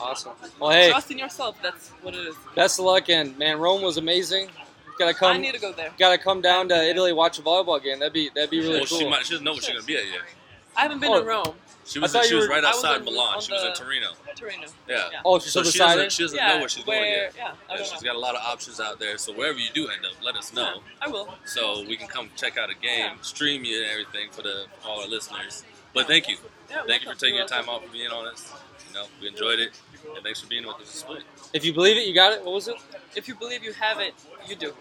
Awesome. 0.00 0.32
Well, 0.60 0.70
hey, 0.70 0.90
trust 0.90 1.10
in 1.10 1.18
yourself. 1.18 1.56
That's 1.62 1.90
what 2.02 2.14
it 2.14 2.18
is. 2.26 2.34
best 2.54 2.78
of 2.78 2.84
luck, 2.84 3.08
and 3.08 3.36
man, 3.38 3.58
Rome 3.58 3.82
was 3.82 3.96
amazing. 3.96 4.44
You 4.44 4.92
gotta 4.98 5.14
come. 5.14 5.30
I 5.30 5.32
come. 5.34 5.42
need 5.42 5.54
to 5.54 5.60
go 5.60 5.72
there. 5.72 5.90
Gotta 5.98 6.18
come 6.18 6.40
down 6.40 6.68
to 6.70 6.74
Italy 6.88 7.12
watch 7.12 7.38
a 7.38 7.42
volleyball 7.42 7.82
game. 7.82 7.98
That'd 7.98 8.12
be 8.12 8.30
that'd 8.34 8.50
be 8.50 8.58
really 8.60 8.78
well, 8.80 8.86
cool. 8.86 8.98
she 8.98 9.08
might. 9.08 9.24
She 9.26 9.32
doesn't 9.34 9.44
know 9.44 9.52
what 9.52 9.62
she's 9.64 9.74
gonna 9.74 9.86
be 9.86 9.96
at 9.96 10.06
yet. 10.06 10.20
I 10.76 10.82
haven't 10.82 11.00
been 11.00 11.12
Oh. 11.12 11.20
to 11.20 11.26
Rome, 11.26 11.54
She 11.86 11.98
was. 11.98 12.12
She 12.28 12.34
was 12.34 12.46
were- 12.46 12.54
right 12.54 12.62
I 12.64 12.68
was 12.70 12.84
outside 12.84 13.04
Milan. 13.04 13.34
on 13.36 13.40
She 13.40 13.50
was 13.52 13.62
in 13.62 13.68
the- 13.70 13.74
Torino. 13.74 14.12
Torino. 14.36 14.68
Yeah. 14.88 15.08
Yeah. 15.10 15.20
oh, 15.24 15.40
she's 15.40 15.52
So 15.52 15.64
so 15.64 15.70
she 15.70 15.78
doesn't. 15.78 15.94
decided. 15.96 16.12
She 16.12 16.22
doesn't 16.22 16.36
yeah, 16.38 16.52
know 16.54 16.58
where 16.60 16.68
she's 16.68 16.86
where, 16.86 17.00
going 17.00 17.10
yet. 17.12 17.32
Yeah, 17.36 17.42
I 17.46 17.48
Yeah, 17.48 17.76
don't 17.78 17.86
she's 17.88 18.02
know. 18.02 18.06
got 18.12 18.14
a 18.16 18.18
lot 18.20 18.36
of 18.36 18.42
options 18.42 18.78
out 18.78 19.00
there. 19.00 19.18
So 19.18 19.32
wherever 19.32 19.58
you 19.58 19.70
do 19.74 19.88
end 19.88 20.04
up, 20.06 20.12
let 20.22 20.36
us 20.36 20.52
know. 20.52 20.74
Yeah, 20.74 20.80
I 21.02 21.08
will. 21.08 21.34
So 21.44 21.82
we 21.82 21.96
can 21.96 22.06
come 22.06 22.30
check 22.36 22.56
out 22.56 22.70
a 22.70 22.74
game, 22.74 23.20
stream 23.22 23.64
you 23.64 23.82
and 23.82 23.90
everything 23.90 24.30
for 24.30 24.42
the 24.42 24.66
for 24.80 24.88
all 24.88 25.00
our 25.00 25.08
listeners. 25.08 25.64
But 25.92 26.06
thank 26.06 26.28
you. 26.28 26.36
Yeah, 26.70 26.82
Thank 26.86 27.02
you 27.04 27.08
for 27.12 27.18
taking 27.18 27.30
your 27.34 27.38
You're 27.40 27.48
time 27.48 27.66
welcome. 27.66 27.74
off 27.76 27.82
and 27.84 27.92
being 27.92 28.10
on 28.12 28.26
us. 28.26 28.52
You 28.88 28.94
know, 28.94 29.06
we 29.20 29.26
enjoyed 29.28 29.58
it. 29.58 29.72
And 30.14 30.22
thanks 30.24 30.40
for 30.40 30.48
being 30.48 30.66
with 30.66 30.76
us. 30.80 30.88
Split. 30.88 31.22
If 31.52 31.64
you 31.64 31.72
believe 31.72 31.96
it, 31.96 32.06
you 32.06 32.14
got 32.14 32.32
it. 32.32 32.44
What 32.44 32.54
was 32.54 32.68
it? 32.68 32.76
If 33.16 33.28
you 33.28 33.34
believe 33.34 33.62
you 33.64 33.72
have 33.74 34.00
it, 34.00 34.14
you 34.46 34.56
do. 34.56 34.72